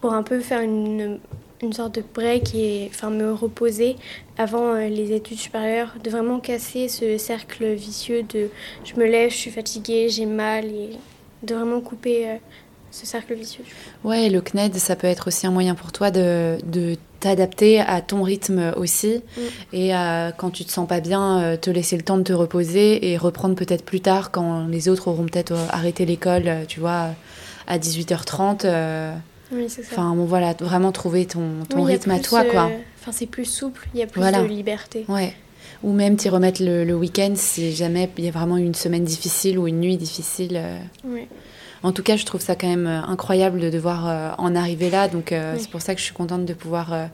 pour 0.00 0.12
un 0.12 0.22
peu 0.22 0.40
faire 0.40 0.60
une 0.60 1.18
une 1.62 1.72
sorte 1.72 1.94
de 1.96 2.04
break 2.14 2.54
et 2.54 2.90
enfin 2.92 3.10
me 3.10 3.32
reposer 3.32 3.96
avant 4.38 4.74
euh, 4.74 4.88
les 4.88 5.12
études 5.12 5.38
supérieures, 5.38 5.94
de 6.02 6.10
vraiment 6.10 6.38
casser 6.38 6.88
ce 6.88 7.18
cercle 7.18 7.72
vicieux 7.72 8.22
de 8.22 8.50
je 8.84 8.94
me 8.96 9.06
lève, 9.06 9.30
je 9.30 9.36
suis 9.36 9.50
fatiguée, 9.50 10.08
j'ai 10.08 10.26
mal 10.26 10.66
et 10.66 10.90
de 11.42 11.54
vraiment 11.54 11.80
couper 11.80 12.30
euh, 12.30 12.36
ce 12.90 13.06
cercle 13.06 13.34
vicieux. 13.34 13.64
Ouais, 14.04 14.28
le 14.28 14.40
CNED, 14.40 14.76
ça 14.76 14.96
peut 14.96 15.06
être 15.06 15.28
aussi 15.28 15.46
un 15.46 15.50
moyen 15.50 15.74
pour 15.74 15.92
toi 15.92 16.10
de, 16.10 16.58
de 16.64 16.96
t'adapter 17.20 17.80
à 17.80 18.00
ton 18.00 18.22
rythme 18.22 18.72
aussi 18.76 19.22
mm. 19.36 19.40
et 19.72 19.90
quand 20.38 20.50
tu 20.50 20.64
te 20.64 20.70
sens 20.70 20.88
pas 20.88 21.00
bien, 21.00 21.40
euh, 21.40 21.56
te 21.56 21.70
laisser 21.70 21.96
le 21.96 22.02
temps 22.02 22.18
de 22.18 22.22
te 22.22 22.32
reposer 22.32 23.10
et 23.10 23.16
reprendre 23.16 23.54
peut-être 23.54 23.84
plus 23.84 24.00
tard 24.00 24.30
quand 24.30 24.66
les 24.66 24.88
autres 24.88 25.08
auront 25.08 25.26
peut-être 25.26 25.54
arrêté 25.70 26.06
l'école, 26.06 26.50
tu 26.68 26.80
vois, 26.80 27.10
à 27.66 27.78
18h30. 27.78 28.66
Oui, 29.52 29.66
c'est 29.68 29.82
ça. 29.82 29.92
Enfin, 29.92 30.14
bon, 30.14 30.24
voilà, 30.24 30.54
vraiment 30.54 30.92
trouver 30.92 31.26
ton, 31.26 31.64
ton 31.68 31.84
rythme 31.84 32.10
à 32.10 32.18
toi, 32.18 32.44
quoi. 32.44 32.66
Euh, 32.66 32.78
enfin, 33.00 33.12
c'est 33.12 33.26
plus 33.26 33.44
souple, 33.44 33.88
il 33.94 34.00
y 34.00 34.02
a 34.02 34.06
plus 34.06 34.20
de 34.20 34.46
liberté. 34.46 35.04
Ouais. 35.08 35.34
Ou 35.82 35.92
même 35.92 36.16
t'y 36.16 36.28
remettre 36.28 36.62
le, 36.62 36.84
le 36.84 36.94
week-end 36.94 37.32
si 37.36 37.74
jamais 37.74 38.08
il 38.16 38.24
y 38.24 38.28
a 38.28 38.30
vraiment 38.30 38.56
une 38.56 38.74
semaine 38.74 39.04
difficile 39.04 39.58
ou 39.58 39.66
une 39.66 39.80
nuit 39.80 39.96
difficile. 39.96 40.56
Euh. 40.56 40.78
Oui. 41.04 41.28
En 41.82 41.92
tout 41.92 42.02
cas, 42.02 42.16
je 42.16 42.24
trouve 42.24 42.40
ça 42.40 42.56
quand 42.56 42.68
même 42.68 42.86
euh, 42.86 43.02
incroyable 43.02 43.60
de 43.60 43.70
devoir 43.70 44.36
en 44.38 44.54
arriver 44.54 44.90
là. 44.90 45.08
Donc, 45.08 45.34
c'est 45.58 45.70
pour 45.70 45.82
ça 45.82 45.94
que 45.94 46.00
je 46.00 46.04
suis 46.04 46.14
contente 46.14 46.44
de 46.44 46.54
pouvoir 46.54 47.08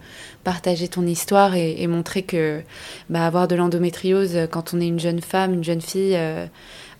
partager 0.44 0.88
ton 0.88 1.06
histoire 1.06 1.54
et, 1.54 1.82
et 1.82 1.86
montrer 1.86 2.22
que 2.22 2.62
bah, 3.10 3.26
avoir 3.26 3.48
de 3.48 3.54
l'endométriose 3.54 4.48
quand 4.50 4.74
on 4.74 4.80
est 4.80 4.86
une 4.86 5.00
jeune 5.00 5.20
femme, 5.20 5.54
une 5.54 5.64
jeune 5.64 5.80
fille, 5.80 6.18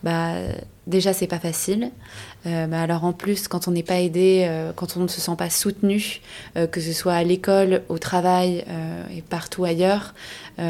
bah, 0.03 0.35
déjà, 0.87 1.13
c'est 1.13 1.27
pas 1.27 1.39
facile. 1.39 1.91
Euh, 2.47 2.67
bah, 2.67 2.83
alors 2.83 3.05
en 3.05 3.13
plus, 3.13 3.49
quand 3.49 3.69
on 3.69 3.71
n'est 3.71 3.83
pas 3.83 4.01
aidé, 4.01 4.47
euh, 4.49 4.73
quand 4.75 4.97
on 4.97 5.01
ne 5.01 5.09
se 5.09 5.21
sent 5.21 5.37
pas 5.39 5.51
soutenu, 5.51 6.21
euh, 6.57 6.67
que 6.67 6.81
ce 6.81 6.93
soit 6.93 7.15
à 7.15 7.23
l'école, 7.23 7.83
au 7.89 7.99
travail 7.99 8.65
et 9.15 9.23
partout 9.23 9.65
ailleurs, 9.65 10.15
il 10.59 10.65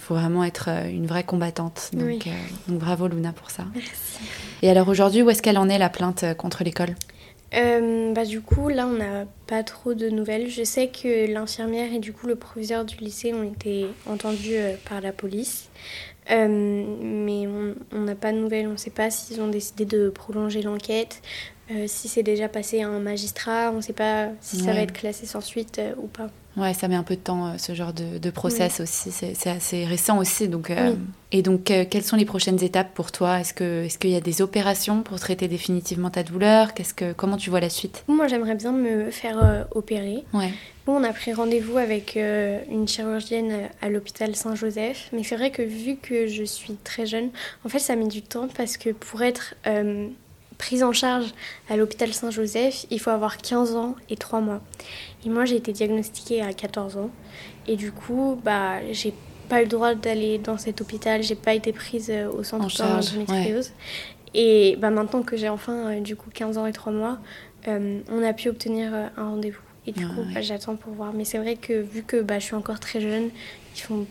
faut 0.00 0.14
vraiment 0.14 0.44
être 0.44 0.68
une 0.88 1.06
vraie 1.06 1.24
combattante. 1.24 1.90
Donc, 1.92 2.28
donc, 2.68 2.78
bravo 2.78 3.08
Luna 3.08 3.32
pour 3.32 3.50
ça. 3.50 3.64
Merci. 3.74 4.18
Et 4.62 4.70
alors 4.70 4.88
aujourd'hui, 4.88 5.22
où 5.22 5.30
est-ce 5.30 5.42
qu'elle 5.42 5.58
en 5.58 5.68
est 5.68 5.78
la 5.78 5.88
plainte 5.88 6.24
contre 6.36 6.64
l'école? 6.64 6.94
Bah, 7.52 8.24
du 8.24 8.40
coup, 8.40 8.68
là, 8.68 8.86
on 8.86 8.98
n'a 8.98 9.26
pas 9.46 9.62
trop 9.62 9.94
de 9.94 10.08
nouvelles. 10.08 10.50
Je 10.50 10.64
sais 10.64 10.88
que 10.88 11.32
l'infirmière 11.32 11.92
et 11.92 11.98
du 11.98 12.12
coup 12.12 12.26
le 12.26 12.36
proviseur 12.36 12.84
du 12.84 12.96
lycée 12.96 13.32
ont 13.32 13.44
été 13.44 13.86
entendus 14.06 14.56
par 14.88 15.00
la 15.00 15.12
police. 15.12 15.68
Mais 16.30 17.46
on 17.92 18.00
n'a 18.00 18.14
pas 18.14 18.32
de 18.32 18.38
nouvelles. 18.38 18.66
On 18.66 18.72
ne 18.72 18.76
sait 18.76 18.90
pas 18.90 19.10
s'ils 19.10 19.40
ont 19.40 19.48
décidé 19.48 19.84
de 19.84 20.08
prolonger 20.08 20.62
l'enquête, 20.62 21.22
si 21.86 22.08
c'est 22.08 22.22
déjà 22.22 22.48
passé 22.48 22.82
à 22.82 22.88
un 22.88 23.00
magistrat. 23.00 23.70
On 23.72 23.76
ne 23.76 23.82
sait 23.82 23.92
pas 23.92 24.28
si 24.40 24.58
ça 24.58 24.72
va 24.72 24.80
être 24.80 24.92
classé 24.92 25.26
sans 25.26 25.40
suite 25.40 25.80
ou 25.98 26.06
pas. 26.06 26.30
Ouais, 26.56 26.72
ça 26.72 26.86
met 26.86 26.94
un 26.94 27.02
peu 27.02 27.16
de 27.16 27.20
temps, 27.20 27.46
euh, 27.46 27.54
ce 27.58 27.74
genre 27.74 27.92
de, 27.92 28.30
process 28.30 28.80
aussi. 28.80 29.10
C'est 29.10 29.50
assez 29.50 29.84
récent 29.84 30.18
aussi. 30.18 30.48
Donc, 30.48 30.70
euh, 30.70 30.94
Et 31.32 31.42
donc, 31.42 31.70
euh, 31.70 31.84
quelles 31.88 32.04
sont 32.04 32.16
les 32.16 32.24
prochaines 32.24 32.62
étapes 32.62 32.94
pour 32.94 33.10
toi? 33.10 33.40
Est-ce 33.40 33.54
qu'il 33.54 33.66
est 33.66 33.98
qu'il 33.98 34.10
y 34.10 34.16
a 34.16 34.20
des 34.20 34.42
opérations 34.42 35.02
pour 35.02 35.18
traiter 35.18 35.48
définitivement 35.48 36.10
ta 36.10 36.22
douleur? 36.22 36.74
Qu'est-ce 36.74 36.94
que, 36.94 37.12
Comment 37.12 37.36
tu 37.36 37.50
vois 37.50 37.60
la 37.60 37.70
suite? 37.70 38.04
Moi, 38.06 38.28
j'aimerais 38.28 38.54
bien 38.54 38.72
me 38.72 39.10
faire 39.10 39.66
opérer. 39.72 40.24
Ouais. 40.32 40.52
Bon, 40.86 40.96
on 40.96 41.04
a 41.04 41.12
pris 41.12 41.32
rendez-vous 41.32 41.78
avec 41.78 42.16
une 42.16 42.86
chirurgienne 42.86 43.70
à 43.80 43.88
l'hôpital 43.88 44.36
Saint-Joseph. 44.36 45.08
Mais 45.12 45.22
c'est 45.22 45.36
vrai 45.36 45.50
que 45.50 45.62
vu 45.62 45.96
que 45.96 46.26
je 46.26 46.44
suis 46.44 46.74
très 46.84 47.06
jeune, 47.06 47.30
en 47.64 47.70
fait, 47.70 47.78
ça 47.78 47.96
met 47.96 48.06
du 48.06 48.20
temps 48.20 48.48
parce 48.54 48.76
que 48.76 48.90
pour 48.90 49.22
être 49.22 49.54
prise 50.58 50.82
en 50.82 50.92
charge 50.92 51.32
à 51.68 51.76
l'hôpital 51.76 52.12
Saint-Joseph, 52.12 52.86
il 52.90 53.00
faut 53.00 53.10
avoir 53.10 53.38
15 53.38 53.76
ans 53.76 53.96
et 54.08 54.16
3 54.16 54.40
mois. 54.40 54.60
Et 55.24 55.28
moi, 55.28 55.44
j'ai 55.44 55.56
été 55.56 55.72
diagnostiquée 55.72 56.42
à 56.42 56.52
14 56.52 56.96
ans. 56.96 57.10
Et 57.66 57.76
du 57.76 57.92
coup, 57.92 58.38
bah, 58.44 58.80
j'ai 58.92 59.14
pas 59.48 59.60
eu 59.60 59.64
le 59.64 59.68
droit 59.68 59.94
d'aller 59.94 60.38
dans 60.38 60.58
cet 60.58 60.80
hôpital, 60.80 61.22
j'ai 61.22 61.34
pas 61.34 61.54
été 61.54 61.72
prise 61.72 62.10
euh, 62.10 62.30
au 62.30 62.42
centre 62.42 62.68
d'endométriose. 62.76 63.72
Et 64.32 64.76
bah, 64.78 64.90
maintenant 64.90 65.22
que 65.22 65.36
j'ai 65.36 65.48
enfin 65.48 65.92
euh, 65.92 66.00
du 66.00 66.16
coup 66.16 66.30
15 66.32 66.58
ans 66.58 66.66
et 66.66 66.72
3 66.72 66.92
mois, 66.92 67.18
euh, 67.68 68.00
on 68.10 68.22
a 68.22 68.32
pu 68.32 68.48
obtenir 68.48 68.92
un 68.94 69.28
rendez-vous. 69.28 69.60
Et 69.86 69.92
du 69.92 70.06
coup, 70.06 70.22
bah, 70.32 70.40
j'attends 70.40 70.76
pour 70.76 70.92
voir. 70.94 71.12
Mais 71.12 71.24
c'est 71.24 71.38
vrai 71.38 71.56
que 71.56 71.72
vu 71.72 72.02
que 72.02 72.22
bah, 72.22 72.38
je 72.38 72.44
suis 72.44 72.54
encore 72.54 72.80
très 72.80 73.00
jeune, 73.00 73.30
ils 73.76 73.80
font 73.80 74.06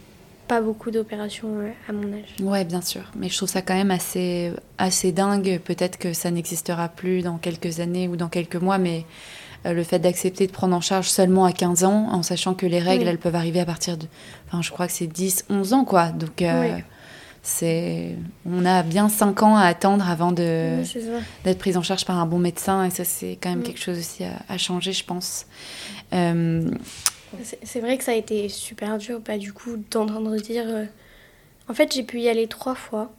pas 0.47 0.61
beaucoup 0.61 0.91
d'opérations 0.91 1.49
à 1.87 1.93
mon 1.93 2.13
âge. 2.13 2.35
Ouais, 2.41 2.65
bien 2.65 2.81
sûr. 2.81 3.03
Mais 3.15 3.29
je 3.29 3.37
trouve 3.37 3.49
ça 3.49 3.61
quand 3.61 3.73
même 3.73 3.91
assez, 3.91 4.51
assez 4.77 5.11
dingue. 5.11 5.59
Peut-être 5.63 5.97
que 5.97 6.13
ça 6.13 6.31
n'existera 6.31 6.89
plus 6.89 7.21
dans 7.21 7.37
quelques 7.37 7.79
années 7.79 8.07
ou 8.07 8.15
dans 8.15 8.29
quelques 8.29 8.57
mois, 8.57 8.77
mais 8.77 9.05
euh, 9.65 9.73
le 9.73 9.83
fait 9.83 9.99
d'accepter 9.99 10.47
de 10.47 10.51
prendre 10.51 10.75
en 10.75 10.81
charge 10.81 11.07
seulement 11.07 11.45
à 11.45 11.53
15 11.53 11.83
ans, 11.85 12.09
en 12.11 12.23
sachant 12.23 12.53
que 12.53 12.65
les 12.65 12.79
règles, 12.79 13.07
elles 13.07 13.17
peuvent 13.17 13.35
arriver 13.35 13.59
à 13.59 13.65
partir 13.65 13.97
de. 13.97 14.05
Enfin, 14.47 14.61
je 14.61 14.71
crois 14.71 14.87
que 14.87 14.93
c'est 14.93 15.07
10, 15.07 15.45
11 15.49 15.73
ans, 15.73 15.85
quoi. 15.85 16.09
Donc, 16.09 16.41
euh, 16.41 16.77
c'est. 17.43 18.15
On 18.45 18.65
a 18.65 18.83
bien 18.83 19.09
5 19.09 19.43
ans 19.43 19.57
à 19.57 19.65
attendre 19.65 20.09
avant 20.09 20.31
de 20.31 20.77
d'être 21.43 21.59
prise 21.59 21.75
en 21.75 21.83
charge 21.83 22.05
par 22.05 22.17
un 22.17 22.25
bon 22.25 22.39
médecin, 22.39 22.85
et 22.85 22.89
ça, 22.89 23.03
c'est 23.03 23.37
quand 23.39 23.49
même 23.49 23.63
quelque 23.63 23.81
chose 23.81 23.99
aussi 23.99 24.23
à, 24.23 24.57
changer, 24.57 24.93
je 24.93 25.03
pense. 25.03 25.45
Euh, 26.13 26.71
c'est 27.63 27.81
vrai 27.81 27.97
que 27.97 28.03
ça 28.05 28.11
a 28.11 28.15
été 28.15 28.47
super 28.47 28.97
dur, 28.97 29.19
bah, 29.19 29.37
du 29.37 29.51
coup, 29.51 29.75
d'entendre 29.91 30.35
dire. 30.37 30.65
En 31.67 31.73
fait, 31.73 31.93
j'ai 31.93 32.03
pu 32.03 32.21
y 32.21 32.29
aller 32.29 32.47
trois 32.47 32.75
fois. 32.75 33.11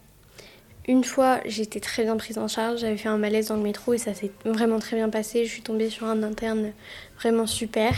Une 0.86 1.04
fois, 1.04 1.40
j'étais 1.44 1.80
très 1.80 2.04
bien 2.04 2.16
prise 2.16 2.38
en 2.38 2.48
charge, 2.48 2.80
j'avais 2.80 2.96
fait 2.96 3.08
un 3.08 3.16
malaise 3.16 3.48
dans 3.48 3.56
le 3.56 3.62
métro 3.62 3.94
et 3.94 3.98
ça 3.98 4.14
s'est 4.14 4.30
vraiment 4.44 4.78
très 4.78 4.96
bien 4.96 5.08
passé. 5.10 5.44
Je 5.44 5.50
suis 5.50 5.62
tombée 5.62 5.90
sur 5.90 6.06
un 6.06 6.22
interne 6.22 6.72
vraiment 7.18 7.46
super. 7.46 7.94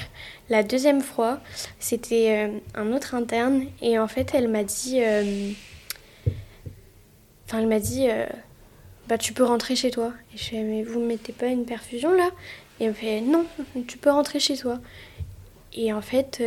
La 0.51 0.63
deuxième 0.63 1.03
fois, 1.03 1.41
c'était 1.81 2.49
euh, 2.49 2.59
un 2.75 2.93
autre 2.93 3.15
interne 3.15 3.65
et 3.83 3.99
en 3.99 4.09
fait, 4.09 4.33
elle 4.35 4.49
m'a 4.49 4.65
dit. 4.65 5.01
Euh, 7.47 7.53
enfin, 7.53 7.59
elle 7.61 7.69
m'a 7.69 7.81
dit 7.81 8.09
euh, 8.11 8.27
Bah, 9.09 9.19
tu 9.19 9.33
peux 9.33 9.45
rentrer 9.45 9.77
chez 9.77 9.91
toi. 9.91 10.13
Et 10.35 10.39
je 10.39 10.45
fais 10.45 10.63
Mais 10.63 10.83
vous 10.83 11.01
ne 11.01 11.07
mettez 11.07 11.33
pas 11.33 11.47
une 11.47 11.65
perfusion 11.65 12.13
là? 12.13 12.31
Et 12.81 12.85
elle 12.85 12.91
me 12.91 12.95
fait 12.95 13.21
Non, 13.21 13.45
tu 13.87 13.99
peux 13.99 14.11
rentrer 14.11 14.41
chez 14.41 14.57
toi. 14.57 14.79
Et 15.79 15.93
en 15.93 16.01
fait, 16.01 16.43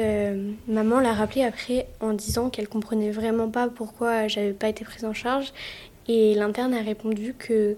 maman 0.67 0.99
l'a 0.99 1.13
rappelé 1.13 1.43
après 1.43 1.85
en 1.99 2.13
disant 2.13 2.49
qu'elle 2.49 2.67
comprenait 2.67 3.11
vraiment 3.11 3.47
pas 3.47 3.67
pourquoi 3.67 4.27
j'avais 4.27 4.53
pas 4.53 4.69
été 4.69 4.83
prise 4.83 5.05
en 5.05 5.13
charge 5.13 5.53
et 6.09 6.33
l'interne 6.33 6.73
a 6.73 6.81
répondu 6.81 7.35
que 7.37 7.77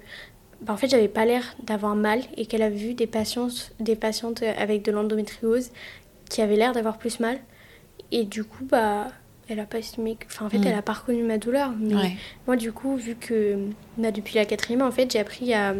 bah, 0.61 0.73
en 0.73 0.77
fait, 0.77 0.87
j'avais 0.87 1.09
pas 1.09 1.25
l'air 1.25 1.55
d'avoir 1.63 1.95
mal 1.95 2.21
et 2.37 2.45
qu'elle 2.45 2.61
a 2.61 2.69
vu 2.69 2.93
des 2.93 3.07
patientes, 3.07 3.73
des 3.79 3.95
patientes 3.95 4.43
avec 4.43 4.83
de 4.83 4.91
l'endométriose 4.91 5.71
qui 6.29 6.41
avaient 6.41 6.55
l'air 6.55 6.71
d'avoir 6.71 6.97
plus 6.97 7.19
mal. 7.19 7.39
Et 8.11 8.23
du 8.23 8.43
coup, 8.43 8.63
bah, 8.63 9.07
elle 9.51 9.59
a 9.59 9.65
pas 9.65 9.79
estimé. 9.79 10.17
Enfin, 10.25 10.45
en 10.45 10.49
fait, 10.49 10.59
mm. 10.59 10.67
elle 10.67 10.75
a 10.75 10.81
pas 10.81 10.93
reconnu 10.93 11.23
ma 11.23 11.37
douleur. 11.37 11.71
Mais 11.79 12.15
moi, 12.47 12.55
du 12.55 12.71
coup, 12.71 12.95
vu 12.95 13.15
que 13.15 13.57
bah, 13.97 14.11
depuis 14.11 14.35
la 14.35 14.45
quatrième, 14.45 14.81
en 14.81 14.91
fait, 14.91 15.11
j'ai 15.11 15.19
appris 15.19 15.53
à 15.53 15.75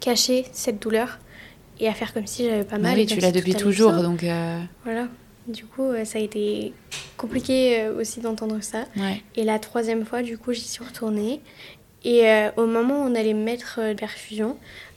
cacher 0.00 0.46
cette 0.52 0.80
douleur 0.80 1.18
et 1.78 1.88
à 1.88 1.94
faire 1.94 2.12
comme 2.12 2.26
si 2.26 2.44
j'avais 2.44 2.64
pas 2.64 2.78
mal. 2.78 2.96
oui, 2.96 3.06
tu 3.06 3.20
l'as 3.20 3.32
depuis 3.32 3.54
toujours, 3.54 3.92
donc. 3.92 4.24
Euh, 4.24 4.60
voilà. 4.84 5.08
Du 5.50 5.64
coup, 5.64 5.84
euh, 5.84 6.04
ça 6.04 6.18
a 6.18 6.22
été 6.22 6.72
compliqué 7.16 7.80
euh, 7.80 7.98
aussi 7.98 8.20
d'entendre 8.20 8.58
ça. 8.60 8.84
Et 9.36 9.44
la 9.44 9.58
troisième 9.58 10.04
fois, 10.04 10.22
du 10.22 10.38
coup, 10.38 10.52
j'y 10.52 10.66
suis 10.66 10.84
retournée. 10.84 11.40
Et 12.04 12.28
euh, 12.28 12.50
au 12.56 12.66
moment 12.66 13.02
où 13.04 13.10
on 13.10 13.14
allait 13.14 13.34
mettre 13.34 13.80
la 13.80 13.94
perfusion, 13.94 14.56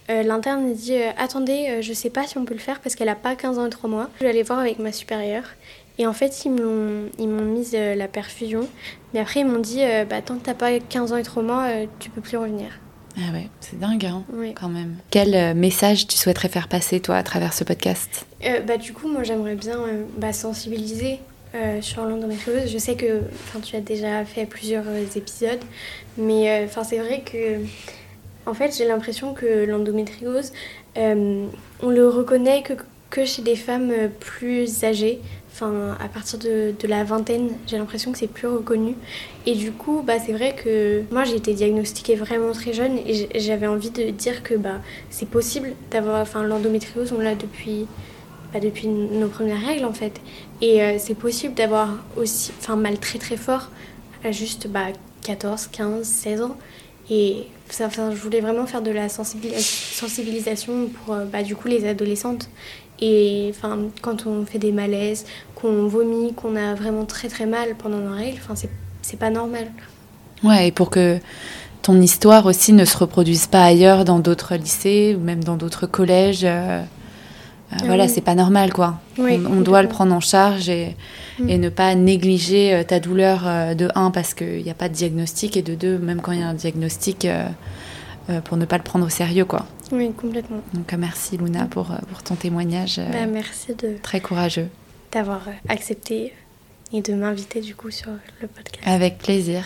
l'interne 0.09 0.69
a 0.69 0.73
dit 0.73 0.95
Attendez, 1.17 1.81
je 1.81 1.93
sais 1.93 2.09
pas 2.09 2.27
si 2.27 2.37
on 2.37 2.45
peut 2.45 2.53
le 2.53 2.59
faire 2.59 2.79
parce 2.81 2.95
qu'elle 2.95 3.09
a 3.09 3.15
pas 3.15 3.35
15 3.35 3.57
ans 3.57 3.65
et 3.65 3.69
3 3.69 3.89
mois. 3.89 4.09
Je 4.19 4.23
vais 4.23 4.29
aller 4.29 4.43
voir 4.43 4.59
avec 4.59 4.79
ma 4.79 4.91
supérieure. 4.91 5.43
Et 5.99 6.07
en 6.07 6.13
fait, 6.13 6.45
ils 6.45 6.51
m'ont, 6.51 7.09
ils 7.19 7.27
m'ont 7.27 7.45
mis 7.45 7.71
la 7.71 8.07
perfusion. 8.07 8.67
Mais 9.13 9.19
après, 9.19 9.41
ils 9.41 9.45
m'ont 9.45 9.59
dit 9.59 9.81
bah, 10.09 10.21
Tant 10.21 10.37
que 10.37 10.43
t'as 10.45 10.55
pas 10.55 10.79
15 10.79 11.13
ans 11.13 11.17
et 11.17 11.23
3 11.23 11.43
mois, 11.43 11.67
tu 11.99 12.09
peux 12.09 12.21
plus 12.21 12.37
revenir. 12.37 12.69
Ah 13.17 13.31
ouais, 13.31 13.47
c'est 13.59 13.79
dingue 13.79 14.05
hein, 14.05 14.23
quand 14.55 14.69
même. 14.69 14.95
Quel 15.11 15.35
euh, 15.35 15.53
message 15.53 16.07
tu 16.07 16.17
souhaiterais 16.17 16.49
faire 16.49 16.67
passer 16.67 16.99
toi 16.99 17.15
à 17.15 17.23
travers 17.23 17.53
ce 17.53 17.63
podcast? 17.63 18.25
Euh, 18.43 18.59
bah, 18.61 18.77
Du 18.77 18.93
coup, 18.93 19.07
moi 19.07 19.23
j'aimerais 19.23 19.55
bien 19.55 19.79
euh, 19.79 20.03
bah, 20.17 20.33
sensibiliser 20.33 21.19
sur 21.81 22.03
l'endométriose. 22.03 22.67
Je 22.67 22.79
sais 22.79 22.95
que 22.95 23.21
tu 23.63 23.75
as 23.75 23.79
déjà 23.79 24.25
fait 24.25 24.47
plusieurs 24.47 24.85
épisodes, 25.15 25.59
mais 26.17 26.67
c'est 26.83 26.97
vrai 26.97 27.21
que 27.21 27.59
en 28.47 28.55
fait 28.55 28.75
j'ai 28.75 28.87
l'impression 28.87 29.35
que 29.35 29.63
l'endométriose, 29.63 30.51
on 30.95 31.89
le 31.89 32.09
reconnaît 32.09 32.63
que, 32.63 32.73
que 33.11 33.23
chez 33.25 33.43
des 33.43 33.55
femmes 33.55 33.93
plus 34.19 34.83
âgées. 34.83 35.21
Enfin, 35.53 35.95
à 35.99 36.07
partir 36.07 36.39
de, 36.39 36.73
la 36.87 37.03
vingtaine, 37.03 37.51
j'ai 37.67 37.77
l'impression 37.77 38.11
que 38.11 38.17
c'est 38.17 38.27
plus 38.27 38.47
reconnu. 38.47 38.95
Et 39.45 39.53
du 39.53 39.71
coup, 39.71 40.01
bah, 40.01 40.15
c'est 40.17 40.33
vrai 40.33 40.55
que 40.55 41.03
moi, 41.11 41.25
j'ai 41.25 41.35
été 41.35 41.53
diagnostiquée 41.53 42.15
vraiment 42.15 42.53
très 42.53 42.73
jeune 42.73 42.97
et 43.05 43.39
j'avais 43.39 43.67
envie 43.67 43.91
de 43.91 44.09
dire 44.09 44.41
que 44.41 44.55
bah, 44.55 44.81
c'est 45.11 45.29
possible 45.29 45.73
d'avoir. 45.91 46.21
Enfin, 46.21 46.41
l'endométriose, 46.41 47.13
on 47.15 47.19
l'a 47.19 47.35
depuis, 47.35 47.85
bah, 48.51 48.59
depuis 48.59 48.87
nos 48.87 49.27
premières 49.27 49.63
règles 49.63 49.85
en 49.85 49.93
fait. 49.93 50.21
Et 50.61 50.81
euh, 50.81 50.95
c'est 50.97 51.13
possible 51.15 51.53
d'avoir 51.53 51.99
aussi 52.17 52.51
enfin, 52.57 52.75
mal 52.75 52.97
très 52.97 53.19
très 53.19 53.37
fort 53.37 53.69
à 54.23 54.31
juste 54.31 54.67
bah, 54.67 54.87
14, 55.21 55.67
15, 55.67 56.03
16 56.03 56.41
ans. 56.41 56.57
Et 57.11 57.47
enfin, 57.81 58.11
je 58.11 58.15
voulais 58.15 58.39
vraiment 58.39 58.65
faire 58.65 58.81
de 58.81 58.91
la 58.91 59.07
sensibilisation 59.09 60.87
pour 60.87 61.13
euh, 61.13 61.25
bah, 61.25 61.43
du 61.43 61.55
coup 61.55 61.67
les 61.67 61.87
adolescentes 61.87 62.49
et 63.03 63.49
enfin, 63.49 63.77
quand 64.01 64.27
on 64.27 64.45
fait 64.45 64.59
des 64.59 64.71
malaises, 64.71 65.25
qu'on 65.55 65.87
vomit, 65.87 66.33
qu'on 66.33 66.55
a 66.55 66.73
vraiment 66.73 67.03
très 67.03 67.27
très 67.27 67.45
mal 67.45 67.75
pendant 67.77 67.97
nos 67.97 68.15
règles, 68.15 68.39
enfin, 68.41 68.55
c'est 69.01 69.19
pas 69.19 69.29
normal. 69.29 69.67
Ouais, 70.41 70.69
et 70.69 70.71
pour 70.71 70.89
que 70.89 71.19
ton 71.81 71.99
histoire 71.99 72.45
aussi 72.45 72.71
ne 72.71 72.85
se 72.85 72.97
reproduise 72.97 73.47
pas 73.47 73.65
ailleurs 73.65 74.05
dans 74.05 74.19
d'autres 74.19 74.55
lycées 74.55 75.17
ou 75.19 75.23
même 75.23 75.43
dans 75.43 75.57
d'autres 75.57 75.85
collèges. 75.85 76.45
Euh, 76.45 76.81
euh, 77.73 77.75
voilà, 77.85 78.07
c'est 78.07 78.21
pas 78.21 78.35
normal 78.35 78.71
quoi. 78.71 78.99
on, 79.17 79.61
doit 79.61 79.81
le 79.81 79.89
prendre 79.89 80.13
en 80.13 80.21
charge 80.21 80.69
et, 80.69 80.95
mm. 81.39 81.49
et 81.49 81.57
ne 81.57 81.69
pas 81.69 81.93
négliger 81.95 82.73
euh, 82.73 82.83
ta 82.83 83.01
douleur 83.01 83.75
de 83.75 83.89
un 83.95 84.11
parce 84.11 84.33
qu'il 84.33 84.63
n'y 84.63 84.69
a 84.69 84.75
pas 84.75 84.87
de 84.87 84.93
diagnostic 84.93 85.57
et 85.57 85.61
de 85.61 85.75
deux, 85.75 85.97
même 85.97 86.21
quand 86.21 86.31
il 86.31 86.39
y 86.39 86.43
a 86.43 86.47
un 86.47 86.53
diagnostic, 86.53 87.27
pour 88.45 88.57
ne 88.57 88.65
pas 88.65 88.77
le 88.77 88.83
prendre 88.83 89.05
au 89.05 89.09
sérieux 89.09 89.45
quoi. 89.45 89.65
Oui, 89.93 90.11
complètement. 90.11 90.61
Donc 90.73 90.91
euh, 90.91 90.97
merci 90.97 91.37
Luna 91.37 91.65
pour, 91.65 91.91
euh, 91.91 91.97
pour 92.09 92.23
ton 92.23 92.35
témoignage. 92.35 92.97
Euh, 92.99 93.11
bah, 93.11 93.25
merci 93.27 93.75
de... 93.75 93.97
Très 94.01 94.21
courageux. 94.21 94.67
D'avoir 95.11 95.41
accepté 95.69 96.33
et 96.93 97.01
de 97.01 97.13
m'inviter 97.13 97.59
du 97.59 97.75
coup 97.75 97.89
sur 97.89 98.11
le 98.41 98.47
podcast. 98.47 98.83
Avec 98.85 99.17
plaisir. 99.17 99.63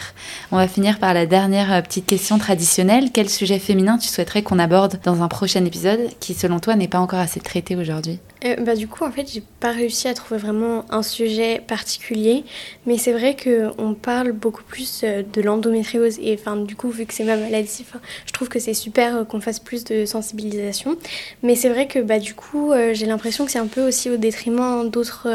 On 0.52 0.56
va 0.56 0.68
finir 0.68 0.98
par 0.98 1.14
la 1.14 1.26
dernière 1.26 1.74
euh, 1.74 1.82
petite 1.82 2.06
question 2.06 2.38
traditionnelle. 2.38 3.10
Quel 3.14 3.30
sujet 3.30 3.60
féminin 3.60 3.98
tu 3.98 4.08
souhaiterais 4.08 4.44
qu'on 4.44 4.60
aborde 4.60 5.00
dans 5.04 5.22
un 5.22 5.28
prochain 5.28 5.64
épisode 5.66 6.00
qui 6.22 6.34
selon 6.34 6.60
toi 6.60 6.76
n'est 6.76 6.88
pas 6.88 7.00
encore 7.00 7.20
assez 7.20 7.42
traité 7.42 7.76
aujourd'hui? 7.76 8.20
Euh, 8.46 8.56
bah, 8.64 8.76
Du 8.76 8.88
coup 8.88 9.04
en 9.04 9.12
fait 9.12 9.30
j'ai 9.32 9.44
pas 9.60 9.72
réussi 9.72 10.08
à 10.08 10.14
trouver 10.14 10.40
vraiment 10.40 10.86
un 10.90 11.04
sujet 11.04 11.62
particulier 11.68 12.46
mais 12.86 12.98
c'est 12.98 13.12
vrai 13.12 13.36
qu'on 13.36 13.94
parle 13.94 14.32
beaucoup 14.32 14.64
plus 14.64 15.02
euh, 15.04 15.24
de 15.34 15.42
l'endométriose 15.42 16.20
et 16.22 16.38
enfin 16.40 16.56
du 16.56 16.76
coup 16.76 16.90
vu 16.90 17.06
que 17.06 17.14
c'est 17.14 17.24
ma 17.26 17.36
maladie 17.36 17.84
je 18.26 18.32
trouve 18.32 18.48
que 18.48 18.60
c'est 18.60 18.74
super 18.74 19.28
qu'on 19.28 19.42
fasse 19.42 19.60
plus 19.60 19.84
de 19.84 20.06
sensibilisation 20.06 20.98
mais 21.44 21.56
c'est 21.56 21.70
vrai 21.70 21.88
que 21.88 22.00
bah, 22.00 22.20
du 22.20 22.36
coup 22.36 22.72
j'ai 22.94 23.06
l'impression 23.06 23.46
que 23.46 23.52
c'est 23.52 23.60
un 23.60 23.68
peu 23.68 23.86
aussi 23.86 24.10
au 24.10 24.18
détriment 24.18 24.90
d'autres 24.90 25.28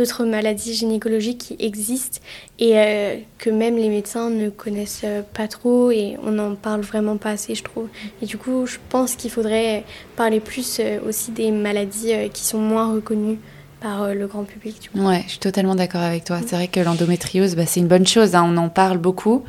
d'autres 0.00 0.24
maladies 0.24 0.72
gynécologiques 0.72 1.38
qui 1.38 1.56
existent 1.58 2.20
et 2.58 2.78
euh, 2.78 3.16
que 3.36 3.50
même 3.50 3.76
les 3.76 3.90
médecins 3.90 4.30
ne 4.30 4.48
connaissent 4.48 5.02
euh, 5.04 5.20
pas 5.34 5.46
trop 5.46 5.90
et 5.90 6.16
on 6.24 6.30
n'en 6.30 6.54
parle 6.54 6.80
vraiment 6.80 7.18
pas 7.18 7.32
assez, 7.32 7.54
je 7.54 7.62
trouve. 7.62 7.88
Et 8.22 8.26
du 8.26 8.38
coup, 8.38 8.64
je 8.66 8.78
pense 8.88 9.14
qu'il 9.14 9.30
faudrait 9.30 9.84
parler 10.16 10.40
plus 10.40 10.78
euh, 10.80 11.00
aussi 11.06 11.32
des 11.32 11.50
maladies 11.50 12.14
qui 12.32 12.44
sont 12.44 12.58
moins 12.58 12.90
reconnues 12.94 13.38
par 13.80 14.02
euh, 14.02 14.14
le 14.14 14.26
grand 14.26 14.44
public. 14.44 14.80
Du 14.80 14.90
coup. 14.90 15.06
Ouais, 15.06 15.22
je 15.24 15.30
suis 15.30 15.38
totalement 15.38 15.74
d'accord 15.74 16.02
avec 16.02 16.24
toi. 16.24 16.38
C'est 16.46 16.54
vrai 16.54 16.68
que 16.68 16.80
l'endométriose, 16.80 17.56
bah, 17.56 17.64
c'est 17.66 17.80
une 17.80 17.88
bonne 17.88 18.06
chose. 18.06 18.34
hein, 18.34 18.44
On 18.46 18.56
en 18.56 18.68
parle 18.68 18.98
beaucoup, 18.98 19.42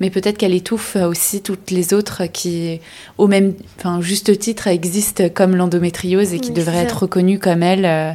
mais 0.00 0.10
peut-être 0.10 0.36
qu'elle 0.36 0.54
étouffe 0.54 0.96
aussi 0.96 1.40
toutes 1.42 1.70
les 1.70 1.94
autres 1.94 2.26
qui, 2.26 2.80
au 3.16 3.26
même, 3.26 3.54
enfin, 3.78 4.00
juste 4.00 4.38
titre, 4.38 4.66
existent 4.68 5.24
comme 5.34 5.56
l'endométriose 5.56 6.34
et 6.34 6.38
qui 6.38 6.50
Oui, 6.50 6.54
devraient 6.56 6.78
être 6.78 7.02
reconnues 7.02 7.38
comme 7.38 7.62
elle, 7.62 7.84
euh, 7.86 8.10
euh, 8.10 8.14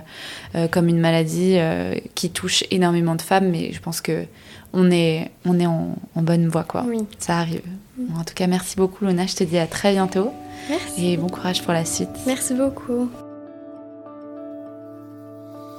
comme 0.72 0.88
une 0.88 0.99
maladie 0.99 1.56
euh, 1.58 1.95
qui 2.16 2.30
touche 2.30 2.64
énormément 2.72 3.16
de 3.16 3.22
femmes. 3.22 3.49
Mais 3.49 3.72
je 3.72 3.80
pense 3.80 4.01
que 4.01 4.26
on 4.74 4.89
est, 4.91 5.30
on 5.45 5.60
est 5.60 5.68
en, 5.68 5.95
en 6.16 6.22
bonne 6.22 6.47
voie, 6.47 6.64
quoi. 6.64 6.84
Oui. 6.88 6.99
Ça 7.20 7.38
arrive. 7.38 7.62
Bon, 7.97 8.20
en 8.20 8.24
tout 8.24 8.34
cas, 8.34 8.47
merci 8.47 8.76
beaucoup, 8.76 9.06
Lona. 9.06 9.26
Je 9.28 9.36
te 9.36 9.43
dis 9.43 9.58
à 9.58 9.68
très 9.68 9.91
bientôt 9.93 10.32
Merci. 10.70 11.12
et 11.12 11.18
bon 11.18 11.28
courage 11.30 11.62
pour 11.62 11.74
la 11.74 11.86
suite. 11.86 12.10
Merci 12.26 12.56
beaucoup. 12.56 13.10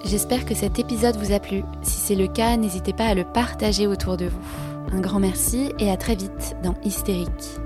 J'espère 0.05 0.45
que 0.45 0.55
cet 0.55 0.79
épisode 0.79 1.17
vous 1.17 1.33
a 1.33 1.41
plu. 1.41 1.63
Si 1.83 1.99
c'est 1.99 2.15
le 2.15 2.29
cas, 2.29 2.57
n'hésitez 2.57 2.93
pas 2.93 3.07
à 3.07 3.15
le 3.15 3.25
partager 3.25 3.87
autour 3.87 4.17
de 4.17 4.27
vous. 4.27 4.41
Un 4.93 5.01
grand 5.01 5.19
merci 5.19 5.71
et 5.79 5.91
à 5.91 5.97
très 5.97 6.15
vite 6.15 6.55
dans 6.63 6.75
Hystérique. 6.85 7.64